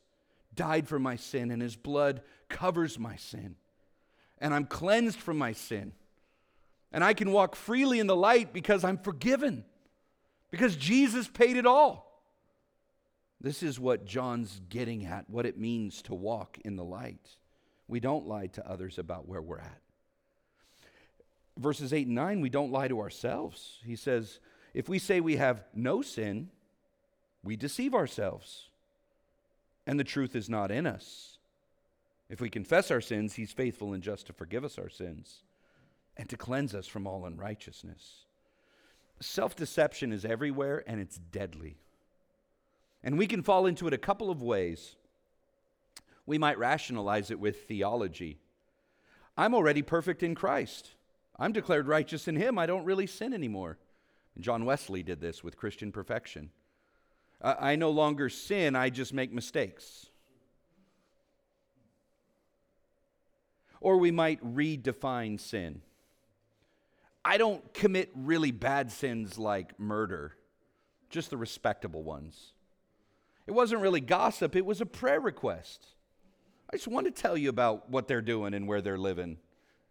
died 0.57 0.89
for 0.89 0.99
my 0.99 1.15
sin, 1.15 1.53
and 1.53 1.63
his 1.63 1.77
blood 1.77 2.23
covers 2.49 2.99
my 2.99 3.15
sin. 3.15 3.55
And 4.41 4.53
I'm 4.53 4.65
cleansed 4.65 5.21
from 5.21 5.39
my 5.39 5.53
sin. 5.53 5.93
And 6.91 7.05
I 7.05 7.15
can 7.15 7.31
walk 7.31 7.55
freely 7.55 8.01
in 8.01 8.09
the 8.09 8.17
light 8.17 8.53
because 8.53 8.83
I'm 8.83 8.99
forgiven, 8.99 9.65
because 10.53 10.77
Jesus 10.77 11.27
paid 11.27 11.57
it 11.57 11.67
all. 11.67 12.23
This 13.41 13.65
is 13.65 13.81
what 13.81 14.05
John's 14.05 14.61
getting 14.69 15.05
at, 15.05 15.29
what 15.29 15.47
it 15.47 15.59
means 15.59 16.01
to 16.03 16.15
walk 16.15 16.59
in 16.65 16.77
the 16.77 16.85
light. 16.85 17.27
We 17.89 17.99
don't 17.99 18.29
lie 18.29 18.47
to 18.49 18.71
others 18.71 18.99
about 18.99 19.27
where 19.27 19.43
we're 19.43 19.59
at. 19.59 19.81
Verses 21.59 21.93
8 21.93 22.07
and 22.07 22.15
9, 22.15 22.41
we 22.41 22.51
don't 22.51 22.71
lie 22.71 22.87
to 22.87 23.01
ourselves. 23.01 23.81
He 23.85 23.97
says, 23.97 24.39
if 24.75 24.89
we 24.89 25.01
say 25.01 25.21
we 25.21 25.37
have 25.37 25.65
no 25.75 26.03
sin, 26.03 26.51
we 27.43 27.57
deceive 27.57 27.95
ourselves, 27.95 28.69
and 29.87 29.99
the 29.99 30.05
truth 30.05 30.37
is 30.37 30.49
not 30.49 30.71
in 30.71 30.87
us. 30.87 31.39
If 32.31 32.41
we 32.41 32.49
confess 32.49 32.91
our 32.91 33.01
sins, 33.01 33.35
he's 33.35 33.53
faithful 33.53 33.93
and 33.93 34.03
just 34.03 34.29
to 34.29 34.33
forgive 34.33 34.65
us 34.65 34.79
our 34.79 34.89
sins 34.89 35.43
and 36.17 36.29
to 36.29 36.37
cleanse 36.37 36.75
us 36.75 36.87
from 36.87 37.07
all 37.07 37.27
unrighteousness. 37.27 38.25
Self 39.23 39.55
deception 39.55 40.13
is 40.13 40.25
everywhere 40.25 40.83
and 40.87 41.01
it's 41.01 41.17
deadly. 41.17 41.77
And 43.05 43.17
we 43.17 43.27
can 43.27 43.43
fall 43.43 43.67
into 43.67 43.87
it 43.87 43.95
a 43.95 43.99
couple 43.99 44.31
of 44.31 44.43
ways. 44.43 44.97
We 46.27 46.39
might 46.39 46.59
rationalize 46.59 47.31
it 47.31 47.39
with 47.39 47.67
theology. 47.67 48.39
I'm 49.37 49.55
already 49.55 49.83
perfect 49.83 50.23
in 50.23 50.35
Christ. 50.35 50.91
I'm 51.39 51.53
declared 51.53 51.87
righteous 51.87 52.27
in 52.29 52.37
Him. 52.37 52.59
I 52.59 52.67
don't 52.67 52.85
really 52.85 53.07
sin 53.07 53.33
anymore. 53.33 53.79
John 54.41 54.65
Wesley 54.65 55.03
did 55.03 55.21
this 55.21 55.45
with 55.45 55.57
Christian 55.57 55.93
perfection. 55.93 56.51
I 57.41 57.77
no 57.77 57.91
longer 57.91 58.29
sin, 58.29 58.77
I 58.77 58.89
just 58.91 59.13
make 59.13 59.33
mistakes. 59.33 60.07
Or 63.81 63.97
we 63.97 64.13
might 64.13 64.41
redefine 64.45 65.41
sin. 65.41 65.83
I 67.25 67.39
don't 67.39 67.73
commit 67.73 68.11
really 68.15 68.51
bad 68.51 68.91
sins 68.91 69.39
like 69.39 69.79
murder, 69.79 70.37
just 71.09 71.31
the 71.31 71.37
respectable 71.37 72.03
ones. 72.03 72.53
It 73.47 73.53
wasn't 73.53 73.83
really 73.83 74.01
gossip, 74.01 74.57
it 74.57 74.67
was 74.67 74.81
a 74.81 74.87
prayer 74.87 75.21
request. 75.21 75.87
I 76.73 76.77
just 76.77 76.89
want 76.89 77.07
to 77.07 77.13
tell 77.13 77.37
you 77.37 77.49
about 77.51 77.91
what 77.91 78.09
they're 78.09 78.23
doing 78.23 78.55
and 78.55 78.67
where 78.67 78.81
they're 78.81 78.99
living 78.99 79.37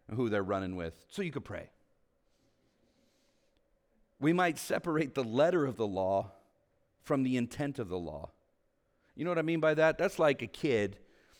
and 0.08 0.18
who 0.18 0.30
they're 0.30 0.44
running 0.44 0.76
with 0.76 0.94
so 1.10 1.22
you 1.22 1.32
could 1.32 1.46
pray. 1.46 1.70
We 4.20 4.34
might 4.34 4.58
separate 4.58 5.14
the 5.14 5.24
letter 5.24 5.66
of 5.66 5.78
the 5.78 5.88
law 5.88 6.32
from 7.02 7.24
the 7.24 7.38
intent 7.38 7.80
of 7.80 7.88
the 7.88 8.00
law. 8.00 8.32
You 9.16 9.26
know 9.26 9.32
what 9.32 9.38
I 9.38 9.44
mean 9.44 9.60
by 9.60 9.74
that? 9.76 9.98
That's 9.98 10.20
like 10.20 10.42
a 10.42 10.48
kid 10.48 10.98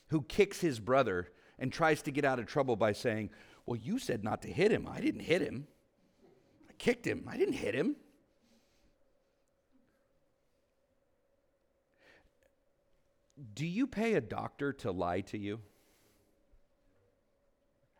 who 0.08 0.22
kicks 0.24 0.62
his 0.62 0.80
brother 0.80 1.30
and 1.60 1.72
tries 1.72 2.02
to 2.04 2.12
get 2.12 2.26
out 2.26 2.40
of 2.40 2.46
trouble 2.46 2.76
by 2.76 2.92
saying, 2.92 3.30
Well, 3.66 3.78
you 3.78 4.00
said 4.00 4.24
not 4.24 4.42
to 4.44 4.48
hit 4.48 4.72
him. 4.72 4.88
I 4.88 5.00
didn't 5.00 5.22
hit 5.22 5.42
him 5.42 5.68
kicked 6.82 7.06
him. 7.06 7.26
I 7.28 7.38
didn't 7.38 7.54
hit 7.54 7.76
him. 7.76 7.96
Do 13.54 13.68
you 13.68 13.86
pay 13.86 14.16
a 14.16 14.22
doctor 14.22 14.74
to 14.74 14.92
lie 14.92 15.22
to 15.22 15.38
you? 15.38 15.60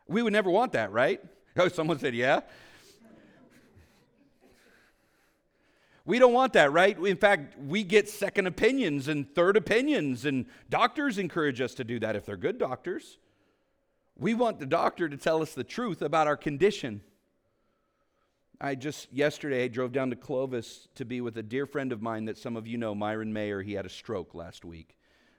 We 0.08 0.24
would 0.24 0.34
never 0.34 0.50
want 0.50 0.74
that, 0.74 0.92
right? 0.92 1.22
Oh, 1.58 1.68
someone 1.68 2.00
said, 2.00 2.16
yeah. 2.16 2.40
We 6.06 6.18
don't 6.18 6.32
want 6.32 6.54
that, 6.54 6.72
right? 6.72 6.98
In 6.98 7.18
fact, 7.18 7.60
we 7.60 7.84
get 7.84 8.08
second 8.08 8.48
opinions 8.48 9.10
and 9.10 9.30
third 9.36 9.58
opinions, 9.58 10.24
and 10.24 10.46
doctors 10.70 11.18
encourage 11.18 11.60
us 11.60 11.74
to 11.74 11.84
do 11.84 12.00
that 12.00 12.16
if 12.16 12.26
they're 12.26 12.38
good 12.38 12.58
doctors. 12.58 13.18
We 14.18 14.34
want 14.34 14.60
the 14.60 14.66
doctor 14.66 15.10
to 15.10 15.18
tell 15.18 15.42
us 15.42 15.54
the 15.54 15.66
truth 15.66 16.02
about 16.02 16.26
our 16.26 16.38
condition. 16.38 17.02
I 18.64 18.76
just 18.76 19.12
yesterday 19.12 19.64
I 19.64 19.70
drove 19.70 19.92
down 19.92 20.12
to 20.12 20.16
Clovis 20.16 20.88
to 20.94 21.04
be 21.04 21.20
with 21.20 21.36
a 21.36 21.42
dear 21.42 21.66
friend 21.66 21.92
of 21.92 22.04
mine 22.04 22.26
that 22.26 22.38
some 22.38 22.56
of 22.56 22.68
you 22.68 22.78
know, 22.78 22.94
Myron 22.94 23.34
Mayer. 23.34 23.64
He 23.64 23.74
had 23.74 23.88
a 23.88 23.90
stroke 23.90 24.36
last 24.36 24.64
week. 24.64 24.96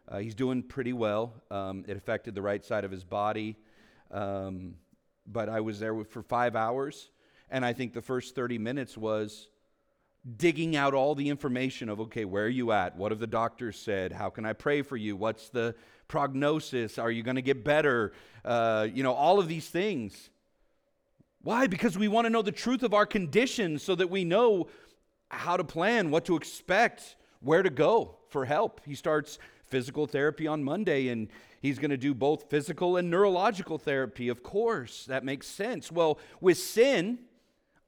Uh, 0.08 0.18
he's 0.18 0.34
doing 0.34 0.60
pretty 0.60 0.92
well. 0.92 1.32
Um, 1.48 1.84
it 1.86 1.96
affected 1.96 2.34
the 2.34 2.42
right 2.42 2.64
side 2.64 2.84
of 2.84 2.90
his 2.90 3.04
body. 3.04 3.56
Um, 4.10 4.74
but 5.24 5.48
I 5.48 5.60
was 5.60 5.78
there 5.78 6.02
for 6.02 6.24
five 6.24 6.56
hours, 6.56 7.10
and 7.48 7.64
I 7.64 7.72
think 7.74 7.92
the 7.92 8.02
first 8.02 8.34
30 8.34 8.58
minutes 8.58 8.98
was 8.98 9.46
digging 10.36 10.74
out 10.74 10.92
all 10.92 11.14
the 11.14 11.28
information 11.28 11.88
of 11.88 12.00
okay, 12.00 12.24
where 12.24 12.46
are 12.46 12.48
you 12.48 12.72
at? 12.72 12.96
What 12.96 13.12
have 13.12 13.20
the 13.20 13.28
doctors 13.28 13.78
said? 13.78 14.10
How 14.10 14.30
can 14.30 14.44
I 14.44 14.52
pray 14.52 14.82
for 14.82 14.96
you? 14.96 15.14
What's 15.14 15.48
the 15.48 15.76
prognosis? 16.08 16.98
Are 16.98 17.10
you 17.10 17.22
going 17.22 17.36
to 17.36 17.42
get 17.42 17.62
better? 17.62 18.14
Uh, 18.44 18.88
you 18.92 19.04
know, 19.04 19.12
all 19.12 19.38
of 19.38 19.46
these 19.46 19.68
things. 19.68 20.28
Why? 21.42 21.66
Because 21.66 21.98
we 21.98 22.08
want 22.08 22.26
to 22.26 22.30
know 22.30 22.42
the 22.42 22.52
truth 22.52 22.82
of 22.82 22.94
our 22.94 23.06
condition 23.06 23.78
so 23.78 23.94
that 23.96 24.10
we 24.10 24.24
know 24.24 24.68
how 25.28 25.56
to 25.56 25.64
plan, 25.64 26.10
what 26.10 26.24
to 26.26 26.36
expect, 26.36 27.16
where 27.40 27.62
to 27.62 27.70
go 27.70 28.16
for 28.28 28.44
help. 28.44 28.80
He 28.84 28.94
starts 28.94 29.38
physical 29.64 30.06
therapy 30.06 30.46
on 30.46 30.62
Monday 30.62 31.08
and 31.08 31.28
he's 31.60 31.78
going 31.78 31.90
to 31.90 31.96
do 31.96 32.14
both 32.14 32.48
physical 32.50 32.96
and 32.96 33.10
neurological 33.10 33.78
therapy. 33.78 34.28
Of 34.28 34.42
course, 34.42 35.06
that 35.06 35.24
makes 35.24 35.46
sense. 35.46 35.90
Well, 35.90 36.18
with 36.40 36.58
sin, 36.58 37.18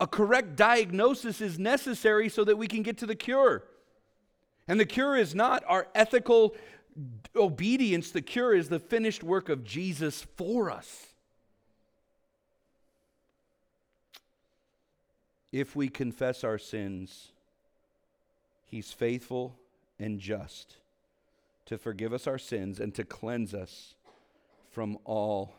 a 0.01 0.07
correct 0.07 0.57
diagnosis 0.57 1.41
is 1.41 1.59
necessary 1.59 2.29
so 2.29 2.43
that 2.45 2.57
we 2.57 2.67
can 2.67 2.83
get 2.83 2.99
to 2.99 3.07
the 3.07 3.15
cure. 3.15 3.65
And 4.67 4.81
the 4.81 4.87
cure 4.87 5.17
is 5.17 5.35
not 5.35 5.63
our 5.69 5.89
ethical 5.95 6.57
obedience, 7.37 8.11
the 8.11 8.23
cure 8.23 8.55
is 8.55 8.69
the 8.69 8.79
finished 8.79 9.23
work 9.23 9.49
of 9.49 9.65
Jesus 9.65 10.27
for 10.37 10.71
us. 10.71 11.14
If 15.55 15.77
we 15.77 15.89
confess 15.89 16.43
our 16.43 16.59
sins, 16.59 17.31
He's 18.67 18.91
faithful 18.91 19.55
and 20.01 20.19
just 20.19 20.79
to 21.67 21.79
forgive 21.79 22.13
us 22.13 22.27
our 22.27 22.39
sins 22.39 22.81
and 22.81 22.93
to 22.97 23.05
cleanse 23.05 23.55
us 23.55 23.95
from 24.73 24.99
all 25.05 25.55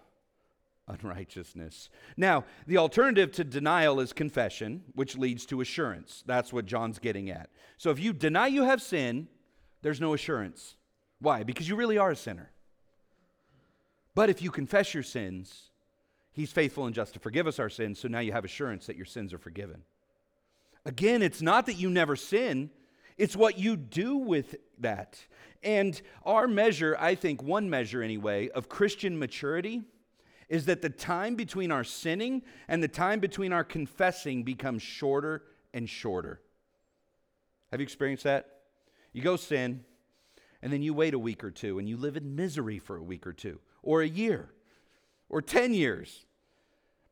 unrighteousness. 0.89 1.89
Now, 2.17 2.43
the 2.67 2.75
alternative 2.75 3.31
to 3.31 3.45
denial 3.45 4.01
is 4.01 4.11
confession, 4.11 4.83
which 4.95 5.17
leads 5.17 5.45
to 5.45 5.61
assurance. 5.61 6.25
That's 6.25 6.51
what 6.51 6.65
John's 6.65 6.99
getting 6.99 7.29
at. 7.29 7.49
So 7.77 7.89
if 7.89 7.97
you 7.97 8.11
deny 8.11 8.47
you 8.47 8.65
have 8.65 8.81
sin, 8.81 9.29
there's 9.81 10.01
no 10.01 10.13
assurance. 10.13 10.75
Why? 11.19 11.43
Because 11.43 11.69
you 11.69 11.77
really 11.77 11.97
are 11.97 12.11
a 12.11 12.17
sinner. 12.17 12.51
But 14.13 14.29
if 14.29 14.41
you 14.41 14.51
confess 14.51 14.93
your 14.93 15.03
sins, 15.03 15.69
He's 16.35 16.51
faithful 16.51 16.85
and 16.85 16.93
just 16.93 17.13
to 17.13 17.19
forgive 17.19 17.47
us 17.47 17.59
our 17.59 17.69
sins, 17.69 17.97
so 17.97 18.09
now 18.09 18.19
you 18.19 18.33
have 18.33 18.43
assurance 18.43 18.87
that 18.87 18.97
your 18.97 19.05
sins 19.05 19.33
are 19.33 19.37
forgiven. 19.37 19.83
Again, 20.85 21.21
it's 21.21 21.41
not 21.41 21.65
that 21.67 21.75
you 21.75 21.89
never 21.89 22.17
sin, 22.17 22.71
it's 23.17 23.37
what 23.37 23.57
you 23.57 23.77
do 23.77 24.17
with 24.17 24.57
that. 24.79 25.17
And 25.63 25.99
our 26.25 26.45
measure, 26.45 26.97
I 26.99 27.15
think, 27.15 27.41
one 27.41 27.69
measure 27.69 28.03
anyway, 28.03 28.49
of 28.49 28.67
Christian 28.67 29.17
maturity 29.17 29.83
is 30.49 30.65
that 30.65 30.81
the 30.81 30.89
time 30.89 31.35
between 31.35 31.71
our 31.71 31.85
sinning 31.85 32.43
and 32.67 32.83
the 32.83 32.89
time 32.89 33.21
between 33.21 33.53
our 33.53 33.63
confessing 33.63 34.43
becomes 34.43 34.81
shorter 34.81 35.43
and 35.73 35.89
shorter. 35.89 36.41
Have 37.71 37.79
you 37.79 37.85
experienced 37.85 38.25
that? 38.25 38.59
You 39.13 39.21
go 39.21 39.37
sin, 39.37 39.85
and 40.61 40.73
then 40.73 40.81
you 40.81 40.93
wait 40.93 41.13
a 41.13 41.19
week 41.19 41.45
or 41.45 41.51
two, 41.51 41.79
and 41.79 41.87
you 41.87 41.95
live 41.95 42.17
in 42.17 42.35
misery 42.35 42.77
for 42.77 42.97
a 42.97 43.03
week 43.03 43.25
or 43.25 43.31
two, 43.31 43.61
or 43.81 44.01
a 44.01 44.07
year, 44.07 44.49
or 45.29 45.41
10 45.41 45.73
years. 45.73 46.25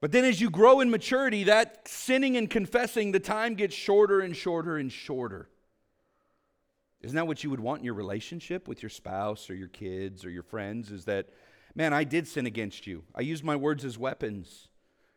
But 0.02 0.12
then 0.12 0.26
as 0.26 0.41
you 0.41 0.49
grow 0.49 0.82
in 0.82 0.89
maturity, 0.89 1.45
that 1.45 1.88
sinning 1.88 2.36
and 2.36 2.49
confessing, 2.49 3.12
the 3.12 3.19
time 3.19 3.56
gets 3.56 3.73
shorter 3.73 4.19
and 4.19 4.36
shorter 4.36 4.78
and 4.78 4.91
shorter. 4.91 5.49
Isn't 7.02 7.15
that 7.15 7.28
what 7.28 7.43
you 7.43 7.49
would 7.49 7.60
want 7.60 7.80
in 7.80 7.86
your 7.86 7.93
relationship 7.93 8.67
with 8.67 8.82
your 8.82 8.89
spouse 8.89 9.49
or 9.49 9.56
your 9.56 9.67
kids 9.67 10.26
or 10.26 10.30
your 10.30 10.43
friends? 10.43 10.91
Is 10.91 11.06
that, 11.06 11.30
man, 11.76 11.93
I 11.93 12.04
did 12.04 12.28
sin 12.28 12.45
against 12.45 12.88
you. 12.88 13.04
I 13.15 13.21
used 13.21 13.43
my 13.43 13.56
words 13.56 13.86
as 13.86 13.97
weapons. 13.97 14.67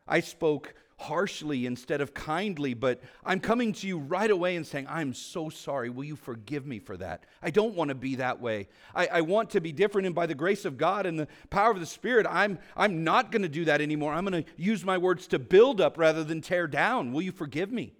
I 0.07 0.21
spoke 0.21 0.75
harshly 0.99 1.67
instead 1.67 2.01
of 2.01 2.15
kindly, 2.15 2.73
but 2.73 3.01
I'm 3.25 3.39
coming 3.39 3.73
to 3.75 3.87
you 3.87 3.99
right 3.99 4.31
away 4.31 4.57
and 4.57 4.67
saying, 4.67 4.87
I'm 4.89 5.13
so 5.13 5.51
sorry. 5.51 5.91
Will 5.91 6.05
you 6.05 6.17
forgive 6.17 6.67
me 6.67 6.79
for 6.79 6.97
that? 6.97 7.25
I 7.43 7.51
don't 7.51 7.75
want 7.75 7.91
to 7.91 7.95
be 7.95 8.17
that 8.17 8.41
way. 8.41 8.69
I, 8.95 9.07
I 9.07 9.21
want 9.21 9.51
to 9.51 9.61
be 9.61 9.73
different, 9.73 10.07
and 10.07 10.15
by 10.15 10.27
the 10.27 10.35
grace 10.35 10.65
of 10.65 10.79
God 10.79 11.05
and 11.05 11.19
the 11.19 11.29
power 11.51 11.71
of 11.71 11.81
the 11.81 11.87
Spirit, 11.87 12.27
I'm, 12.29 12.59
I'm 12.77 13.05
not 13.05 13.31
going 13.31 13.43
to 13.43 13.49
do 13.49 13.67
that 13.67 13.83
anymore. 13.83 14.15
I'm 14.15 14.25
going 14.25 14.43
to 14.43 14.51
use 14.57 14.85
my 14.85 14.97
words 14.97 15.27
to 15.29 15.39
build 15.39 15.81
up 15.81 15.99
rather 15.99 16.25
than 16.25 16.41
tear 16.41 16.67
down. 16.67 17.13
Will 17.13 17.23
you 17.23 17.33
forgive 17.33 17.71
me? 17.71 17.93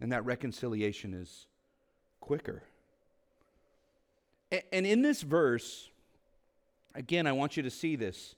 And 0.00 0.10
that 0.10 0.24
reconciliation 0.24 1.12
is 1.12 1.46
quicker. 2.20 2.62
And 4.72 4.86
in 4.86 5.02
this 5.02 5.22
verse, 5.22 5.90
again, 6.94 7.26
I 7.26 7.32
want 7.32 7.56
you 7.56 7.62
to 7.62 7.70
see 7.70 7.96
this 7.96 8.34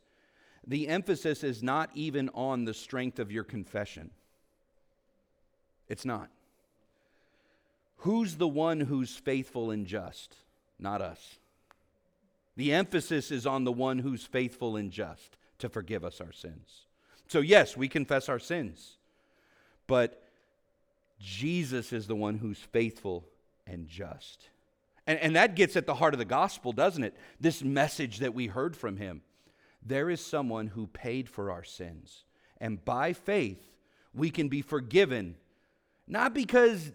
the 0.67 0.89
emphasis 0.89 1.45
is 1.45 1.63
not 1.63 1.91
even 1.95 2.31
on 2.35 2.65
the 2.65 2.75
strength 2.75 3.19
of 3.19 3.31
your 3.31 3.45
confession. 3.45 4.11
It's 5.89 6.05
not. 6.05 6.31
Who's 7.99 8.37
the 8.37 8.49
one 8.49 8.81
who's 8.81 9.15
faithful 9.17 9.71
and 9.71 9.87
just? 9.87 10.37
Not 10.79 11.01
us. 11.01 11.39
The 12.57 12.73
emphasis 12.73 13.31
is 13.31 13.47
on 13.47 13.65
the 13.65 13.73
one 13.73 13.99
who's 13.99 14.25
faithful 14.25 14.77
and 14.77 14.91
just 14.91 15.37
to 15.59 15.69
forgive 15.69 16.05
us 16.05 16.21
our 16.21 16.33
sins. 16.33 16.87
So, 17.29 17.41
yes, 17.41 17.77
we 17.77 17.89
confess 17.89 18.29
our 18.29 18.39
sins, 18.39 18.97
but 19.87 20.23
Jesus 21.19 21.93
is 21.93 22.07
the 22.07 22.15
one 22.15 22.37
who's 22.37 22.59
faithful 22.59 23.25
and 23.67 23.89
just. 23.89 24.49
And, 25.07 25.19
and 25.19 25.37
that 25.37 25.57
gets 25.57 25.77
at 25.77 25.87
the 25.87 25.95
heart 25.95 26.15
of 26.15 26.19
the 26.19 26.25
gospel, 26.25 26.73
doesn't 26.73 27.03
it? 27.03 27.17
This 27.41 27.63
message 27.63 28.19
that 28.19 28.35
we 28.35 28.47
heard 28.47 28.77
from 28.77 28.97
him 28.97 29.23
there 29.85 30.09
is 30.11 30.25
someone 30.25 30.69
who 30.69 30.87
paid 30.87 31.29
for 31.29 31.51
our 31.51 31.65
sins. 31.65 32.25
And 32.61 32.85
by 32.85 33.13
faith, 33.13 33.67
we 34.15 34.31
can 34.31 34.49
be 34.49 34.63
forgiven. 34.63 35.37
Not 36.07 36.35
because, 36.35 36.93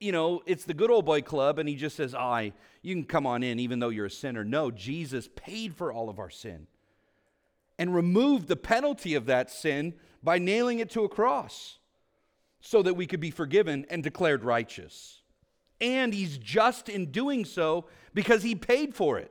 you 0.00 0.12
know, 0.12 0.42
it's 0.46 0.64
the 0.64 0.74
good 0.74 0.90
old 0.90 1.04
boy 1.04 1.22
club 1.22 1.58
and 1.58 1.68
he 1.68 1.74
just 1.74 1.96
says, 1.96 2.14
ah, 2.14 2.32
I, 2.32 2.52
oh, 2.54 2.60
you 2.82 2.94
can 2.94 3.04
come 3.04 3.26
on 3.26 3.42
in 3.42 3.58
even 3.58 3.78
though 3.78 3.88
you're 3.88 4.06
a 4.06 4.10
sinner. 4.10 4.44
No, 4.44 4.70
Jesus 4.70 5.28
paid 5.34 5.74
for 5.74 5.92
all 5.92 6.08
of 6.08 6.18
our 6.18 6.30
sin 6.30 6.66
and 7.78 7.94
removed 7.94 8.48
the 8.48 8.56
penalty 8.56 9.14
of 9.14 9.26
that 9.26 9.50
sin 9.50 9.94
by 10.22 10.38
nailing 10.38 10.78
it 10.78 10.90
to 10.90 11.04
a 11.04 11.08
cross 11.08 11.78
so 12.60 12.82
that 12.82 12.94
we 12.94 13.06
could 13.06 13.20
be 13.20 13.30
forgiven 13.30 13.86
and 13.88 14.02
declared 14.02 14.44
righteous. 14.44 15.22
And 15.80 16.12
he's 16.12 16.38
just 16.38 16.88
in 16.88 17.12
doing 17.12 17.44
so 17.44 17.86
because 18.14 18.42
he 18.42 18.54
paid 18.54 18.94
for 18.94 19.18
it. 19.18 19.30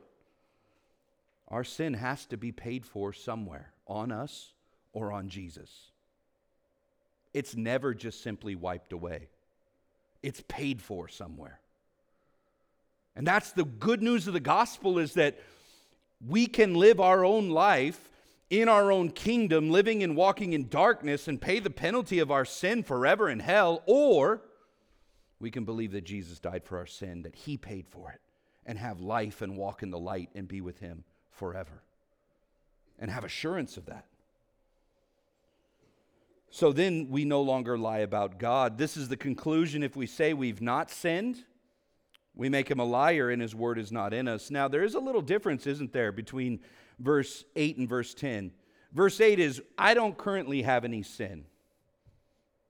Our 1.50 1.64
sin 1.64 1.94
has 1.94 2.26
to 2.28 2.38
be 2.38 2.52
paid 2.52 2.86
for 2.86 3.14
somewhere, 3.14 3.72
on 3.88 4.12
us 4.12 4.54
or 4.92 5.12
on 5.12 5.30
Jesus. 5.30 5.92
It's 7.34 7.56
never 7.56 7.94
just 7.94 8.22
simply 8.22 8.56
wiped 8.56 8.92
away, 8.92 9.30
it's 10.22 10.44
paid 10.48 10.82
for 10.82 11.08
somewhere. 11.08 11.60
And 13.16 13.26
that's 13.26 13.52
the 13.52 13.66
good 13.66 14.04
news 14.04 14.28
of 14.28 14.34
the 14.34 14.40
gospel 14.40 15.00
is 15.00 15.14
that 15.14 15.40
we 16.26 16.46
can 16.46 16.76
live 16.76 17.00
our 17.00 17.26
own 17.26 17.50
life 17.50 18.10
in 18.50 18.70
our 18.70 18.92
own 18.92 19.10
kingdom, 19.10 19.72
living 19.72 20.04
and 20.04 20.16
walking 20.16 20.54
in 20.54 20.70
darkness 20.70 21.28
and 21.28 21.42
pay 21.42 21.60
the 21.60 21.70
penalty 21.70 22.20
of 22.20 22.30
our 22.30 22.46
sin 22.46 22.84
forever 22.84 23.28
in 23.30 23.40
hell, 23.40 23.82
or 23.88 24.42
we 25.40 25.50
can 25.50 25.66
believe 25.66 25.92
that 25.94 26.04
Jesus 26.04 26.40
died 26.40 26.64
for 26.64 26.78
our 26.78 26.86
sin, 26.86 27.24
that 27.24 27.36
he 27.36 27.58
paid 27.58 27.88
for 27.88 28.12
it, 28.12 28.22
and 28.68 28.78
have 28.78 29.02
life 29.02 29.42
and 29.42 29.58
walk 29.58 29.82
in 29.82 29.90
the 29.90 30.00
light 30.00 30.30
and 30.36 30.48
be 30.48 30.62
with 30.62 30.80
him 30.80 31.04
forever 31.38 31.82
and 33.00 33.10
have 33.12 33.24
assurance 33.24 33.78
of 33.78 33.86
that. 33.86 34.06
So 36.50 36.72
then 36.72 37.10
we 37.10 37.26
no 37.26 37.42
longer 37.42 37.78
lie 37.78 38.00
about 38.00 38.40
God. 38.40 38.78
This 38.78 38.98
is 38.98 39.10
the 39.10 39.18
conclusion. 39.18 39.84
If 39.84 39.96
we 39.96 40.08
say 40.08 40.34
we've 40.34 40.62
not 40.62 40.90
sinned, 40.90 41.44
we 42.36 42.50
make 42.50 42.70
him 42.70 42.80
a 42.80 42.86
liar 42.86 43.30
and 43.30 43.42
his 43.42 43.54
word 43.54 43.78
is 43.78 43.92
not 43.92 44.14
in 44.14 44.28
us. 44.28 44.50
Now, 44.50 44.68
there 44.68 44.84
is 44.84 44.96
a 44.96 45.00
little 45.00 45.22
difference, 45.22 45.68
isn't 45.68 45.94
there, 45.94 46.12
between 46.12 46.60
verse 47.00 47.44
8 47.56 47.78
and 47.78 47.90
verse 47.90 48.14
10. 48.14 48.52
Verse 48.94 49.20
8 49.20 49.40
is, 49.40 49.62
I 49.78 49.94
don't 49.94 50.18
currently 50.18 50.62
have 50.62 50.86
any 50.86 51.04
sin. 51.04 51.46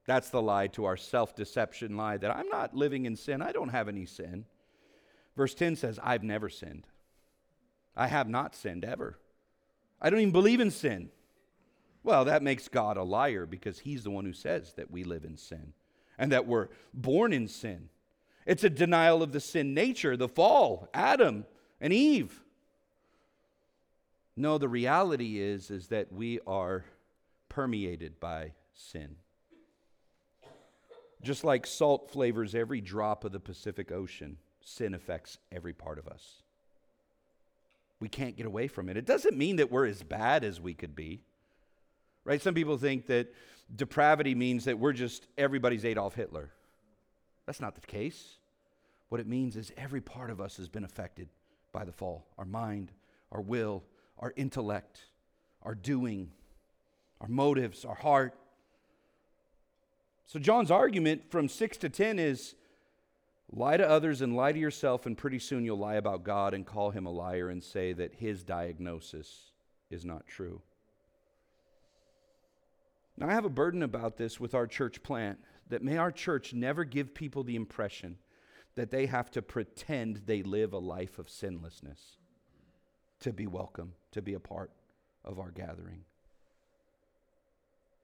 That's 0.05 0.29
the 0.29 0.41
lie 0.41 0.67
to 0.67 0.85
our 0.85 0.97
self 0.97 1.35
deception 1.35 1.97
lie 1.97 2.17
that 2.17 2.35
I'm 2.35 2.47
not 2.49 2.73
living 2.73 3.05
in 3.05 3.15
sin. 3.15 3.41
I 3.41 3.51
don't 3.51 3.69
have 3.69 3.87
any 3.87 4.05
sin. 4.05 4.45
Verse 5.35 5.53
10 5.53 5.75
says, 5.75 5.99
I've 6.01 6.23
never 6.23 6.49
sinned. 6.49 6.87
I 7.97 8.07
have 8.07 8.29
not 8.29 8.55
sinned 8.55 8.85
ever. 8.85 9.17
I 9.99 10.09
don't 10.09 10.19
even 10.19 10.31
believe 10.31 10.59
in 10.59 10.69
sin. 10.69 11.09
Well, 12.03 12.25
that 12.25 12.43
makes 12.43 12.67
God 12.67 12.95
a 12.95 13.03
liar 13.03 13.45
because 13.45 13.79
he's 13.79 14.03
the 14.03 14.11
one 14.11 14.23
who 14.23 14.33
says 14.33 14.73
that 14.73 14.91
we 14.91 15.03
live 15.03 15.25
in 15.25 15.35
sin 15.35 15.73
and 16.17 16.31
that 16.31 16.47
we're 16.47 16.69
born 16.93 17.33
in 17.33 17.47
sin. 17.47 17.89
It's 18.45 18.63
a 18.63 18.69
denial 18.69 19.23
of 19.23 19.33
the 19.33 19.39
sin 19.39 19.73
nature, 19.73 20.15
the 20.15 20.29
fall, 20.29 20.87
Adam 20.93 21.45
and 21.81 21.91
Eve. 21.91 22.43
No, 24.37 24.59
the 24.59 24.69
reality 24.69 25.39
is 25.39 25.71
is 25.71 25.87
that 25.87 26.13
we 26.13 26.39
are 26.45 26.85
permeated 27.49 28.19
by 28.19 28.53
sin. 28.73 29.15
Just 31.23 31.43
like 31.43 31.65
salt 31.65 32.11
flavors 32.11 32.53
every 32.53 32.79
drop 32.79 33.23
of 33.23 33.31
the 33.31 33.39
Pacific 33.39 33.91
Ocean, 33.91 34.37
sin 34.61 34.93
affects 34.93 35.39
every 35.51 35.73
part 35.73 35.97
of 35.97 36.07
us. 36.07 36.43
We 37.99 38.09
can't 38.09 38.35
get 38.35 38.45
away 38.45 38.67
from 38.67 38.89
it. 38.89 38.97
It 38.97 39.05
doesn't 39.05 39.37
mean 39.37 39.55
that 39.55 39.71
we're 39.71 39.87
as 39.87 40.03
bad 40.03 40.43
as 40.43 40.61
we 40.61 40.73
could 40.73 40.95
be. 40.95 41.21
Right? 42.23 42.41
Some 42.41 42.53
people 42.53 42.77
think 42.77 43.07
that 43.07 43.33
depravity 43.75 44.35
means 44.35 44.65
that 44.65 44.77
we're 44.77 44.93
just 44.93 45.27
everybody's 45.37 45.85
Adolf 45.85 46.15
Hitler. 46.15 46.51
That's 47.45 47.61
not 47.61 47.75
the 47.75 47.81
case. 47.81 48.37
What 49.09 49.21
it 49.21 49.27
means 49.27 49.55
is 49.55 49.71
every 49.77 50.01
part 50.01 50.29
of 50.29 50.41
us 50.41 50.57
has 50.57 50.67
been 50.67 50.83
affected 50.83 51.29
by 51.71 51.85
the 51.85 51.91
fall 51.91 52.25
our 52.37 52.45
mind, 52.45 52.91
our 53.31 53.41
will, 53.41 53.83
our 54.19 54.33
intellect, 54.35 54.99
our 55.63 55.75
doing, 55.75 56.31
our 57.21 57.27
motives, 57.27 57.85
our 57.85 57.95
heart. 57.95 58.33
So, 60.25 60.39
John's 60.39 60.71
argument 60.71 61.31
from 61.31 61.47
6 61.47 61.77
to 61.77 61.89
10 61.89 62.19
is 62.19 62.55
Lie 63.51 63.77
to 63.77 63.89
others 63.89 64.21
and 64.21 64.35
lie 64.35 64.51
to 64.51 64.59
yourself, 64.59 65.05
and 65.05 65.17
pretty 65.17 65.39
soon 65.39 65.63
you'll 65.63 65.77
lie 65.77 65.95
about 65.95 66.23
God 66.23 66.53
and 66.53 66.65
call 66.65 66.91
him 66.91 67.05
a 67.05 67.11
liar 67.11 67.49
and 67.49 67.63
say 67.63 67.93
that 67.93 68.15
his 68.15 68.43
diagnosis 68.43 69.51
is 69.89 70.03
not 70.03 70.27
true. 70.27 70.61
Now, 73.17 73.29
I 73.29 73.33
have 73.33 73.45
a 73.45 73.49
burden 73.49 73.83
about 73.83 74.17
this 74.17 74.39
with 74.39 74.53
our 74.53 74.67
church 74.67 75.01
plant 75.01 75.39
that 75.69 75.81
may 75.81 75.97
our 75.97 76.11
church 76.11 76.53
never 76.53 76.83
give 76.83 77.13
people 77.13 77.43
the 77.43 77.55
impression 77.55 78.17
that 78.75 78.91
they 78.91 79.07
have 79.07 79.31
to 79.31 79.41
pretend 79.41 80.21
they 80.25 80.43
live 80.43 80.73
a 80.73 80.77
life 80.77 81.17
of 81.17 81.29
sinlessness 81.29 82.17
to 83.21 83.33
be 83.33 83.47
welcome, 83.47 83.93
to 84.11 84.21
be 84.21 84.35
a 84.35 84.39
part 84.39 84.71
of 85.25 85.39
our 85.39 85.49
gathering. 85.49 86.01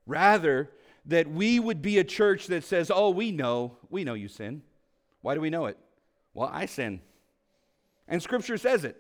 Rather, 0.08 0.72
that 1.06 1.30
we 1.30 1.60
would 1.60 1.82
be 1.82 2.00
a 2.00 2.04
church 2.04 2.48
that 2.48 2.64
says, 2.64 2.90
Oh, 2.94 3.12
we 3.12 3.32
know, 3.32 3.78
we 3.90 4.04
know 4.04 4.16
you 4.16 4.28
sin. 4.28 4.64
Why 5.24 5.34
do 5.34 5.42
we 5.42 5.50
know 5.50 5.66
it? 5.66 5.78
Well, 6.36 6.50
I 6.52 6.68
sin. 6.68 7.02
And 8.08 8.22
Scripture 8.22 8.58
says 8.58 8.84
it. 8.84 9.00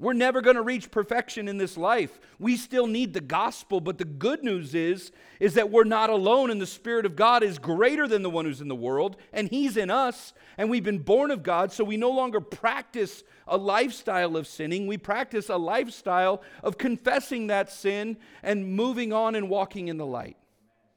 We're 0.00 0.12
never 0.12 0.40
going 0.40 0.54
to 0.54 0.62
reach 0.62 0.92
perfection 0.92 1.48
in 1.48 1.58
this 1.58 1.76
life. 1.76 2.20
We 2.38 2.56
still 2.56 2.86
need 2.86 3.14
the 3.14 3.20
gospel, 3.20 3.80
but 3.80 3.98
the 3.98 4.04
good 4.04 4.44
news 4.44 4.74
is 4.74 5.10
is 5.40 5.54
that 5.54 5.70
we're 5.70 5.84
not 5.84 6.08
alone 6.08 6.50
and 6.50 6.60
the 6.60 6.66
spirit 6.66 7.04
of 7.04 7.16
God 7.16 7.42
is 7.42 7.58
greater 7.58 8.06
than 8.06 8.22
the 8.22 8.30
one 8.30 8.44
who's 8.44 8.60
in 8.60 8.68
the 8.68 8.76
world 8.76 9.16
and 9.32 9.48
he's 9.48 9.76
in 9.76 9.90
us 9.90 10.32
and 10.56 10.70
we've 10.70 10.84
been 10.84 11.00
born 11.00 11.32
of 11.32 11.42
God, 11.42 11.72
so 11.72 11.82
we 11.82 11.96
no 11.96 12.10
longer 12.10 12.40
practice 12.40 13.24
a 13.48 13.56
lifestyle 13.56 14.36
of 14.36 14.46
sinning. 14.46 14.86
We 14.86 14.98
practice 14.98 15.48
a 15.48 15.56
lifestyle 15.56 16.42
of 16.62 16.78
confessing 16.78 17.48
that 17.48 17.70
sin 17.70 18.18
and 18.44 18.72
moving 18.74 19.12
on 19.12 19.34
and 19.34 19.50
walking 19.50 19.88
in 19.88 19.96
the 19.96 20.06
light. 20.06 20.36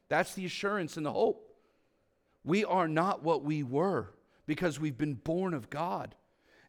That's 0.08 0.34
the 0.34 0.46
assurance 0.46 0.96
and 0.96 1.04
the 1.04 1.12
hope. 1.12 1.48
We 2.44 2.64
are 2.64 2.88
not 2.88 3.24
what 3.24 3.42
we 3.42 3.64
were 3.64 4.10
because 4.46 4.80
we've 4.80 4.98
been 4.98 5.14
born 5.14 5.54
of 5.54 5.70
God. 5.70 6.14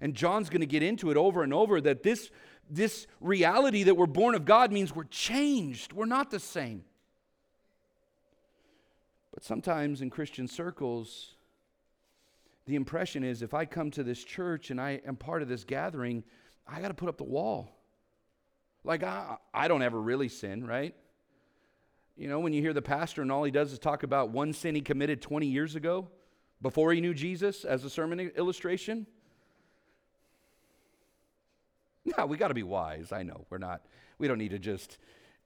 And 0.01 0.13
John's 0.13 0.49
going 0.49 0.61
to 0.61 0.67
get 0.67 0.83
into 0.83 1.11
it 1.11 1.17
over 1.17 1.43
and 1.43 1.53
over 1.53 1.79
that 1.81 2.03
this, 2.03 2.29
this 2.69 3.07
reality 3.21 3.83
that 3.83 3.95
we're 3.95 4.05
born 4.05 4.35
of 4.35 4.45
God 4.45 4.71
means 4.71 4.93
we're 4.93 5.05
changed. 5.05 5.93
We're 5.93 6.05
not 6.05 6.29
the 6.29 6.39
same. 6.39 6.83
But 9.33 9.43
sometimes 9.43 10.01
in 10.01 10.09
Christian 10.09 10.47
circles, 10.47 11.35
the 12.65 12.75
impression 12.75 13.23
is 13.23 13.41
if 13.41 13.53
I 13.53 13.65
come 13.65 13.91
to 13.91 14.03
this 14.03 14.23
church 14.23 14.71
and 14.71 14.79
I 14.79 15.01
am 15.05 15.15
part 15.15 15.41
of 15.41 15.47
this 15.47 15.63
gathering, 15.63 16.23
I 16.67 16.79
got 16.81 16.89
to 16.89 16.93
put 16.93 17.09
up 17.09 17.17
the 17.17 17.23
wall. 17.23 17.69
Like, 18.83 19.03
I, 19.03 19.37
I 19.53 19.67
don't 19.67 19.81
ever 19.81 19.99
really 19.99 20.27
sin, 20.27 20.65
right? 20.65 20.93
You 22.15 22.27
know, 22.27 22.39
when 22.39 22.53
you 22.53 22.61
hear 22.61 22.73
the 22.73 22.81
pastor 22.81 23.21
and 23.21 23.31
all 23.31 23.43
he 23.43 23.51
does 23.51 23.71
is 23.71 23.79
talk 23.79 24.03
about 24.03 24.29
one 24.29 24.53
sin 24.53 24.75
he 24.75 24.81
committed 24.81 25.21
20 25.21 25.47
years 25.47 25.75
ago, 25.75 26.09
before 26.63 26.93
he 26.93 27.01
knew 27.01 27.13
Jesus 27.13 27.65
as 27.65 27.83
a 27.83 27.89
sermon 27.89 28.19
illustration? 28.35 29.05
No, 32.17 32.25
we 32.25 32.37
got 32.37 32.47
to 32.47 32.53
be 32.53 32.63
wise. 32.63 33.11
I 33.11 33.21
know 33.21 33.45
we're 33.49 33.59
not, 33.59 33.81
we 34.17 34.27
don't 34.27 34.39
need 34.39 34.51
to 34.51 34.59
just 34.59 34.97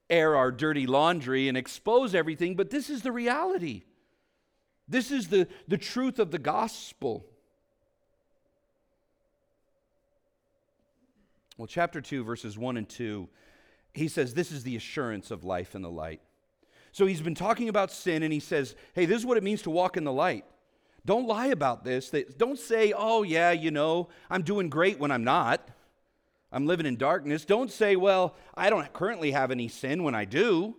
air 0.09 0.35
our 0.35 0.51
dirty 0.51 0.87
laundry 0.87 1.49
and 1.49 1.57
expose 1.57 2.15
everything, 2.15 2.55
but 2.55 2.69
this 2.69 2.89
is 2.89 3.01
the 3.01 3.11
reality. 3.11 3.83
This 4.87 5.11
is 5.11 5.27
the, 5.27 5.47
the 5.67 5.77
truth 5.77 6.19
of 6.19 6.31
the 6.31 6.39
gospel. 6.39 7.25
Well, 11.57 11.67
chapter 11.67 11.99
2, 11.99 12.23
verses 12.23 12.57
1 12.57 12.77
and 12.77 12.87
2, 12.87 13.27
he 13.93 14.07
says, 14.07 14.33
This 14.33 14.51
is 14.51 14.63
the 14.63 14.75
assurance 14.75 15.31
of 15.31 15.43
life 15.43 15.75
in 15.75 15.81
the 15.81 15.89
light. 15.89 16.21
So 16.91 17.05
he's 17.05 17.21
been 17.21 17.35
talking 17.35 17.69
about 17.69 17.91
sin, 17.91 18.23
and 18.23 18.31
he 18.31 18.39
says, 18.39 18.75
Hey, 18.93 19.05
this 19.05 19.17
is 19.17 19.25
what 19.25 19.37
it 19.37 19.43
means 19.43 19.63
to 19.63 19.71
walk 19.71 19.97
in 19.97 20.03
the 20.03 20.13
light. 20.13 20.45
Don't 21.07 21.25
lie 21.25 21.47
about 21.47 21.83
this. 21.83 22.13
Don't 22.37 22.59
say, 22.59 22.93
Oh, 22.95 23.23
yeah, 23.23 23.51
you 23.51 23.71
know, 23.71 24.09
I'm 24.29 24.43
doing 24.43 24.69
great 24.69 24.99
when 24.99 25.09
I'm 25.09 25.23
not. 25.23 25.67
I'm 26.51 26.65
living 26.65 26.85
in 26.85 26.97
darkness. 26.97 27.45
Don't 27.45 27.71
say, 27.71 27.95
well, 27.95 28.35
I 28.55 28.69
don't 28.69 28.91
currently 28.93 29.31
have 29.31 29.51
any 29.51 29.67
sin 29.67 30.03
when 30.03 30.15
I 30.15 30.25
do. 30.25 30.75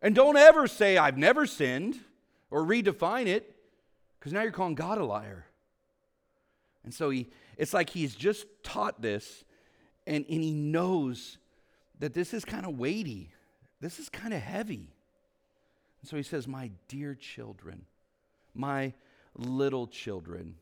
And 0.00 0.14
don't 0.14 0.36
ever 0.36 0.66
say, 0.66 0.96
I've 0.96 1.18
never 1.18 1.46
sinned 1.46 1.98
or 2.50 2.64
redefine 2.64 3.26
it 3.26 3.54
because 4.18 4.32
now 4.32 4.42
you're 4.42 4.52
calling 4.52 4.74
God 4.74 4.98
a 4.98 5.04
liar. 5.04 5.46
And 6.84 6.92
so 6.92 7.10
he, 7.10 7.28
it's 7.56 7.72
like 7.72 7.90
he's 7.90 8.14
just 8.14 8.46
taught 8.62 9.00
this 9.00 9.44
and, 10.06 10.24
and 10.28 10.42
he 10.42 10.52
knows 10.52 11.38
that 12.00 12.14
this 12.14 12.34
is 12.34 12.44
kind 12.44 12.66
of 12.66 12.78
weighty, 12.78 13.30
this 13.80 14.00
is 14.00 14.08
kind 14.08 14.34
of 14.34 14.40
heavy. 14.40 14.94
And 16.00 16.08
so 16.08 16.16
he 16.16 16.24
says, 16.24 16.48
My 16.48 16.72
dear 16.88 17.14
children, 17.14 17.86
my 18.54 18.92
little 19.36 19.86
children, 19.86 20.56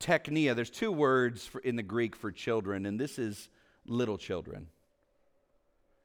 Teknia, 0.00 0.54
There's 0.54 0.70
two 0.70 0.92
words 0.92 1.46
for, 1.46 1.60
in 1.60 1.76
the 1.76 1.82
Greek 1.82 2.14
for 2.14 2.30
children, 2.30 2.84
and 2.84 3.00
this 3.00 3.18
is 3.18 3.48
little 3.86 4.18
children. 4.18 4.66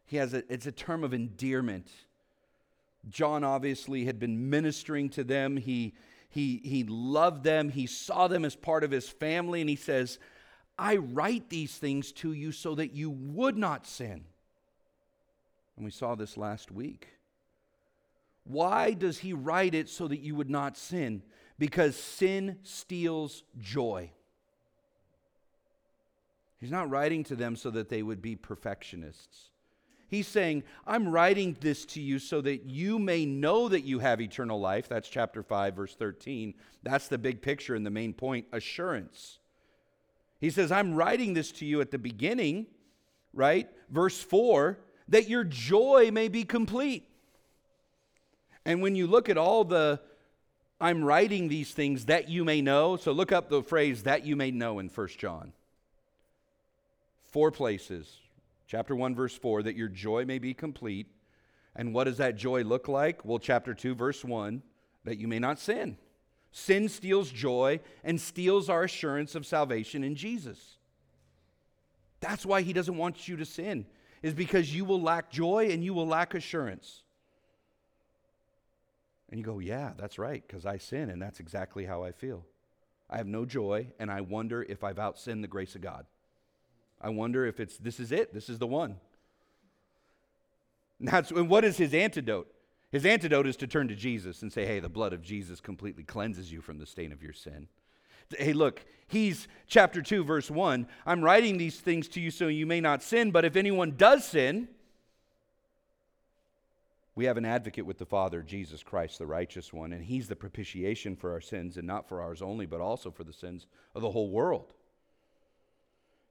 He 0.05 0.17
has 0.17 0.33
a, 0.33 0.43
it's 0.51 0.65
a 0.67 0.71
term 0.71 1.03
of 1.03 1.13
endearment. 1.13 1.87
John 3.09 3.43
obviously 3.43 4.05
had 4.05 4.19
been 4.19 4.49
ministering 4.49 5.09
to 5.09 5.23
them. 5.23 5.57
He, 5.57 5.93
he, 6.29 6.61
he 6.63 6.83
loved 6.85 7.43
them. 7.43 7.69
He 7.69 7.87
saw 7.87 8.27
them 8.27 8.45
as 8.45 8.55
part 8.55 8.83
of 8.83 8.91
his 8.91 9.07
family. 9.07 9.61
And 9.61 9.69
he 9.69 9.75
says, 9.75 10.17
I 10.77 10.95
write 10.95 11.49
these 11.49 11.77
things 11.77 12.11
to 12.13 12.33
you 12.33 12.51
so 12.51 12.75
that 12.75 12.93
you 12.93 13.09
would 13.09 13.57
not 13.57 13.85
sin. 13.85 14.23
And 15.75 15.85
we 15.85 15.91
saw 15.91 16.15
this 16.15 16.37
last 16.37 16.71
week. 16.71 17.07
Why 18.45 18.93
does 18.93 19.19
he 19.19 19.33
write 19.33 19.75
it 19.75 19.89
so 19.89 20.07
that 20.07 20.21
you 20.21 20.35
would 20.35 20.49
not 20.49 20.77
sin? 20.77 21.21
Because 21.59 21.97
sin 21.97 22.57
steals 22.63 23.43
joy. 23.59 24.09
He's 26.59 26.71
not 26.71 26.89
writing 26.89 27.23
to 27.25 27.35
them 27.35 27.55
so 27.55 27.69
that 27.71 27.89
they 27.89 28.01
would 28.01 28.21
be 28.21 28.35
perfectionists. 28.35 29.49
He's 30.07 30.27
saying, 30.27 30.63
I'm 30.87 31.09
writing 31.09 31.55
this 31.59 31.85
to 31.87 32.01
you 32.01 32.17
so 32.17 32.41
that 32.41 32.65
you 32.65 32.97
may 32.97 33.25
know 33.25 33.69
that 33.69 33.81
you 33.81 33.99
have 33.99 34.19
eternal 34.19 34.59
life. 34.59 34.89
That's 34.89 35.07
chapter 35.07 35.43
5, 35.43 35.75
verse 35.75 35.93
13. 35.93 36.55
That's 36.81 37.07
the 37.07 37.19
big 37.19 37.41
picture 37.41 37.75
and 37.75 37.85
the 37.85 37.91
main 37.91 38.13
point 38.13 38.47
assurance. 38.51 39.37
He 40.41 40.49
says, 40.49 40.71
I'm 40.71 40.95
writing 40.95 41.33
this 41.33 41.51
to 41.53 41.65
you 41.65 41.79
at 41.81 41.91
the 41.91 41.99
beginning, 41.99 42.65
right? 43.33 43.69
Verse 43.89 44.19
4, 44.19 44.79
that 45.09 45.29
your 45.29 45.43
joy 45.43 46.09
may 46.11 46.27
be 46.27 46.43
complete. 46.43 47.07
And 48.65 48.81
when 48.81 48.95
you 48.95 49.05
look 49.05 49.29
at 49.29 49.37
all 49.37 49.63
the 49.63 50.01
I'm 50.81 51.03
writing 51.03 51.47
these 51.47 51.71
things 51.71 52.05
that 52.05 52.29
you 52.29 52.45
may 52.45 52.61
know. 52.61 52.95
So 52.95 53.11
look 53.11 53.31
up 53.31 53.49
the 53.49 53.63
phrase 53.63 54.03
that 54.03 54.25
you 54.25 54.35
may 54.35 54.51
know 54.51 54.79
in 54.79 54.87
1 54.87 55.07
John. 55.17 55.53
Four 57.31 57.51
places. 57.51 58.17
Chapter 58.67 58.95
1, 58.95 59.15
verse 59.15 59.35
4, 59.35 59.63
that 59.63 59.75
your 59.75 59.87
joy 59.87 60.25
may 60.25 60.39
be 60.39 60.53
complete. 60.53 61.07
And 61.75 61.93
what 61.93 62.05
does 62.05 62.17
that 62.17 62.35
joy 62.35 62.63
look 62.63 62.87
like? 62.87 63.25
Well, 63.25 63.39
chapter 63.39 63.73
2, 63.73 63.95
verse 63.95 64.23
1, 64.23 64.61
that 65.05 65.17
you 65.17 65.27
may 65.27 65.39
not 65.39 65.59
sin. 65.59 65.97
Sin 66.51 66.87
steals 66.87 67.29
joy 67.29 67.79
and 68.03 68.19
steals 68.19 68.69
our 68.69 68.83
assurance 68.83 69.35
of 69.35 69.45
salvation 69.45 70.03
in 70.03 70.15
Jesus. 70.15 70.77
That's 72.21 72.45
why 72.45 72.61
he 72.61 72.73
doesn't 72.73 72.97
want 72.97 73.27
you 73.27 73.37
to 73.37 73.45
sin, 73.45 73.85
is 74.21 74.33
because 74.33 74.73
you 74.73 74.85
will 74.85 75.01
lack 75.01 75.31
joy 75.31 75.69
and 75.71 75.83
you 75.83 75.93
will 75.93 76.07
lack 76.07 76.33
assurance. 76.33 77.03
And 79.29 79.39
you 79.39 79.45
go, 79.45 79.59
yeah, 79.59 79.91
that's 79.97 80.17
right, 80.17 80.43
because 80.45 80.65
I 80.65 80.77
sin, 80.77 81.09
and 81.09 81.21
that's 81.21 81.39
exactly 81.39 81.85
how 81.85 82.03
I 82.03 82.11
feel. 82.11 82.45
I 83.09 83.17
have 83.17 83.27
no 83.27 83.45
joy, 83.45 83.87
and 83.99 84.11
I 84.11 84.21
wonder 84.21 84.63
if 84.63 84.83
I've 84.83 84.97
outsinned 84.97 85.41
the 85.41 85.47
grace 85.47 85.75
of 85.75 85.81
God. 85.81 86.05
I 87.01 87.09
wonder 87.09 87.45
if 87.45 87.59
it's 87.59 87.77
this 87.77 87.99
is 87.99 88.11
it, 88.11 88.33
this 88.33 88.49
is 88.49 88.59
the 88.59 88.67
one. 88.67 88.97
And, 90.99 91.07
that's, 91.07 91.31
and 91.31 91.49
what 91.49 91.63
is 91.63 91.77
his 91.77 91.93
antidote? 91.93 92.47
His 92.91 93.05
antidote 93.05 93.47
is 93.47 93.55
to 93.57 93.67
turn 93.67 93.87
to 93.87 93.95
Jesus 93.95 94.41
and 94.41 94.51
say, 94.51 94.65
hey, 94.65 94.79
the 94.79 94.89
blood 94.89 95.13
of 95.13 95.21
Jesus 95.21 95.61
completely 95.61 96.03
cleanses 96.03 96.51
you 96.51 96.61
from 96.61 96.79
the 96.79 96.85
stain 96.85 97.11
of 97.11 97.23
your 97.23 97.33
sin. 97.33 97.67
Hey, 98.37 98.53
look, 98.53 98.83
he's 99.07 99.47
chapter 99.67 100.01
2, 100.01 100.23
verse 100.23 100.51
1. 100.51 100.87
I'm 101.05 101.23
writing 101.23 101.57
these 101.57 101.79
things 101.79 102.07
to 102.09 102.19
you 102.19 102.31
so 102.31 102.47
you 102.47 102.65
may 102.65 102.81
not 102.81 103.01
sin, 103.01 103.31
but 103.31 103.45
if 103.45 103.55
anyone 103.55 103.93
does 103.95 104.25
sin, 104.25 104.67
we 107.15 107.25
have 107.25 107.37
an 107.37 107.45
advocate 107.45 107.85
with 107.85 107.97
the 107.97 108.05
Father, 108.05 108.41
Jesus 108.41 108.83
Christ, 108.83 109.19
the 109.19 109.27
righteous 109.27 109.73
one, 109.73 109.93
and 109.93 110.03
he's 110.03 110.27
the 110.27 110.35
propitiation 110.35 111.15
for 111.15 111.31
our 111.31 111.41
sins, 111.41 111.77
and 111.77 111.85
not 111.85 112.07
for 112.07 112.21
ours 112.21 112.41
only, 112.41 112.65
but 112.65 112.81
also 112.81 113.11
for 113.11 113.23
the 113.23 113.33
sins 113.33 113.67
of 113.95 114.01
the 114.01 114.11
whole 114.11 114.29
world. 114.29 114.73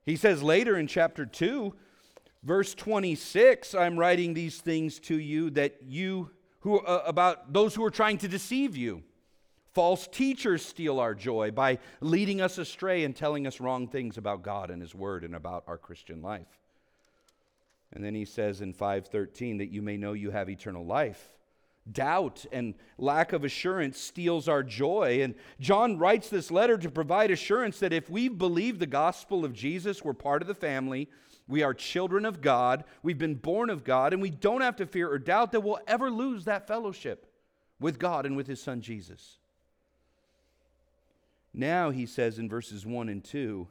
He 0.07 0.17
says 0.17 0.43
later 0.43 0.79
in 0.79 0.87
chapter 0.87 1.27
2, 1.27 1.75
verse 2.43 2.75
26, 2.75 3.75
I'm 3.75 3.99
writing 3.99 4.33
these 4.33 4.61
things 4.61 4.99
to 5.01 5.19
you 5.19 5.51
that 5.51 5.77
you 5.87 6.31
who 6.61 6.81
uh, 6.81 7.03
about 7.07 7.53
those 7.53 7.75
who 7.75 7.85
are 7.85 7.91
trying 7.91 8.19
to 8.19 8.29
deceive 8.29 8.77
you. 8.77 9.03
False 9.75 10.09
teachers 10.09 10.65
steal 10.65 10.99
our 10.99 11.15
joy 11.15 11.51
by 11.51 11.79
leading 12.01 12.41
us 12.41 12.59
astray 12.59 13.05
and 13.05 13.15
telling 13.15 13.47
us 13.47 13.61
wrong 13.61 13.87
things 13.87 14.19
about 14.19 14.43
God 14.43 14.71
and 14.71 14.83
his 14.83 14.95
word 14.95 15.25
and 15.25 15.37
about 15.37 15.65
our 15.67 15.79
Christian 15.79 16.21
life. 16.21 16.59
And 17.93 18.05
then 18.05 18.15
he 18.15 18.25
says 18.25 18.61
in 18.61 18.73
513 18.73 19.59
that 19.59 19.71
you 19.71 19.83
may 19.83 19.97
know 19.97 20.13
you 20.13 20.31
have 20.31 20.51
eternal 20.51 20.85
life. 20.85 21.31
Doubt 21.91 22.45
and 22.53 22.75
lack 22.99 23.33
of 23.33 23.45
assurance 23.45 23.99
steals 23.99 24.47
our 24.47 24.63
joy. 24.63 25.23
And 25.23 25.35
John 25.59 25.99
writes 25.99 26.29
this 26.29 26.51
letter 26.51 26.77
to 26.77 26.91
provide 26.91 27.31
assurance 27.31 27.79
that 27.79 27.95
if 27.95 28.11
we 28.11 28.29
believe 28.29 28.79
the 28.79 28.87
gospel 28.87 29.45
of 29.45 29.55
Jesus, 29.55 30.05
we're 30.05 30.13
part 30.13 30.43
of 30.43 30.49
the 30.49 30.55
family, 30.55 31.09
we 31.47 31.63
are 31.63 31.73
children 31.73 32.27
of 32.27 32.43
God, 32.43 32.85
we've 33.03 33.17
been 33.17 33.37
born 33.37 33.71
of 33.71 33.85
God, 33.85 34.13
and 34.13 34.21
we 34.21 34.29
don't 34.29 34.61
have 34.61 34.77
to 34.77 34.87
fear 34.87 35.11
or 35.11 35.19
doubt 35.19 35.53
that 35.53 35.63
we'll 35.63 35.79
ever 35.87 36.11
lose 36.11 36.45
that 36.45 36.67
fellowship 36.67 37.33
with 37.81 37.99
God 37.99 38.27
and 38.27 38.37
with 38.37 38.47
his 38.47 38.63
son 38.63 38.83
Jesus. 38.83 39.39
Now, 41.55 41.91
he 41.91 42.05
says 42.05 42.39
in 42.39 42.51
verses 42.51 42.85
1 42.85 43.09
and 43.09 43.25
2, 43.25 43.67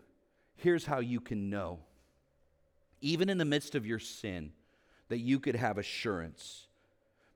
here's 0.55 0.85
how 0.87 0.99
you 0.99 1.21
can 1.21 1.51
know 1.51 1.79
even 3.01 3.29
in 3.29 3.37
the 3.37 3.45
midst 3.45 3.75
of 3.75 3.85
your 3.85 3.99
sin, 3.99 4.51
that 5.09 5.19
you 5.19 5.39
could 5.39 5.55
have 5.55 5.77
assurance 5.77 6.67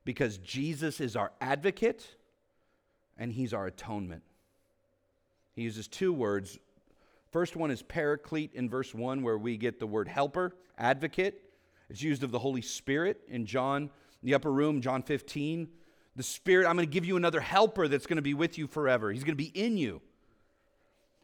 because 0.04 0.38
Jesus 0.38 1.00
is 1.00 1.16
our 1.16 1.32
advocate 1.40 2.06
and 3.18 3.32
he's 3.32 3.54
our 3.54 3.66
atonement. 3.66 4.22
He 5.54 5.62
uses 5.62 5.86
two 5.88 6.12
words. 6.12 6.58
First 7.30 7.56
one 7.56 7.70
is 7.70 7.82
paraclete 7.82 8.52
in 8.54 8.68
verse 8.68 8.94
1, 8.94 9.22
where 9.22 9.38
we 9.38 9.56
get 9.56 9.78
the 9.78 9.86
word 9.86 10.08
helper, 10.08 10.54
advocate. 10.78 11.42
It's 11.88 12.02
used 12.02 12.22
of 12.22 12.30
the 12.30 12.38
Holy 12.38 12.62
Spirit 12.62 13.20
in 13.28 13.46
John, 13.46 13.90
the 14.22 14.34
upper 14.34 14.52
room, 14.52 14.80
John 14.80 15.02
15. 15.02 15.68
The 16.14 16.22
Spirit, 16.22 16.66
I'm 16.66 16.76
going 16.76 16.88
to 16.88 16.92
give 16.92 17.06
you 17.06 17.16
another 17.16 17.40
helper 17.40 17.88
that's 17.88 18.06
going 18.06 18.16
to 18.16 18.22
be 18.22 18.34
with 18.34 18.58
you 18.58 18.66
forever. 18.66 19.10
He's 19.10 19.24
going 19.24 19.36
to 19.36 19.44
be 19.44 19.52
in 19.58 19.76
you. 19.76 20.02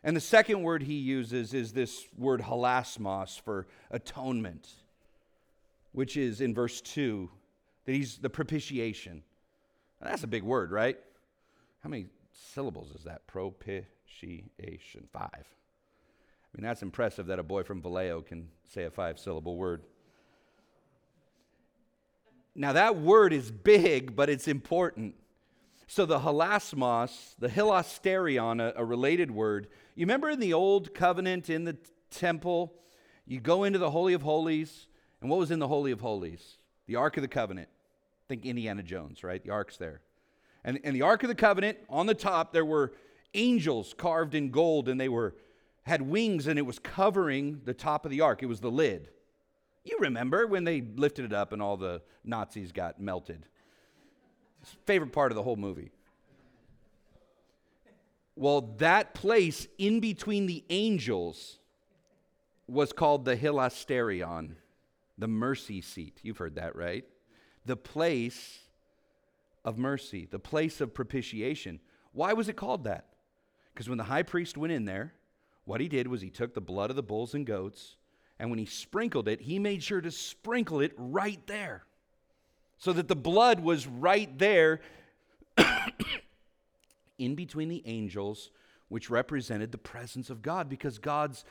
And 0.05 0.17
the 0.17 0.21
second 0.21 0.63
word 0.63 0.83
he 0.83 0.95
uses 0.95 1.55
is 1.55 1.73
this 1.73 2.07
word 2.17 2.41
hilasmos 2.41 3.41
for 3.41 3.67
atonement, 3.91 4.69
which 5.93 6.17
is 6.17 6.41
in 6.41 6.55
verse 6.55 6.81
2, 6.81 7.29
that 7.85 7.93
he's 7.93 8.19
the 8.19 8.31
propitiation. 8.31 9.23
Now, 10.01 10.11
that's 10.11 10.23
a 10.23 10.29
big 10.29 10.45
word, 10.45 10.71
right? 10.71 10.99
How 11.83 11.91
many 11.91 12.07
syllables 12.33 12.95
is 12.95 13.05
that? 13.05 13.27
Propitiation. 13.27 13.89
Five. 15.13 15.31
I 15.35 16.57
mean, 16.57 16.63
that's 16.63 16.83
impressive 16.83 17.27
that 17.27 17.39
a 17.39 17.43
boy 17.43 17.63
from 17.63 17.83
Vallejo 17.83 18.23
can 18.23 18.49
say 18.69 18.85
a 18.85 18.91
five 18.91 19.19
syllable 19.19 19.57
word. 19.57 19.83
Now, 22.55 22.73
that 22.73 22.97
word 22.97 23.33
is 23.33 23.51
big, 23.51 24.17
but 24.17 24.29
it's 24.29 24.49
important. 24.49 25.15
So, 25.91 26.05
the 26.05 26.21
hilasmos, 26.21 27.35
the 27.39 27.49
hilasterion, 27.49 28.61
a, 28.61 28.75
a 28.77 28.85
related 28.85 29.31
word, 29.31 29.69
you 29.97 30.05
remember 30.05 30.29
in 30.29 30.39
the 30.39 30.53
old 30.53 30.95
covenant 30.95 31.51
in 31.51 31.65
the 31.65 31.77
temple, 32.11 32.75
you 33.27 33.41
go 33.41 33.65
into 33.65 33.79
the 33.79 33.91
Holy 33.91 34.13
of 34.13 34.23
Holies, 34.23 34.87
and 35.21 35.31
what 35.31 35.39
was 35.39 35.51
in 35.51 35.59
the 35.59 35.67
Holy 35.67 35.91
of 35.91 36.01
Holies? 36.01 36.59
The 36.87 36.97
Ark 36.97 37.17
of 37.17 37.23
the 37.23 37.29
Covenant. 37.29 37.69
Think 38.29 38.45
Indiana 38.45 38.83
Jones, 38.83 39.25
right? 39.25 39.43
The 39.43 39.51
Ark's 39.51 39.79
there. 39.79 40.03
And, 40.63 40.79
and 40.85 40.95
the 40.95 41.03
Ark 41.03 41.23
of 41.23 41.29
the 41.29 41.35
Covenant, 41.35 41.79
on 41.89 42.07
the 42.07 42.15
top, 42.15 42.53
there 42.53 42.67
were 42.67 42.93
angels 43.33 43.95
carved 43.97 44.35
in 44.35 44.51
gold, 44.51 44.89
and 44.89 45.01
they 45.01 45.09
were 45.09 45.35
had 45.89 46.03
wings, 46.03 46.47
and 46.47 46.59
it 46.59 46.67
was 46.67 46.79
covering 46.79 47.63
the 47.65 47.75
top 47.75 48.05
of 48.05 48.11
the 48.11 48.21
ark. 48.21 48.43
It 48.43 48.47
was 48.47 48.61
the 48.61 48.71
lid. 48.71 49.09
You 49.85 49.97
remember 50.01 50.47
when 50.47 50.65
they 50.65 50.83
lifted 50.83 51.25
it 51.25 51.33
up 51.33 51.53
and 51.53 51.63
all 51.63 51.79
the 51.79 52.03
Nazis 52.25 52.73
got 52.73 53.01
melted. 53.01 53.47
Favorite 54.85 55.13
part 55.13 55.33
of 55.33 55.37
the 55.37 55.43
whole 55.43 55.57
movie. 55.57 55.91
Well, 58.37 58.73
that 58.79 59.15
place 59.15 59.67
in 59.79 60.01
between 60.01 60.47
the 60.47 60.65
angels 60.71 61.59
was 62.69 62.93
called 62.93 63.25
the 63.25 63.37
hilasterion, 63.37 64.53
the 65.17 65.27
mercy 65.27 65.81
seat. 65.81 66.21
You've 66.23 66.39
heard 66.39 66.55
that, 66.55 66.77
right? 66.77 67.05
The 67.67 67.77
place 67.77 68.59
of 69.65 69.77
mercy, 69.77 70.29
the 70.31 70.39
place 70.39 70.81
of 70.81 70.95
propitiation. 70.95 71.81
Why 72.13 72.33
was 72.33 72.49
it 72.49 72.57
called 72.57 72.85
that? 72.85 73.07
Because 73.75 73.89
when 73.89 73.99
the 73.99 74.05
high 74.05 74.23
priest 74.23 74.57
went 74.57 74.73
in 74.73 74.85
there, 74.85 75.15
what 75.65 75.81
he 75.81 75.89
did 75.89 76.07
was 76.07 76.21
he 76.21 76.31
took 76.31 76.55
the 76.55 76.61
blood 76.61 76.91
of 76.91 76.97
the 76.97 77.03
bulls 77.03 77.35
and 77.35 77.45
goats, 77.45 77.97
and 78.39 78.51
when 78.51 78.59
he 78.59 78.67
sprinkled 78.67 79.29
it, 79.29 79.41
he 79.41 79.59
made 79.59 79.83
sure 79.83 80.01
to 80.01 80.11
sprinkle 80.11 80.81
it 80.81 80.93
right 80.97 81.45
there. 81.47 81.85
So 82.79 82.93
that 82.93 83.09
the 83.09 83.17
blood 83.17 83.61
was 83.61 83.87
right 83.87 84.37
there 84.39 84.81
in 87.19 87.35
between 87.35 87.69
the 87.69 87.83
angels, 87.87 88.51
which 88.89 89.11
represented 89.11 89.73
the 89.73 89.79
presence 89.79 90.31
of 90.31 90.43
God, 90.43 90.69
because 90.69 90.99
God's 90.99 91.45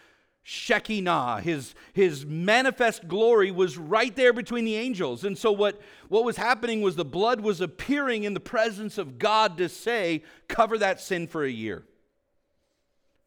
Shekinah, 0.50 1.42
his, 1.42 1.76
his 1.92 2.26
manifest 2.26 3.10
glory, 3.10 3.52
was 3.52 3.78
right 3.78 4.16
there 4.16 4.32
between 4.32 4.64
the 4.64 4.76
angels. 4.76 5.26
And 5.26 5.38
so, 5.38 5.52
what, 5.52 5.82
what 6.08 6.24
was 6.24 6.38
happening 6.38 6.82
was 6.82 6.96
the 6.96 7.04
blood 7.04 7.42
was 7.42 7.60
appearing 7.60 8.24
in 8.24 8.34
the 8.34 8.40
presence 8.40 8.98
of 8.98 9.20
God 9.20 9.58
to 9.58 9.68
say, 9.68 10.24
cover 10.48 10.78
that 10.78 11.02
sin 11.02 11.28
for 11.28 11.44
a 11.44 11.52
year. 11.52 11.84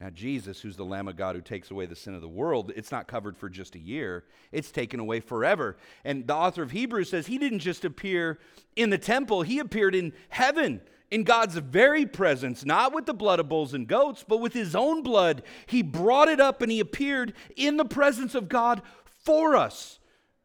Now, 0.01 0.09
Jesus, 0.09 0.62
who's 0.62 0.76
the 0.76 0.84
Lamb 0.84 1.09
of 1.09 1.16
God 1.16 1.36
who 1.36 1.42
takes 1.42 1.70
away 1.70 1.84
the 1.84 1.94
sin 1.94 2.14
of 2.14 2.22
the 2.22 2.28
world, 2.28 2.72
it's 2.74 2.90
not 2.90 3.07
covered 3.07 3.36
for 3.36 3.51
just 3.51 3.74
a 3.74 3.78
year, 3.78 4.24
it's 4.51 4.70
taken 4.70 4.98
away 4.98 5.20
forever. 5.20 5.76
And 6.05 6.26
the 6.26 6.34
author 6.34 6.62
of 6.62 6.70
Hebrews 6.70 7.11
says 7.11 7.26
he 7.26 7.36
didn't 7.36 7.59
just 7.59 7.84
appear 7.84 8.38
in 8.76 8.88
the 8.88 8.98
temple, 8.98 9.42
he 9.42 9.59
appeared 9.59 9.94
in 9.94 10.14
heaven 10.30 10.80
in 11.11 11.24
God's 11.24 11.57
very 11.57 12.07
presence, 12.07 12.64
not 12.64 12.94
with 12.94 13.05
the 13.05 13.12
blood 13.12 13.40
of 13.40 13.48
bulls 13.48 13.74
and 13.74 13.86
goats, 13.86 14.24
but 14.26 14.38
with 14.38 14.53
his 14.53 14.74
own 14.74 15.03
blood. 15.03 15.42
He 15.66 15.82
brought 15.82 16.28
it 16.28 16.40
up 16.40 16.62
and 16.62 16.70
he 16.70 16.80
appeared 16.80 17.34
in 17.57 17.76
the 17.76 17.84
presence 17.84 18.34
of 18.34 18.48
God 18.48 18.80
for 19.05 19.57
us. 19.57 19.98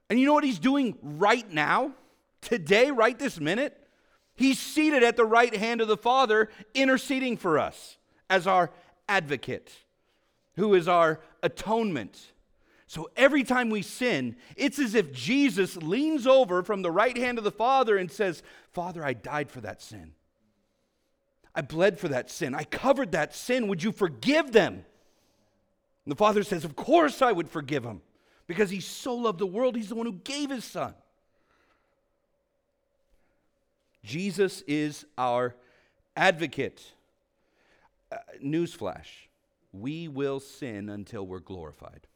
And 0.10 0.20
you 0.20 0.26
know 0.26 0.34
what 0.34 0.44
he's 0.44 0.60
doing 0.60 0.98
right 1.02 1.50
now? 1.52 1.94
Today, 2.42 2.92
right 2.92 3.18
this 3.18 3.40
minute? 3.40 3.80
He's 4.36 4.60
seated 4.60 5.04
at 5.04 5.16
the 5.16 5.26
right 5.26 5.56
hand 5.56 5.82
of 5.82 5.88
the 5.88 5.98
Father, 5.98 6.50
interceding 6.74 7.38
for 7.38 7.58
us 7.58 7.98
as 8.30 8.48
our 8.48 8.72
advocate, 9.08 9.72
who 10.56 10.74
is 10.74 10.88
our 10.88 11.20
atonement. 11.44 12.32
So 12.88 13.10
every 13.16 13.44
time 13.44 13.70
we 13.70 13.82
sin, 13.82 14.36
it's 14.56 14.80
as 14.80 14.96
if 14.96 15.12
Jesus 15.12 15.76
leans 15.78 16.28
over 16.28 16.64
from 16.64 16.82
the 16.82 16.92
right 16.92 17.18
hand 17.18 17.38
of 17.38 17.44
the 17.44 17.52
Father 17.52 17.98
and 17.98 18.12
says, 18.12 18.44
Father, 18.72 19.04
I 19.04 19.14
died 19.14 19.50
for 19.50 19.62
that 19.62 19.82
sin. 19.82 20.14
I 21.56 21.62
bled 21.62 21.98
for 21.98 22.10
that 22.10 22.30
sin. 22.30 22.54
I 22.54 22.64
covered 22.66 23.14
that 23.14 23.34
sin. 23.34 23.68
Would 23.68 23.82
you 23.82 23.92
forgive 23.92 24.52
them? 24.52 24.74
And 26.06 26.12
the 26.12 26.16
Father 26.16 26.44
says, 26.44 26.66
Of 26.66 26.76
course 26.76 27.22
I 27.22 27.32
would 27.32 27.50
forgive 27.50 27.84
them 27.84 28.02
because 28.46 28.70
He 28.70 28.82
so 28.82 29.16
loved 29.16 29.40
the 29.40 29.48
world, 29.48 29.76
He's 29.76 29.90
the 29.90 29.96
one 29.96 30.06
who 30.06 30.20
gave 30.24 30.50
His 30.50 30.66
Son. 30.66 30.94
Jesus 34.04 34.62
is 34.68 35.06
our 35.18 35.56
advocate. 36.16 36.84
Uh, 38.12 38.18
newsflash 38.44 39.28
we 39.80 40.08
will 40.08 40.40
sin 40.40 40.90
until 40.90 41.26
we're 41.26 41.40
glorified. 41.40 42.08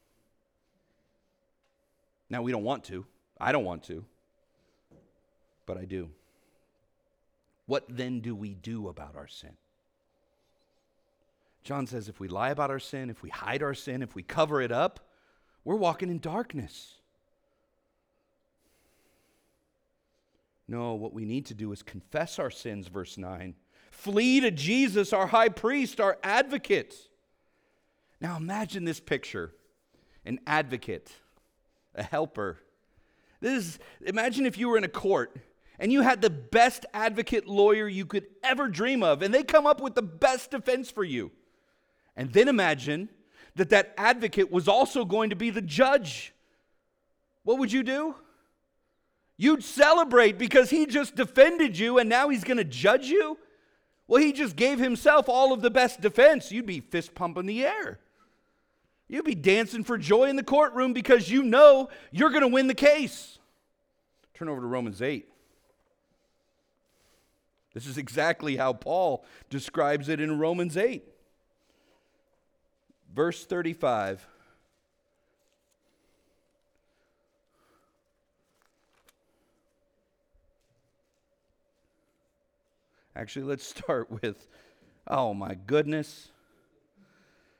Now, 2.29 2.41
we 2.41 2.51
don't 2.51 2.63
want 2.63 2.83
to. 2.85 3.05
I 3.39 3.51
don't 3.51 3.65
want 3.65 3.83
to, 3.85 4.05
but 5.65 5.77
I 5.77 5.85
do. 5.85 6.09
What 7.65 7.85
then 7.87 8.19
do 8.19 8.35
we 8.35 8.53
do 8.53 8.87
about 8.87 9.15
our 9.15 9.27
sin? 9.27 9.53
John 11.63 11.87
says 11.87 12.09
if 12.09 12.19
we 12.19 12.27
lie 12.27 12.49
about 12.49 12.69
our 12.71 12.79
sin, 12.79 13.09
if 13.09 13.21
we 13.21 13.29
hide 13.29 13.61
our 13.61 13.73
sin, 13.73 14.01
if 14.01 14.15
we 14.15 14.23
cover 14.23 14.61
it 14.61 14.71
up, 14.71 14.99
we're 15.63 15.75
walking 15.75 16.09
in 16.09 16.19
darkness. 16.19 16.95
No, 20.67 20.93
what 20.93 21.13
we 21.13 21.25
need 21.25 21.45
to 21.47 21.53
do 21.53 21.71
is 21.71 21.81
confess 21.81 22.39
our 22.39 22.51
sins, 22.51 22.87
verse 22.87 23.17
9. 23.17 23.55
Flee 23.91 24.39
to 24.39 24.51
Jesus, 24.51 25.13
our 25.13 25.27
high 25.27 25.49
priest, 25.49 25.99
our 25.99 26.17
advocate. 26.23 26.95
Now 28.21 28.37
imagine 28.37 28.85
this 28.85 28.99
picture 28.99 29.53
an 30.25 30.39
advocate, 30.45 31.11
a 31.95 32.03
helper. 32.03 32.59
This 33.39 33.53
is, 33.53 33.79
imagine 34.05 34.45
if 34.45 34.57
you 34.57 34.69
were 34.69 34.77
in 34.77 34.83
a 34.83 34.89
court 34.89 35.35
and 35.79 35.91
you 35.91 36.01
had 36.01 36.21
the 36.21 36.29
best 36.29 36.85
advocate 36.93 37.47
lawyer 37.47 37.87
you 37.87 38.05
could 38.05 38.27
ever 38.43 38.67
dream 38.67 39.01
of, 39.01 39.21
and 39.21 39.33
they 39.33 39.43
come 39.43 39.65
up 39.65 39.81
with 39.81 39.95
the 39.95 40.01
best 40.01 40.51
defense 40.51 40.91
for 40.91 41.05
you. 41.05 41.31
And 42.17 42.33
then 42.33 42.49
imagine 42.49 43.09
that 43.55 43.69
that 43.69 43.93
advocate 43.97 44.51
was 44.51 44.67
also 44.67 45.05
going 45.05 45.29
to 45.29 45.35
be 45.37 45.49
the 45.49 45.61
judge. 45.61 46.33
What 47.43 47.59
would 47.59 47.71
you 47.71 47.81
do? 47.81 48.15
You'd 49.37 49.63
celebrate 49.63 50.37
because 50.37 50.69
he 50.69 50.85
just 50.85 51.15
defended 51.15 51.77
you 51.79 51.97
and 51.97 52.09
now 52.09 52.27
he's 52.27 52.43
going 52.43 52.57
to 52.57 52.65
judge 52.65 53.07
you? 53.07 53.37
Well, 54.09 54.23
he 54.23 54.33
just 54.33 54.55
gave 54.55 54.79
himself 54.79 55.29
all 55.29 55.53
of 55.53 55.61
the 55.61 55.69
best 55.69 56.01
defense. 56.01 56.51
You'd 56.51 56.65
be 56.65 56.79
fist 56.79 57.13
pumping 57.13 57.45
the 57.45 57.63
air. 57.63 57.99
You'd 59.07 59.23
be 59.23 59.35
dancing 59.35 59.83
for 59.83 59.99
joy 59.99 60.25
in 60.25 60.35
the 60.35 60.43
courtroom 60.43 60.93
because 60.93 61.29
you 61.29 61.43
know 61.43 61.89
you're 62.11 62.31
going 62.31 62.41
to 62.41 62.47
win 62.47 62.65
the 62.65 62.73
case. 62.73 63.37
Turn 64.33 64.49
over 64.49 64.61
to 64.61 64.65
Romans 64.65 65.03
8. 65.03 65.27
This 67.75 67.85
is 67.85 67.99
exactly 67.99 68.57
how 68.57 68.73
Paul 68.73 69.23
describes 69.51 70.09
it 70.09 70.19
in 70.19 70.39
Romans 70.39 70.75
8. 70.75 71.03
Verse 73.13 73.45
35. 73.45 74.25
Actually, 83.19 83.45
let's 83.45 83.65
start 83.65 84.09
with, 84.21 84.47
oh 85.07 85.33
my 85.33 85.53
goodness. 85.53 86.29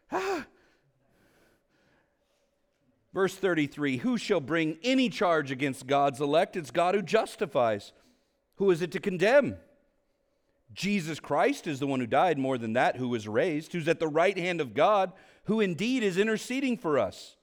Ah. 0.10 0.46
Verse 3.14 3.36
33 3.36 3.98
Who 3.98 4.18
shall 4.18 4.40
bring 4.40 4.78
any 4.84 5.10
charge 5.10 5.52
against 5.52 5.86
God's 5.86 6.22
elect? 6.22 6.56
It's 6.56 6.72
God 6.72 6.96
who 6.96 7.02
justifies. 7.02 7.92
Who 8.56 8.72
is 8.72 8.82
it 8.82 8.92
to 8.94 9.00
condemn? 9.00 9.58
Jesus 10.74 11.20
Christ 11.20 11.68
is 11.68 11.80
the 11.80 11.88
one 11.88 12.00
who 12.00 12.08
died, 12.08 12.38
more 12.38 12.58
than 12.58 12.74
that, 12.74 12.96
who 12.96 13.10
was 13.10 13.28
raised, 13.28 13.74
who's 13.74 13.88
at 13.88 14.00
the 14.00 14.08
right 14.08 14.38
hand 14.38 14.62
of 14.62 14.74
God, 14.74 15.12
who 15.46 15.60
indeed 15.60 16.04
is 16.04 16.18
interceding 16.18 16.78
for 16.78 17.00
us. 17.00 17.36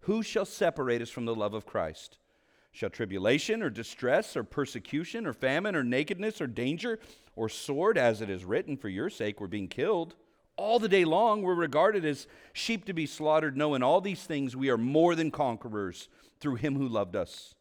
Who 0.00 0.22
shall 0.22 0.46
separate 0.46 1.02
us 1.02 1.10
from 1.10 1.24
the 1.24 1.34
love 1.34 1.54
of 1.54 1.66
Christ? 1.66 2.18
Shall 2.74 2.90
tribulation 2.90 3.62
or 3.62 3.70
distress 3.70 4.36
or 4.36 4.42
persecution 4.42 5.28
or 5.28 5.32
famine 5.32 5.76
or 5.76 5.84
nakedness 5.84 6.40
or 6.40 6.48
danger 6.48 6.98
or 7.36 7.48
sword, 7.48 7.96
as 7.96 8.20
it 8.20 8.28
is 8.28 8.44
written, 8.44 8.76
for 8.76 8.88
your 8.88 9.08
sake 9.08 9.40
we're 9.40 9.46
being 9.46 9.68
killed? 9.68 10.16
All 10.56 10.80
the 10.80 10.88
day 10.88 11.04
long 11.04 11.42
we're 11.42 11.54
regarded 11.54 12.04
as 12.04 12.26
sheep 12.52 12.84
to 12.86 12.92
be 12.92 13.06
slaughtered. 13.06 13.56
No, 13.56 13.74
in 13.74 13.84
all 13.84 14.00
these 14.00 14.24
things 14.24 14.56
we 14.56 14.70
are 14.70 14.76
more 14.76 15.14
than 15.14 15.30
conquerors 15.30 16.08
through 16.40 16.56
him 16.56 16.74
who 16.74 16.88
loved 16.88 17.14
us. 17.14 17.54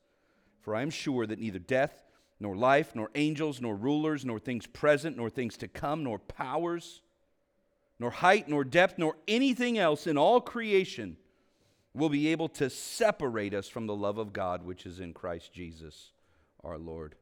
For 0.62 0.76
I 0.76 0.82
am 0.82 0.90
sure 0.90 1.28
that 1.28 1.38
neither 1.38 1.60
death, 1.60 2.04
nor 2.40 2.56
life, 2.56 2.96
nor 2.96 3.12
angels, 3.14 3.62
nor 3.62 3.76
rulers, 3.76 4.26
nor 4.26 4.40
things 4.40 4.66
present, 4.66 5.16
nor 5.16 5.30
things 5.30 5.58
to 5.58 5.68
come, 5.68 6.04
nor 6.04 6.18
powers, 6.18 7.04
nor 8.00 8.10
height, 8.10 8.50
nor 8.50 8.64
depth, 8.64 8.98
nor 8.98 9.16
anything 9.28 9.78
else 9.78 10.08
in 10.08 10.18
all 10.18 10.42
creation 10.42 11.18
will 11.94 12.10
be 12.10 12.30
able 12.30 12.50
to 12.50 12.70
separate 12.70 13.54
us 13.54 13.68
from 13.68 13.86
the 13.86 13.96
love 13.96 14.18
of 14.18 14.34
God 14.34 14.66
which 14.66 14.86
is 14.86 15.00
in 15.00 15.14
Christ 15.14 15.54
Jesus 15.54 16.12
our 16.64 16.78
Lord. 16.78 17.16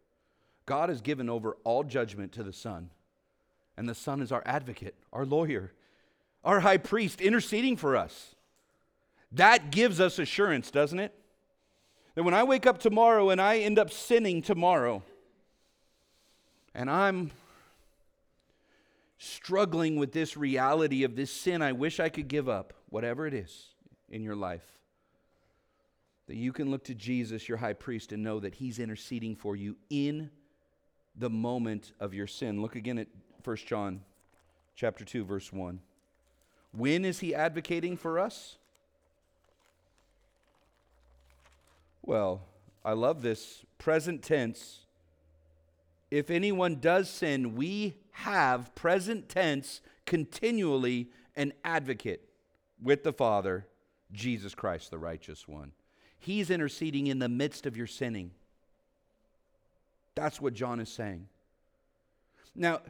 God 0.66 0.90
has 0.90 1.02
given 1.02 1.30
over 1.30 1.58
all 1.64 1.84
judgment 1.84 2.32
to 2.34 2.44
the 2.44 2.54
Son, 2.54 2.90
and 3.76 3.90
the 3.90 3.96
Son 3.96 4.22
is 4.22 4.32
our 4.32 4.44
advocate, 4.46 4.96
our 5.12 5.26
lawyer, 5.26 5.74
our 6.44 6.62
high 6.62 6.78
priest 6.78 7.20
interceding 7.20 7.76
for 7.76 7.98
us. 7.98 8.36
That 9.32 9.72
gives 9.72 10.00
us 10.00 10.20
assurance, 10.20 10.72
doesn't 10.72 11.00
it? 11.00 11.14
That 12.16 12.24
when 12.24 12.34
I 12.34 12.44
wake 12.44 12.66
up 12.66 12.80
tomorrow 12.80 13.30
and 13.30 13.42
I 13.42 13.60
end 13.60 13.80
up 13.80 13.92
sinning 13.92 14.42
tomorrow, 14.42 15.04
and 16.74 16.90
I'm 16.90 17.32
struggling 19.18 19.98
with 19.98 20.14
this 20.14 20.38
reality 20.38 21.04
of 21.04 21.16
this 21.16 21.32
sin 21.32 21.62
I 21.62 21.74
wish 21.74 22.00
I 22.00 22.10
could 22.10 22.28
give 22.28 22.48
up, 22.48 22.74
whatever 22.90 23.28
it 23.28 23.34
is 23.34 23.71
in 24.12 24.22
your 24.24 24.36
life, 24.36 24.80
that 26.28 26.36
you 26.36 26.54
can 26.54 26.70
look 26.70 26.84
to 26.84 26.94
Jesus, 26.94 27.50
your 27.50 27.58
high 27.58 27.74
priest, 27.74 28.12
and 28.12 28.22
know 28.22 28.40
that 28.40 28.56
he's 28.56 28.78
interceding 28.78 29.36
for 29.36 29.56
you 29.56 29.76
in 29.90 30.30
the 31.16 31.30
moment 31.30 31.94
of 32.00 32.14
your 32.14 32.28
sin. 32.28 32.62
Look 32.62 32.76
again 32.76 32.98
at 32.98 33.08
1 33.44 33.58
John 33.66 34.02
chapter 34.76 35.04
2 35.04 35.26
verse 35.26 35.52
1. 35.52 35.80
When 36.72 37.04
is 37.04 37.20
he 37.20 37.36
advocating 37.36 37.98
for 37.98 38.20
us? 38.20 38.58
Well, 42.02 42.42
I 42.84 42.94
love 42.94 43.22
this 43.22 43.64
present 43.78 44.24
tense. 44.24 44.86
If 46.10 46.30
anyone 46.30 46.80
does 46.80 47.10
sin, 47.10 47.56
we 47.56 47.96
have 48.12 48.74
present 48.76 49.30
tense 49.30 49.82
continually 50.06 51.10
an 51.36 51.54
advocate 51.64 52.28
with 52.82 53.04
the 53.04 53.14
Father, 53.14 53.68
Jesus 54.14 54.56
Christ, 54.56 54.92
the 54.92 54.98
righteous 54.98 55.48
one. 55.48 55.72
He's 56.20 56.50
interceding 56.50 57.08
in 57.08 57.20
the 57.20 57.30
midst 57.30 57.66
of 57.66 57.76
your 57.76 57.88
sinning. 57.88 58.32
That's 60.16 60.40
what 60.40 60.54
John 60.54 60.80
is 60.80 60.90
saying. 60.90 61.28
Now, 62.56 62.82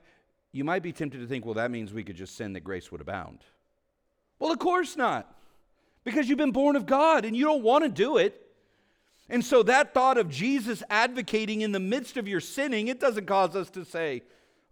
you 0.52 0.64
might 0.64 0.84
be 0.84 0.92
tempted 0.92 1.20
to 1.20 1.28
think, 1.28 1.46
well, 1.46 1.54
that 1.54 1.72
means 1.72 1.94
we 1.94 2.04
could 2.04 2.16
just 2.16 2.36
sin 2.36 2.54
that 2.54 2.62
grace 2.62 2.92
would 2.92 3.02
abound. 3.02 3.40
Well, 4.40 4.52
of 4.52 4.60
course 4.60 4.98
not, 4.98 5.34
because 6.04 6.28
you've 6.28 6.38
been 6.38 6.52
born 6.52 6.76
of 6.76 6.86
God 6.86 7.26
and 7.26 7.36
you 7.36 7.46
don't 7.46 7.64
want 7.64 7.84
to 7.84 7.90
do 7.90 8.18
it. 8.18 8.38
And 9.30 9.46
so 9.46 9.64
that 9.64 9.94
thought 9.94 10.18
of 10.18 10.30
Jesus 10.30 10.84
advocating 10.90 11.62
in 11.62 11.72
the 11.72 11.80
midst 11.80 12.18
of 12.18 12.28
your 12.28 12.42
sinning, 12.42 12.88
it 12.90 13.00
doesn't 13.00 13.28
cause 13.28 13.56
us 13.56 13.70
to 13.72 13.86
say, 13.86 14.24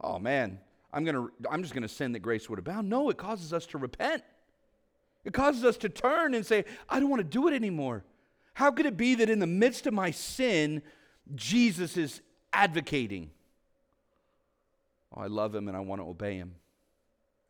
oh 0.01 0.19
man, 0.19 0.59
I'm, 0.91 1.05
gonna, 1.05 1.27
I'm 1.49 1.61
just 1.61 1.73
going 1.73 1.83
to 1.83 1.87
sin 1.87 2.11
that 2.13 2.19
grace 2.19 2.49
would 2.49 2.59
abound. 2.59 2.89
No, 2.89 3.09
it 3.09 3.17
causes 3.17 3.53
us 3.53 3.65
to 3.67 3.77
repent. 3.77 4.23
It 5.25 5.33
causes 5.33 5.63
us 5.63 5.77
to 5.77 5.89
turn 5.89 6.33
and 6.33 6.45
say, 6.45 6.65
I 6.87 6.99
don't 6.99 7.09
want 7.09 7.19
to 7.19 7.27
do 7.27 7.47
it 7.47 7.53
anymore. 7.53 8.03
How 8.53 8.71
could 8.71 8.85
it 8.85 8.97
be 8.97 9.15
that 9.15 9.29
in 9.29 9.39
the 9.39 9.47
midst 9.47 9.87
of 9.87 9.93
my 9.93 10.11
sin, 10.11 10.81
Jesus 11.35 11.97
is 11.97 12.21
advocating? 12.51 13.31
Oh, 15.15 15.21
I 15.21 15.27
love 15.27 15.53
him 15.53 15.67
and 15.67 15.75
I 15.75 15.81
want 15.81 16.01
to 16.01 16.07
obey 16.07 16.35
him. 16.35 16.55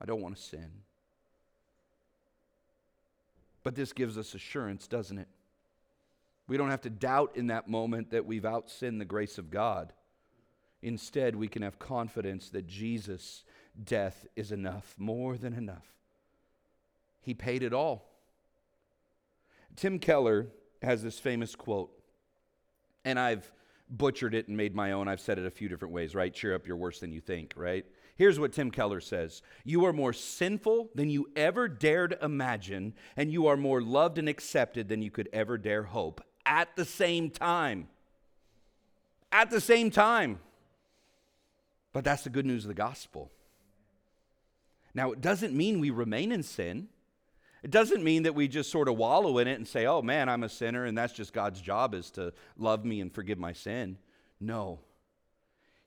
I 0.01 0.05
don't 0.05 0.22
want 0.22 0.36
to 0.36 0.41
sin. 0.41 0.70
But 3.63 3.76
this 3.76 3.93
gives 3.93 4.17
us 4.17 4.34
assurance, 4.34 4.88
doesn't 4.88 5.17
it? 5.17 5.28
We 6.47 6.57
don't 6.57 6.72
have 6.72 6.82
to 6.82 6.89
doubt 6.89 7.34
in 7.36 7.47
that 7.47 7.67
moment 7.67 8.11
that 8.11 8.26
we've 8.26 8.43
outsinned 8.43 8.99
the 8.99 9.05
grace 9.05 9.38
of 9.38 9.51
God. 9.51 9.93
Instead, 10.82 11.36
we 11.36 11.47
can 11.47 11.61
have 11.61 11.78
confidence 11.78 12.49
that 12.49 12.65
Jesus' 12.65 13.43
death 13.84 14.26
is 14.36 14.51
enough, 14.51 14.95
more 14.97 15.38
than 15.38 15.53
enough. 15.53 15.86
He 17.22 17.34
paid 17.34 17.63
it 17.63 17.74
all. 17.74 18.09
Tim 19.76 19.99
Keller 19.99 20.47
has 20.82 21.03
this 21.03 21.20
famous 21.20 21.55
quote, 21.55 21.91
and 23.05 23.20
I've 23.20 23.51
butchered 23.89 24.34
it 24.34 24.47
and 24.47 24.57
made 24.57 24.76
my 24.76 24.91
own. 24.91 25.07
I've 25.07 25.22
said 25.22 25.39
it 25.39 25.45
a 25.45 25.51
few 25.51 25.70
different 25.70 25.93
ways, 25.93 26.15
right? 26.15 26.34
Cheer 26.34 26.55
up, 26.55 26.67
you're 26.67 26.78
worse 26.78 26.99
than 26.99 27.11
you 27.11 27.22
think, 27.22 27.53
right? 27.55 27.86
Here's 28.15 28.39
what 28.39 28.51
Tim 28.51 28.70
Keller 28.70 28.99
says 28.99 29.41
You 29.63 29.86
are 29.86 29.93
more 29.93 30.13
sinful 30.13 30.89
than 30.95 31.09
you 31.09 31.30
ever 31.36 31.67
dared 31.67 32.17
imagine, 32.22 32.93
and 33.15 33.32
you 33.32 33.47
are 33.47 33.57
more 33.57 33.82
loved 33.82 34.17
and 34.17 34.28
accepted 34.28 34.89
than 34.89 35.01
you 35.01 35.11
could 35.11 35.30
ever 35.32 35.57
dare 35.57 35.84
hope 35.84 36.22
at 36.45 36.76
the 36.76 36.86
same 36.86 37.30
time. 37.30 37.88
At 39.32 39.51
the 39.51 39.61
same 39.61 39.91
time. 39.91 40.39
But 41.93 42.03
that's 42.03 42.24
the 42.24 42.30
good 42.30 42.45
news 42.45 42.65
of 42.65 42.67
the 42.67 42.74
gospel. 42.74 43.32
Now, 44.93 45.11
it 45.11 45.22
doesn't 45.22 45.53
mean 45.53 45.80
we 45.80 45.89
remain 45.89 46.32
in 46.32 46.43
sin. 46.43 46.89
It 47.64 47.72
doesn't 47.72 48.03
mean 48.03 48.24
that 48.24 48.36
we 48.36 48.47
just 48.47 48.72
sort 48.72 48.88
of 48.88 48.97
wallow 48.97 49.38
in 49.39 49.47
it 49.47 49.55
and 49.55 49.68
say, 49.68 49.86
oh 49.86 50.01
man, 50.01 50.30
I'm 50.30 50.43
a 50.43 50.49
sinner 50.49 50.86
and 50.86 50.97
that's 50.97 51.14
just 51.14 51.34
God's 51.34 51.62
job 51.62 51.93
is 51.93 52.10
to 52.12 52.34
love 52.57 52.86
me 52.86 53.01
and 53.01 53.14
forgive 53.14 53.38
my 53.38 53.53
sin. 53.53 53.97
No. 54.39 54.80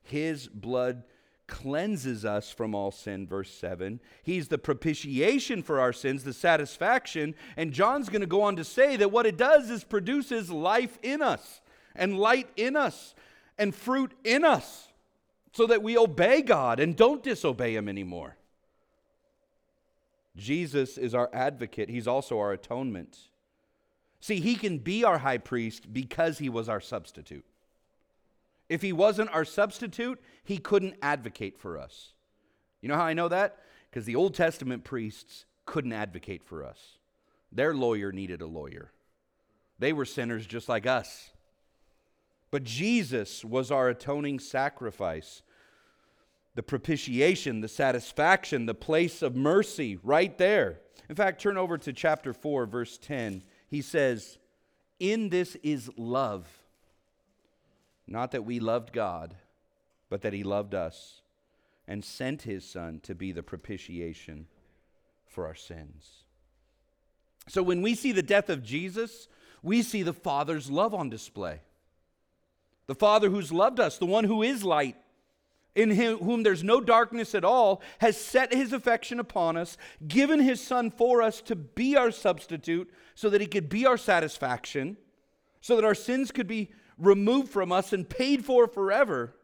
His 0.02 0.48
blood 0.48 1.04
cleanses 1.46 2.24
us 2.24 2.50
from 2.50 2.74
all 2.74 2.90
sin, 2.90 3.26
verse 3.26 3.50
7. 3.50 4.00
He's 4.22 4.48
the 4.48 4.58
propitiation 4.58 5.62
for 5.62 5.80
our 5.80 5.92
sins, 5.92 6.24
the 6.24 6.32
satisfaction. 6.32 7.34
And 7.56 7.72
John's 7.72 8.08
going 8.08 8.22
to 8.22 8.26
go 8.26 8.42
on 8.42 8.56
to 8.56 8.64
say 8.64 8.96
that 8.96 9.12
what 9.12 9.26
it 9.26 9.36
does 9.36 9.70
is 9.70 9.84
produces 9.84 10.50
life 10.50 10.98
in 11.02 11.20
us, 11.20 11.60
and 11.94 12.18
light 12.18 12.48
in 12.56 12.74
us, 12.74 13.14
and 13.58 13.74
fruit 13.74 14.12
in 14.24 14.44
us, 14.44 14.88
so 15.52 15.66
that 15.66 15.82
we 15.82 15.98
obey 15.98 16.40
God 16.40 16.80
and 16.80 16.96
don't 16.96 17.22
disobey 17.22 17.76
Him 17.76 17.88
anymore. 17.88 18.36
Jesus 20.36 20.96
is 20.96 21.14
our 21.14 21.30
advocate, 21.32 21.88
He's 21.88 22.08
also 22.08 22.38
our 22.38 22.52
atonement. 22.52 23.18
See, 24.20 24.40
He 24.40 24.54
can 24.54 24.78
be 24.78 25.04
our 25.04 25.18
high 25.18 25.38
priest 25.38 25.92
because 25.92 26.38
He 26.38 26.48
was 26.48 26.68
our 26.68 26.80
substitute. 26.80 27.44
If 28.72 28.80
he 28.80 28.94
wasn't 28.94 29.34
our 29.34 29.44
substitute, 29.44 30.18
he 30.42 30.56
couldn't 30.56 30.96
advocate 31.02 31.58
for 31.58 31.76
us. 31.76 32.14
You 32.80 32.88
know 32.88 32.96
how 32.96 33.04
I 33.04 33.12
know 33.12 33.28
that? 33.28 33.58
Because 33.90 34.06
the 34.06 34.16
Old 34.16 34.34
Testament 34.34 34.82
priests 34.82 35.44
couldn't 35.66 35.92
advocate 35.92 36.42
for 36.42 36.64
us. 36.64 36.96
Their 37.52 37.74
lawyer 37.74 38.12
needed 38.12 38.40
a 38.40 38.46
lawyer. 38.46 38.90
They 39.78 39.92
were 39.92 40.06
sinners 40.06 40.46
just 40.46 40.70
like 40.70 40.86
us. 40.86 41.32
But 42.50 42.64
Jesus 42.64 43.44
was 43.44 43.70
our 43.70 43.90
atoning 43.90 44.38
sacrifice, 44.38 45.42
the 46.54 46.62
propitiation, 46.62 47.60
the 47.60 47.68
satisfaction, 47.68 48.66
the 48.66 48.74
place 48.74 49.22
of 49.22 49.34
mercy 49.34 49.98
right 50.02 50.36
there. 50.38 50.80
In 51.08 51.16
fact, 51.16 51.40
turn 51.40 51.56
over 51.56 51.78
to 51.78 51.92
chapter 51.92 52.32
4, 52.32 52.66
verse 52.66 52.98
10. 52.98 53.42
He 53.68 53.82
says, 53.82 54.38
In 55.00 55.28
this 55.30 55.56
is 55.62 55.90
love 55.96 56.46
not 58.06 58.32
that 58.32 58.44
we 58.44 58.60
loved 58.60 58.92
God, 58.92 59.34
but 60.08 60.22
that 60.22 60.32
He 60.32 60.42
loved 60.42 60.74
us 60.74 61.22
and 61.88 62.04
sent 62.04 62.42
His 62.42 62.68
Son 62.68 63.00
to 63.04 63.14
be 63.14 63.32
the 63.32 63.42
propitiation 63.42 64.46
for 65.26 65.46
our 65.46 65.54
sins. 65.54 66.24
So 67.48 67.62
when 67.62 67.82
we 67.82 67.94
see 67.94 68.12
the 68.12 68.22
death 68.22 68.50
of 68.50 68.62
Jesus, 68.62 69.28
we 69.62 69.82
see 69.82 70.02
the 70.02 70.12
Father's 70.12 70.70
love 70.70 70.94
on 70.94 71.08
display. 71.08 71.60
The 72.86 72.94
Father 72.94 73.30
who's 73.30 73.52
loved 73.52 73.80
us, 73.80 73.98
the 73.98 74.06
one 74.06 74.24
who 74.24 74.42
is 74.42 74.64
light, 74.64 74.96
in 75.74 75.90
him, 75.90 76.18
whom 76.18 76.42
there's 76.42 76.62
no 76.62 76.80
darkness 76.80 77.34
at 77.34 77.44
all, 77.44 77.82
has 77.98 78.16
set 78.16 78.52
his 78.52 78.72
affection 78.72 79.18
upon 79.18 79.56
us, 79.56 79.76
given 80.06 80.40
his 80.40 80.60
Son 80.60 80.90
for 80.90 81.22
us 81.22 81.40
to 81.42 81.56
be 81.56 81.96
our 81.96 82.10
substitute, 82.10 82.92
so 83.14 83.30
that 83.30 83.40
he 83.40 83.46
could 83.46 83.68
be 83.68 83.86
our 83.86 83.96
satisfaction, 83.96 84.96
so 85.60 85.76
that 85.76 85.84
our 85.84 85.94
sins 85.94 86.30
could 86.30 86.46
be 86.46 86.72
removed 86.98 87.50
from 87.50 87.72
us 87.72 87.92
and 87.92 88.08
paid 88.08 88.44
for 88.44 88.66
forever. 88.66 89.34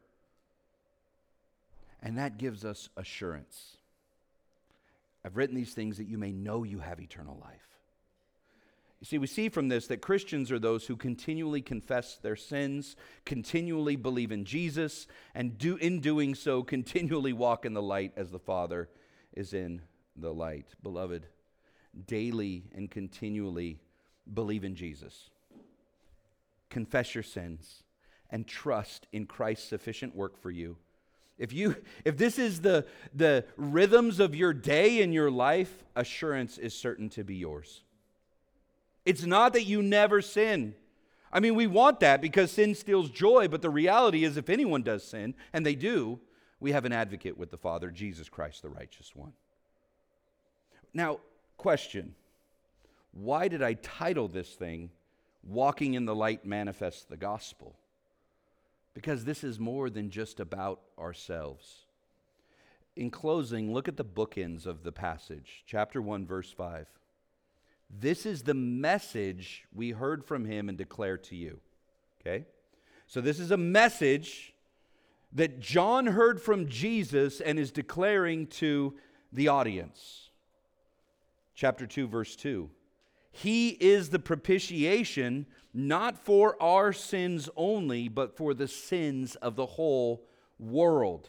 And 2.03 2.19
that 2.19 2.39
gives 2.39 2.65
us 2.65 2.89
assurance. 2.97 3.77
I've 5.25 5.37
written 5.37 5.57
these 5.57 5.75
things 5.75 5.97
that 5.99 6.07
you 6.07 6.19
may 6.19 6.33
know 6.33 6.63
you 6.63 6.79
have 6.79 7.01
eternal 7.01 7.39
life. 7.43 7.78
You 9.01 9.05
see, 9.05 9.19
we 9.19 9.27
see 9.27 9.49
from 9.49 9.69
this 9.69 9.87
that 9.87 10.03
Christians 10.03 10.51
are 10.51 10.59
those 10.59 10.87
who 10.87 10.97
continually 10.97 11.63
confess 11.63 12.17
their 12.17 12.37
sins, 12.37 12.97
continually 13.25 13.97
believe 13.97 14.33
in 14.33 14.45
Jesus, 14.45 15.07
and 15.35 15.57
do, 15.57 15.77
in 15.77 16.01
doing 16.01 16.35
so, 16.35 16.63
continually 16.65 17.33
walk 17.33 17.65
in 17.65 17.75
the 17.75 17.83
light 17.83 18.13
as 18.17 18.31
the 18.31 18.39
Father 18.39 18.89
is 19.33 19.53
in 19.53 19.83
the 20.17 20.35
light. 20.35 20.67
Beloved, 20.83 21.27
daily 22.07 22.65
and 22.75 22.91
continually 22.91 23.81
believe 24.33 24.65
in 24.65 24.75
Jesus 24.75 25.31
confess 26.71 27.15
your 27.15 27.23
sins 27.23 27.83
and 28.31 28.47
trust 28.47 29.07
in 29.13 29.27
Christ's 29.27 29.69
sufficient 29.69 30.15
work 30.15 30.41
for 30.41 30.51
you. 30.51 30.77
If 31.39 31.53
you 31.53 31.77
if 32.05 32.17
this 32.17 32.39
is 32.39 32.61
the 32.61 32.85
the 33.15 33.45
rhythms 33.57 34.19
of 34.21 34.35
your 34.35 34.53
day 34.53 35.03
and 35.03 35.15
your 35.15 35.31
life, 35.31 35.85
assurance 35.95 36.59
is 36.59 36.75
certain 36.75 37.09
to 37.11 37.25
be 37.25 37.37
yours. 37.37 37.83
It's 39.09 39.25
not 39.25 39.53
that 39.55 39.65
you 39.65 39.83
never 39.83 40.21
sin. 40.21 40.75
I 41.33 41.41
mean, 41.41 41.55
we 41.55 41.67
want 41.67 42.01
that 42.01 42.21
because 42.21 42.51
sin 42.51 42.75
steals 42.75 43.11
joy, 43.11 43.49
but 43.49 43.63
the 43.63 43.71
reality 43.71 44.25
is 44.25 44.37
if 44.37 44.49
anyone 44.49 44.83
does 44.83 45.05
sin, 45.05 45.35
and 45.53 45.65
they 45.65 45.75
do, 45.75 46.21
we 46.61 46.73
have 46.73 46.85
an 46.85 46.93
advocate 46.93 47.37
with 47.37 47.51
the 47.51 47.57
Father, 47.57 47.91
Jesus 47.91 48.29
Christ 48.29 48.63
the 48.63 48.69
righteous 48.69 49.15
one. 49.15 49.33
Now, 50.93 51.21
question. 51.57 52.15
Why 53.13 53.49
did 53.49 53.63
I 53.63 53.75
title 53.75 54.29
this 54.29 54.55
thing 54.55 54.91
walking 55.49 55.95
in 55.95 56.05
the 56.05 56.15
light 56.15 56.45
manifests 56.45 57.05
the 57.05 57.17
gospel. 57.17 57.77
Because 58.95 59.25
this 59.25 59.45
is 59.45 59.59
more 59.59 59.91
than 59.91 60.11
just 60.11 60.41
about 60.41 60.81
ourselves. 60.99 61.87
In 62.97 63.11
closing, 63.11 63.73
look 63.73 63.87
at 63.87 63.97
the 63.97 64.05
bookends 64.05 64.67
of 64.67 64.83
the 64.83 64.93
passage, 64.93 65.63
chapter 65.67 66.03
1, 66.03 66.27
verse 66.27 66.51
5. 66.51 66.87
This 67.91 68.27
is 68.27 68.43
the 68.43 68.55
message 68.55 69.65
we 69.75 69.91
heard 69.91 70.25
from 70.25 70.45
him 70.45 70.69
and 70.69 70.77
declare 70.77 71.17
to 71.19 71.37
you. 71.37 71.61
Okay? 72.21 72.45
So, 73.07 73.21
this 73.21 73.41
is 73.41 73.51
a 73.51 73.57
message 73.57 74.53
that 75.33 75.61
John 75.61 76.07
heard 76.07 76.41
from 76.41 76.69
Jesus 76.69 77.41
and 77.41 77.59
is 77.59 77.71
declaring 77.71 78.47
to 78.47 78.95
the 79.33 79.49
audience. 79.49 80.31
Chapter 81.55 81.87
2, 81.87 82.07
verse 82.07 82.37
2. 82.37 82.71
He 83.31 83.71
is 83.71 84.11
the 84.11 84.19
propitiation 84.19 85.47
not 85.75 86.19
for 86.19 86.61
our 86.63 86.93
sins 86.93 87.49
only, 87.57 88.09
but 88.09 88.37
for 88.37 88.55
the 88.55 88.69
sins 88.69 89.37
of 89.37 89.55
the 89.55 89.67
whole 89.67 90.25
world. 90.59 91.29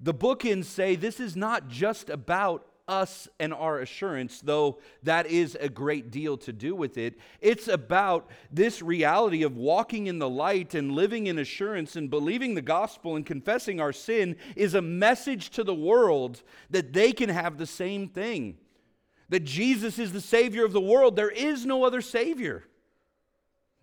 The 0.00 0.14
bookends 0.14 0.66
say 0.66 0.94
this 0.94 1.18
is 1.18 1.34
not 1.34 1.68
just 1.68 2.10
about 2.10 2.64
us 2.88 3.28
and 3.38 3.54
our 3.54 3.80
assurance, 3.80 4.40
though 4.40 4.78
that 5.02 5.26
is 5.26 5.56
a 5.60 5.68
great 5.68 6.10
deal 6.10 6.36
to 6.38 6.52
do 6.52 6.74
with 6.74 6.98
it. 6.98 7.18
It's 7.40 7.68
about 7.68 8.28
this 8.50 8.82
reality 8.82 9.42
of 9.42 9.56
walking 9.56 10.06
in 10.06 10.18
the 10.18 10.28
light 10.28 10.74
and 10.74 10.92
living 10.92 11.26
in 11.26 11.38
assurance 11.38 11.94
and 11.94 12.10
believing 12.10 12.54
the 12.54 12.62
gospel 12.62 13.14
and 13.14 13.24
confessing 13.24 13.80
our 13.80 13.92
sin 13.92 14.36
is 14.56 14.74
a 14.74 14.82
message 14.82 15.50
to 15.50 15.62
the 15.62 15.74
world 15.74 16.42
that 16.70 16.92
they 16.92 17.12
can 17.12 17.28
have 17.28 17.58
the 17.58 17.66
same 17.66 18.08
thing. 18.08 18.56
That 19.28 19.44
Jesus 19.44 19.98
is 19.98 20.12
the 20.12 20.20
Savior 20.20 20.64
of 20.64 20.72
the 20.72 20.80
world. 20.80 21.14
There 21.14 21.30
is 21.30 21.66
no 21.66 21.84
other 21.84 22.00
Savior 22.00 22.64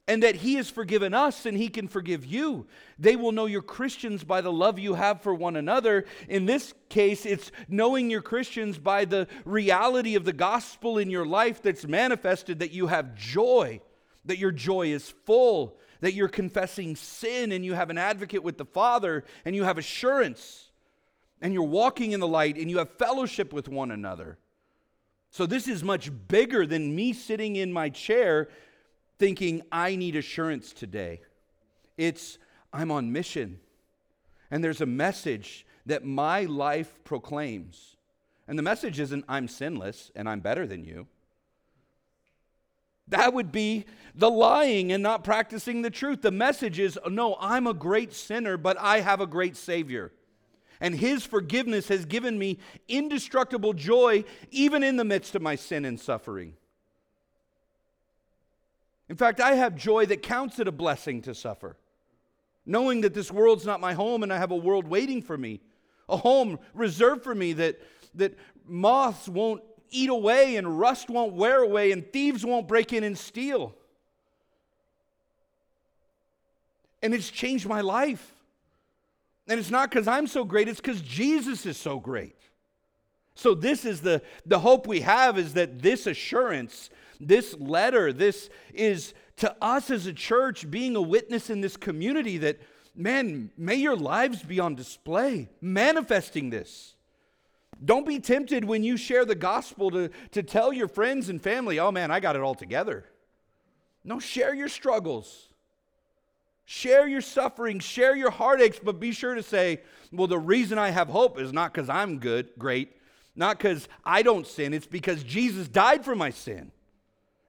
and 0.07 0.21
that 0.21 0.35
He 0.35 0.55
has 0.55 0.69
forgiven 0.69 1.13
us 1.13 1.45
and 1.45 1.57
He 1.57 1.67
can 1.67 1.87
forgive 1.87 2.25
you. 2.25 2.67
They 2.99 3.15
will 3.15 3.31
know 3.31 3.47
you're 3.47 3.61
Christians 3.61 4.23
by 4.23 4.41
the 4.41 4.51
love 4.51 4.77
you 4.77 4.93
have 4.93 5.21
for 5.21 5.33
one 5.33 5.55
another. 5.55 6.05
In 6.29 6.45
this 6.45 6.73
case, 6.89 7.25
it's 7.25 7.51
knowing 7.67 8.09
you're 8.09 8.21
Christians 8.21 8.77
by 8.77 9.05
the 9.05 9.27
reality 9.45 10.15
of 10.15 10.25
the 10.25 10.33
gospel 10.33 10.97
in 10.97 11.09
your 11.09 11.25
life 11.25 11.61
that's 11.61 11.87
manifested 11.87 12.59
that 12.59 12.71
you 12.71 12.87
have 12.87 13.15
joy, 13.15 13.81
that 14.25 14.37
your 14.37 14.51
joy 14.51 14.87
is 14.87 15.09
full, 15.25 15.77
that 16.01 16.13
you're 16.13 16.27
confessing 16.27 16.95
sin 16.95 17.51
and 17.51 17.65
you 17.65 17.73
have 17.73 17.89
an 17.89 17.97
advocate 17.97 18.43
with 18.43 18.57
the 18.57 18.65
Father 18.65 19.23
and 19.43 19.55
you 19.55 19.63
have 19.63 19.79
assurance 19.79 20.71
and 21.41 21.53
you're 21.53 21.63
walking 21.63 22.11
in 22.11 22.19
the 22.19 22.27
light 22.27 22.57
and 22.57 22.69
you 22.69 22.77
have 22.77 22.91
fellowship 22.91 23.51
with 23.51 23.67
one 23.67 23.91
another. 23.91 24.37
So, 25.31 25.45
this 25.45 25.67
is 25.67 25.83
much 25.83 26.09
bigger 26.27 26.65
than 26.65 26.95
me 26.95 27.11
sitting 27.11 27.57
in 27.57 27.73
my 27.73 27.89
chair 27.89 28.47
thinking, 29.17 29.61
I 29.71 29.95
need 29.95 30.15
assurance 30.15 30.73
today. 30.73 31.21
It's, 31.97 32.37
I'm 32.73 32.91
on 32.91 33.11
mission. 33.11 33.59
And 34.51 34.63
there's 34.63 34.81
a 34.81 34.85
message 34.85 35.65
that 35.85 36.03
my 36.03 36.43
life 36.43 36.99
proclaims. 37.03 37.95
And 38.47 38.57
the 38.57 38.63
message 38.63 38.99
isn't, 38.99 39.25
I'm 39.27 39.47
sinless 39.47 40.11
and 40.15 40.29
I'm 40.29 40.39
better 40.39 40.67
than 40.67 40.83
you. 40.83 41.07
That 43.07 43.33
would 43.33 43.51
be 43.51 43.85
the 44.15 44.29
lying 44.29 44.91
and 44.91 45.03
not 45.03 45.23
practicing 45.23 45.81
the 45.81 45.91
truth. 45.91 46.21
The 46.21 46.31
message 46.31 46.79
is, 46.79 46.97
no, 47.09 47.37
I'm 47.39 47.67
a 47.67 47.73
great 47.73 48.13
sinner, 48.13 48.57
but 48.57 48.77
I 48.79 49.01
have 49.01 49.21
a 49.21 49.27
great 49.27 49.55
Savior. 49.55 50.11
And 50.81 50.95
His 50.95 51.23
forgiveness 51.23 51.87
has 51.89 52.05
given 52.05 52.37
me 52.37 52.57
indestructible 52.87 53.73
joy, 53.73 54.25
even 54.49 54.83
in 54.83 54.97
the 54.97 55.05
midst 55.05 55.35
of 55.35 55.41
my 55.41 55.55
sin 55.55 55.85
and 55.85 55.99
suffering. 55.99 56.53
In 59.09 59.15
fact, 59.15 59.39
I 59.39 59.53
have 59.55 59.75
joy 59.75 60.05
that 60.07 60.23
counts 60.23 60.59
it 60.59 60.67
a 60.67 60.71
blessing 60.71 61.21
to 61.23 61.35
suffer, 61.35 61.77
knowing 62.65 63.01
that 63.01 63.13
this 63.13 63.31
world's 63.31 63.65
not 63.65 63.79
my 63.79 63.93
home 63.93 64.23
and 64.23 64.33
I 64.33 64.37
have 64.37 64.51
a 64.51 64.55
world 64.55 64.87
waiting 64.87 65.21
for 65.21 65.37
me, 65.37 65.61
a 66.09 66.17
home 66.17 66.59
reserved 66.73 67.23
for 67.23 67.35
me 67.35 67.53
that, 67.53 67.79
that 68.15 68.37
moths 68.65 69.27
won't 69.27 69.61
eat 69.91 70.09
away 70.09 70.55
and 70.55 70.79
rust 70.79 71.09
won't 71.09 71.33
wear 71.33 71.61
away 71.61 71.91
and 71.91 72.11
thieves 72.11 72.45
won't 72.45 72.67
break 72.67 72.93
in 72.93 73.03
and 73.03 73.17
steal. 73.17 73.75
And 77.01 77.13
it's 77.13 77.29
changed 77.29 77.67
my 77.67 77.81
life. 77.81 78.33
And 79.47 79.59
it's 79.59 79.69
not 79.69 79.91
because 79.91 80.07
I'm 80.07 80.25
so 80.25 80.43
great, 80.43 80.67
it's 80.67 80.81
because 80.81 81.01
Jesus 81.01 81.67
is 81.67 81.77
so 81.77 81.99
great. 81.99 82.35
So 83.35 83.53
this 83.53 83.85
is 83.85 84.01
the, 84.01 84.21
the 84.45 84.59
hope 84.59 84.87
we 84.87 85.01
have 85.01 85.37
is 85.37 85.53
that 85.53 85.81
this 85.81 86.07
assurance 86.07 86.89
this 87.19 87.55
letter, 87.59 88.13
this 88.13 88.49
is 88.73 89.13
to 89.37 89.55
us 89.61 89.89
as 89.89 90.05
a 90.05 90.13
church 90.13 90.69
being 90.69 90.95
a 90.95 91.01
witness 91.01 91.49
in 91.49 91.61
this 91.61 91.77
community 91.77 92.37
that, 92.39 92.59
man, 92.95 93.51
may 93.57 93.75
your 93.75 93.95
lives 93.95 94.41
be 94.43 94.59
on 94.59 94.75
display, 94.75 95.49
manifesting 95.61 96.49
this. 96.49 96.95
Don't 97.83 98.07
be 98.07 98.19
tempted 98.19 98.63
when 98.63 98.83
you 98.83 98.95
share 98.95 99.25
the 99.25 99.35
gospel 99.35 99.91
to, 99.91 100.09
to 100.31 100.43
tell 100.43 100.71
your 100.71 100.87
friends 100.87 101.27
and 101.29 101.41
family, 101.41 101.79
oh 101.79 101.91
man, 101.91 102.09
I 102.11 102.19
got 102.19 102.35
it 102.35 102.41
all 102.41 102.55
together. 102.55 103.05
No, 104.03 104.19
share 104.19 104.53
your 104.53 104.69
struggles. 104.69 105.49
Share 106.65 107.07
your 107.07 107.21
suffering, 107.21 107.79
share 107.79 108.15
your 108.15 108.31
heartaches, 108.31 108.79
but 108.83 108.99
be 108.99 109.11
sure 109.11 109.35
to 109.35 109.43
say, 109.43 109.81
well, 110.11 110.27
the 110.27 110.39
reason 110.39 110.79
I 110.79 110.89
have 110.89 111.09
hope 111.09 111.39
is 111.39 111.53
not 111.53 111.73
because 111.73 111.89
I'm 111.89 112.17
good, 112.17 112.49
great, 112.57 112.93
not 113.35 113.57
because 113.57 113.87
I 114.03 114.23
don't 114.23 114.47
sin, 114.47 114.73
it's 114.73 114.87
because 114.87 115.23
Jesus 115.23 115.67
died 115.67 116.03
for 116.03 116.15
my 116.15 116.31
sin. 116.31 116.71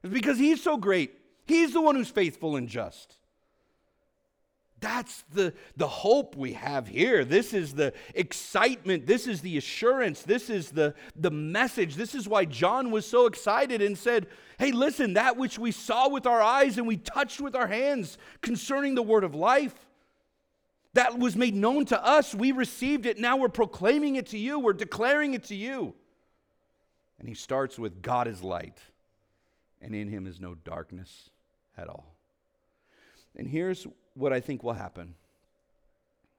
Because 0.07 0.37
He's 0.37 0.61
so 0.61 0.77
great. 0.77 1.13
He's 1.45 1.73
the 1.73 1.81
one 1.81 1.95
who's 1.95 2.09
faithful 2.09 2.55
and 2.55 2.67
just. 2.67 3.17
That's 4.79 5.23
the, 5.33 5.53
the 5.75 5.87
hope 5.87 6.35
we 6.35 6.53
have 6.53 6.87
here. 6.87 7.25
This 7.25 7.53
is 7.53 7.73
the 7.73 7.93
excitement. 8.13 9.07
This 9.07 9.25
is 9.25 9.41
the 9.41 9.57
assurance. 9.57 10.21
This 10.21 10.51
is 10.51 10.69
the, 10.69 10.93
the 11.15 11.31
message. 11.31 11.95
This 11.95 12.13
is 12.13 12.27
why 12.27 12.45
John 12.45 12.91
was 12.91 13.07
so 13.07 13.25
excited 13.25 13.81
and 13.81 13.97
said, 13.97 14.27
Hey, 14.59 14.71
listen, 14.71 15.13
that 15.13 15.35
which 15.35 15.57
we 15.57 15.71
saw 15.71 16.09
with 16.09 16.27
our 16.27 16.41
eyes 16.41 16.77
and 16.77 16.85
we 16.85 16.97
touched 16.97 17.41
with 17.41 17.55
our 17.55 17.67
hands 17.67 18.19
concerning 18.41 18.93
the 18.93 19.01
word 19.01 19.23
of 19.23 19.33
life, 19.33 19.73
that 20.93 21.17
was 21.17 21.35
made 21.35 21.55
known 21.55 21.85
to 21.85 22.03
us. 22.03 22.35
We 22.35 22.51
received 22.51 23.05
it. 23.05 23.17
Now 23.17 23.37
we're 23.37 23.49
proclaiming 23.49 24.15
it 24.15 24.27
to 24.27 24.37
you, 24.37 24.59
we're 24.59 24.73
declaring 24.73 25.33
it 25.33 25.45
to 25.45 25.55
you. 25.55 25.95
And 27.19 27.27
he 27.27 27.33
starts 27.33 27.79
with 27.79 28.03
God 28.03 28.27
is 28.27 28.43
light 28.43 28.79
and 29.87 29.95
in 29.95 30.09
him 30.09 30.27
is 30.27 30.41
no 30.41 30.53
darkness 30.53 31.29
at 31.77 31.87
all. 31.87 32.13
And 33.37 33.47
here's 33.47 33.87
what 34.15 34.33
I 34.33 34.41
think 34.41 34.61
will 34.61 34.73
happen 34.73 35.15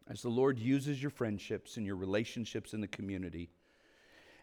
as 0.07 0.21
the 0.21 0.29
Lord 0.29 0.59
uses 0.59 1.01
your 1.01 1.11
friendships 1.11 1.79
and 1.79 1.87
your 1.87 1.97
relationships 1.97 2.75
in 2.75 2.83
the 2.83 2.89
community, 2.89 3.51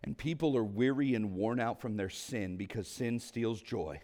and 0.03 0.17
people 0.17 0.57
are 0.57 0.63
weary 0.63 1.13
and 1.13 1.33
worn 1.33 1.59
out 1.59 1.79
from 1.79 1.97
their 1.97 2.09
sin 2.09 2.57
because 2.57 2.87
sin 2.87 3.19
steals 3.19 3.61
joy. 3.61 3.99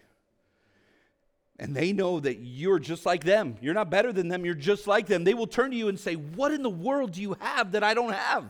And 1.58 1.76
they 1.76 1.94
know 1.94 2.20
that 2.20 2.40
you're 2.40 2.80
just 2.80 3.06
like 3.06 3.24
them. 3.24 3.58
You're 3.60 3.74
not 3.74 3.90
better 3.90 4.14
than 4.14 4.28
them. 4.28 4.46
You're 4.46 4.54
just 4.54 4.86
like 4.86 5.08
them. 5.08 5.24
They 5.24 5.34
will 5.34 5.48
turn 5.48 5.72
to 5.72 5.78
you 5.78 5.88
and 5.90 6.00
say, 6.00 6.14
What 6.14 6.52
in 6.52 6.62
the 6.62 6.70
world 6.70 7.14
do 7.14 7.22
you 7.22 7.36
have 7.40 7.72
that 7.72 7.84
I 7.84 7.94
don't 7.94 8.14
have? 8.14 8.50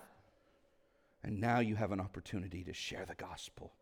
And 1.23 1.39
now 1.39 1.59
you 1.59 1.75
have 1.75 1.91
an 1.91 1.99
opportunity 1.99 2.63
to 2.65 2.73
share 2.73 3.05
the 3.05 3.15
gospel. 3.15 3.73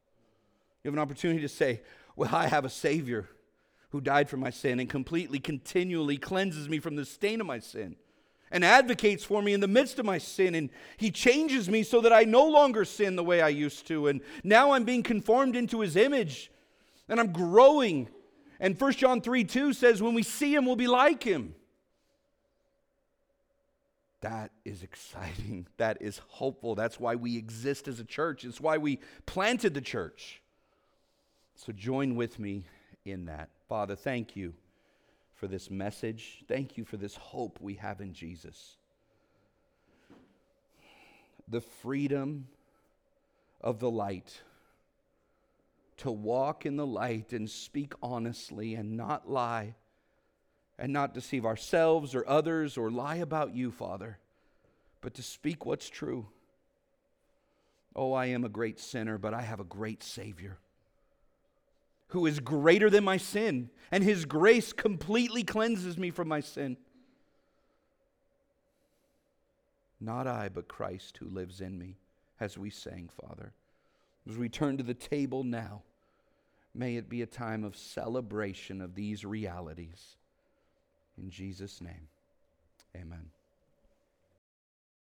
You 0.84 0.90
have 0.90 0.96
an 0.96 1.02
opportunity 1.02 1.42
to 1.42 1.50
say, 1.50 1.82
well, 2.20 2.36
I 2.36 2.48
have 2.48 2.66
a 2.66 2.70
Savior 2.70 3.30
who 3.92 4.02
died 4.02 4.30
for 4.30 4.36
my 4.36 4.50
sin 4.50 4.82
and 4.82 4.90
completely, 4.90 5.40
continually 5.40 6.18
cleanses 6.18 6.68
me 6.68 6.80
from 6.80 6.98
the 6.98 7.06
stain 7.06 7.40
of 7.40 7.48
my 7.48 7.60
sin 7.60 7.96
and 8.52 8.66
advocates 8.66 9.24
for 9.24 9.42
me 9.42 9.54
in 9.54 9.62
the 9.62 9.70
midst 9.70 10.00
of 10.00 10.06
my 10.06 10.18
sin. 10.18 10.54
And 10.54 10.70
He 10.98 11.12
changes 11.12 11.70
me 11.70 11.82
so 11.82 12.02
that 12.02 12.12
I 12.12 12.26
no 12.26 12.46
longer 12.46 12.84
sin 12.84 13.16
the 13.16 13.24
way 13.24 13.42
I 13.42 13.48
used 13.48 13.88
to. 13.88 14.10
And 14.10 14.20
now 14.44 14.74
I'm 14.74 14.84
being 14.84 15.02
conformed 15.02 15.56
into 15.56 15.80
His 15.80 15.96
image 15.96 16.52
and 17.08 17.22
I'm 17.22 17.32
growing. 17.32 18.10
And 18.60 18.78
1 18.78 18.92
John 18.94 19.22
3 19.22 19.46
2 19.46 19.72
says, 19.72 20.02
when 20.02 20.14
we 20.14 20.24
see 20.24 20.54
Him, 20.54 20.66
we'll 20.66 20.76
be 20.76 20.88
like 20.88 21.24
Him. 21.24 21.56
That 24.20 24.52
is 24.66 24.84
exciting. 24.84 25.68
That 25.78 26.02
is 26.02 26.20
hopeful. 26.28 26.76
That's 26.76 27.00
why 27.00 27.16
we 27.16 27.38
exist 27.38 27.88
as 27.88 28.02
a 28.02 28.04
church. 28.04 28.44
It's 28.44 28.60
why 28.60 28.78
we 28.78 29.00
planted 29.26 29.74
the 29.74 29.80
church. 29.80 30.42
So 31.60 31.74
join 31.74 32.16
with 32.16 32.40
me 32.40 32.64
in 33.04 33.26
that. 33.26 33.50
Father, 33.68 33.94
thank 33.94 34.38
you 34.38 34.54
for 35.36 35.46
this 35.46 35.70
message. 35.70 36.46
Thank 36.48 36.78
you 36.78 36.86
for 36.86 36.96
this 36.96 37.18
hope 37.18 37.60
we 37.60 37.74
have 37.74 38.00
in 38.00 38.14
Jesus. 38.14 38.78
The 41.50 41.60
freedom 41.60 42.48
of 43.60 43.80
the 43.80 43.92
light 43.92 44.42
to 45.98 46.10
walk 46.10 46.66
in 46.66 46.78
the 46.78 46.88
light 46.88 47.34
and 47.34 47.50
speak 47.50 47.92
honestly 48.02 48.76
and 48.76 48.96
not 48.96 49.30
lie 49.30 49.76
and 50.78 50.94
not 50.94 51.14
deceive 51.14 51.46
ourselves 51.46 52.16
or 52.16 52.26
others 52.26 52.78
or 52.78 52.90
lie 52.90 53.18
about 53.18 53.54
you, 53.54 53.70
Father, 53.70 54.18
but 55.02 55.14
to 55.16 55.22
speak 55.22 55.66
what's 55.66 55.90
true. 55.90 56.28
Oh, 57.98 58.14
I 58.14 58.28
am 58.28 58.46
a 58.46 58.50
great 58.50 58.80
sinner, 58.80 59.18
but 59.18 59.34
I 59.34 59.42
have 59.42 59.60
a 59.60 59.66
great 59.66 60.04
Savior 60.04 60.58
who 62.10 62.26
is 62.26 62.40
greater 62.40 62.90
than 62.90 63.04
my 63.04 63.18
sin, 63.18 63.70
and 63.92 64.04
his 64.04 64.26
grace 64.26 64.74
completely 64.74 65.44
cleanses 65.44 65.98
me 65.98 66.12
from 66.12 66.28
my 66.28 66.40
sin. 66.40 66.78
Not 70.00 70.28
I, 70.28 70.50
but 70.50 70.68
Christ 70.68 71.18
who 71.18 71.28
lives 71.30 71.62
in 71.62 71.78
me, 71.78 71.98
as 72.40 72.58
we 72.58 72.70
sang, 72.70 73.10
Father. 73.22 73.54
As 74.28 74.38
we 74.38 74.50
turn 74.50 74.78
to 74.78 74.84
the 74.84 74.94
table 74.94 75.44
now, 75.44 75.82
may 76.74 76.96
it 76.96 77.10
be 77.10 77.22
a 77.22 77.28
time 77.28 77.64
of 77.64 77.76
celebration 77.76 78.82
of 78.82 78.96
these 78.96 79.26
realities. 79.26 80.16
In 81.18 81.30
Jesus' 81.30 81.82
name, 81.82 82.08
amen. 82.96 83.30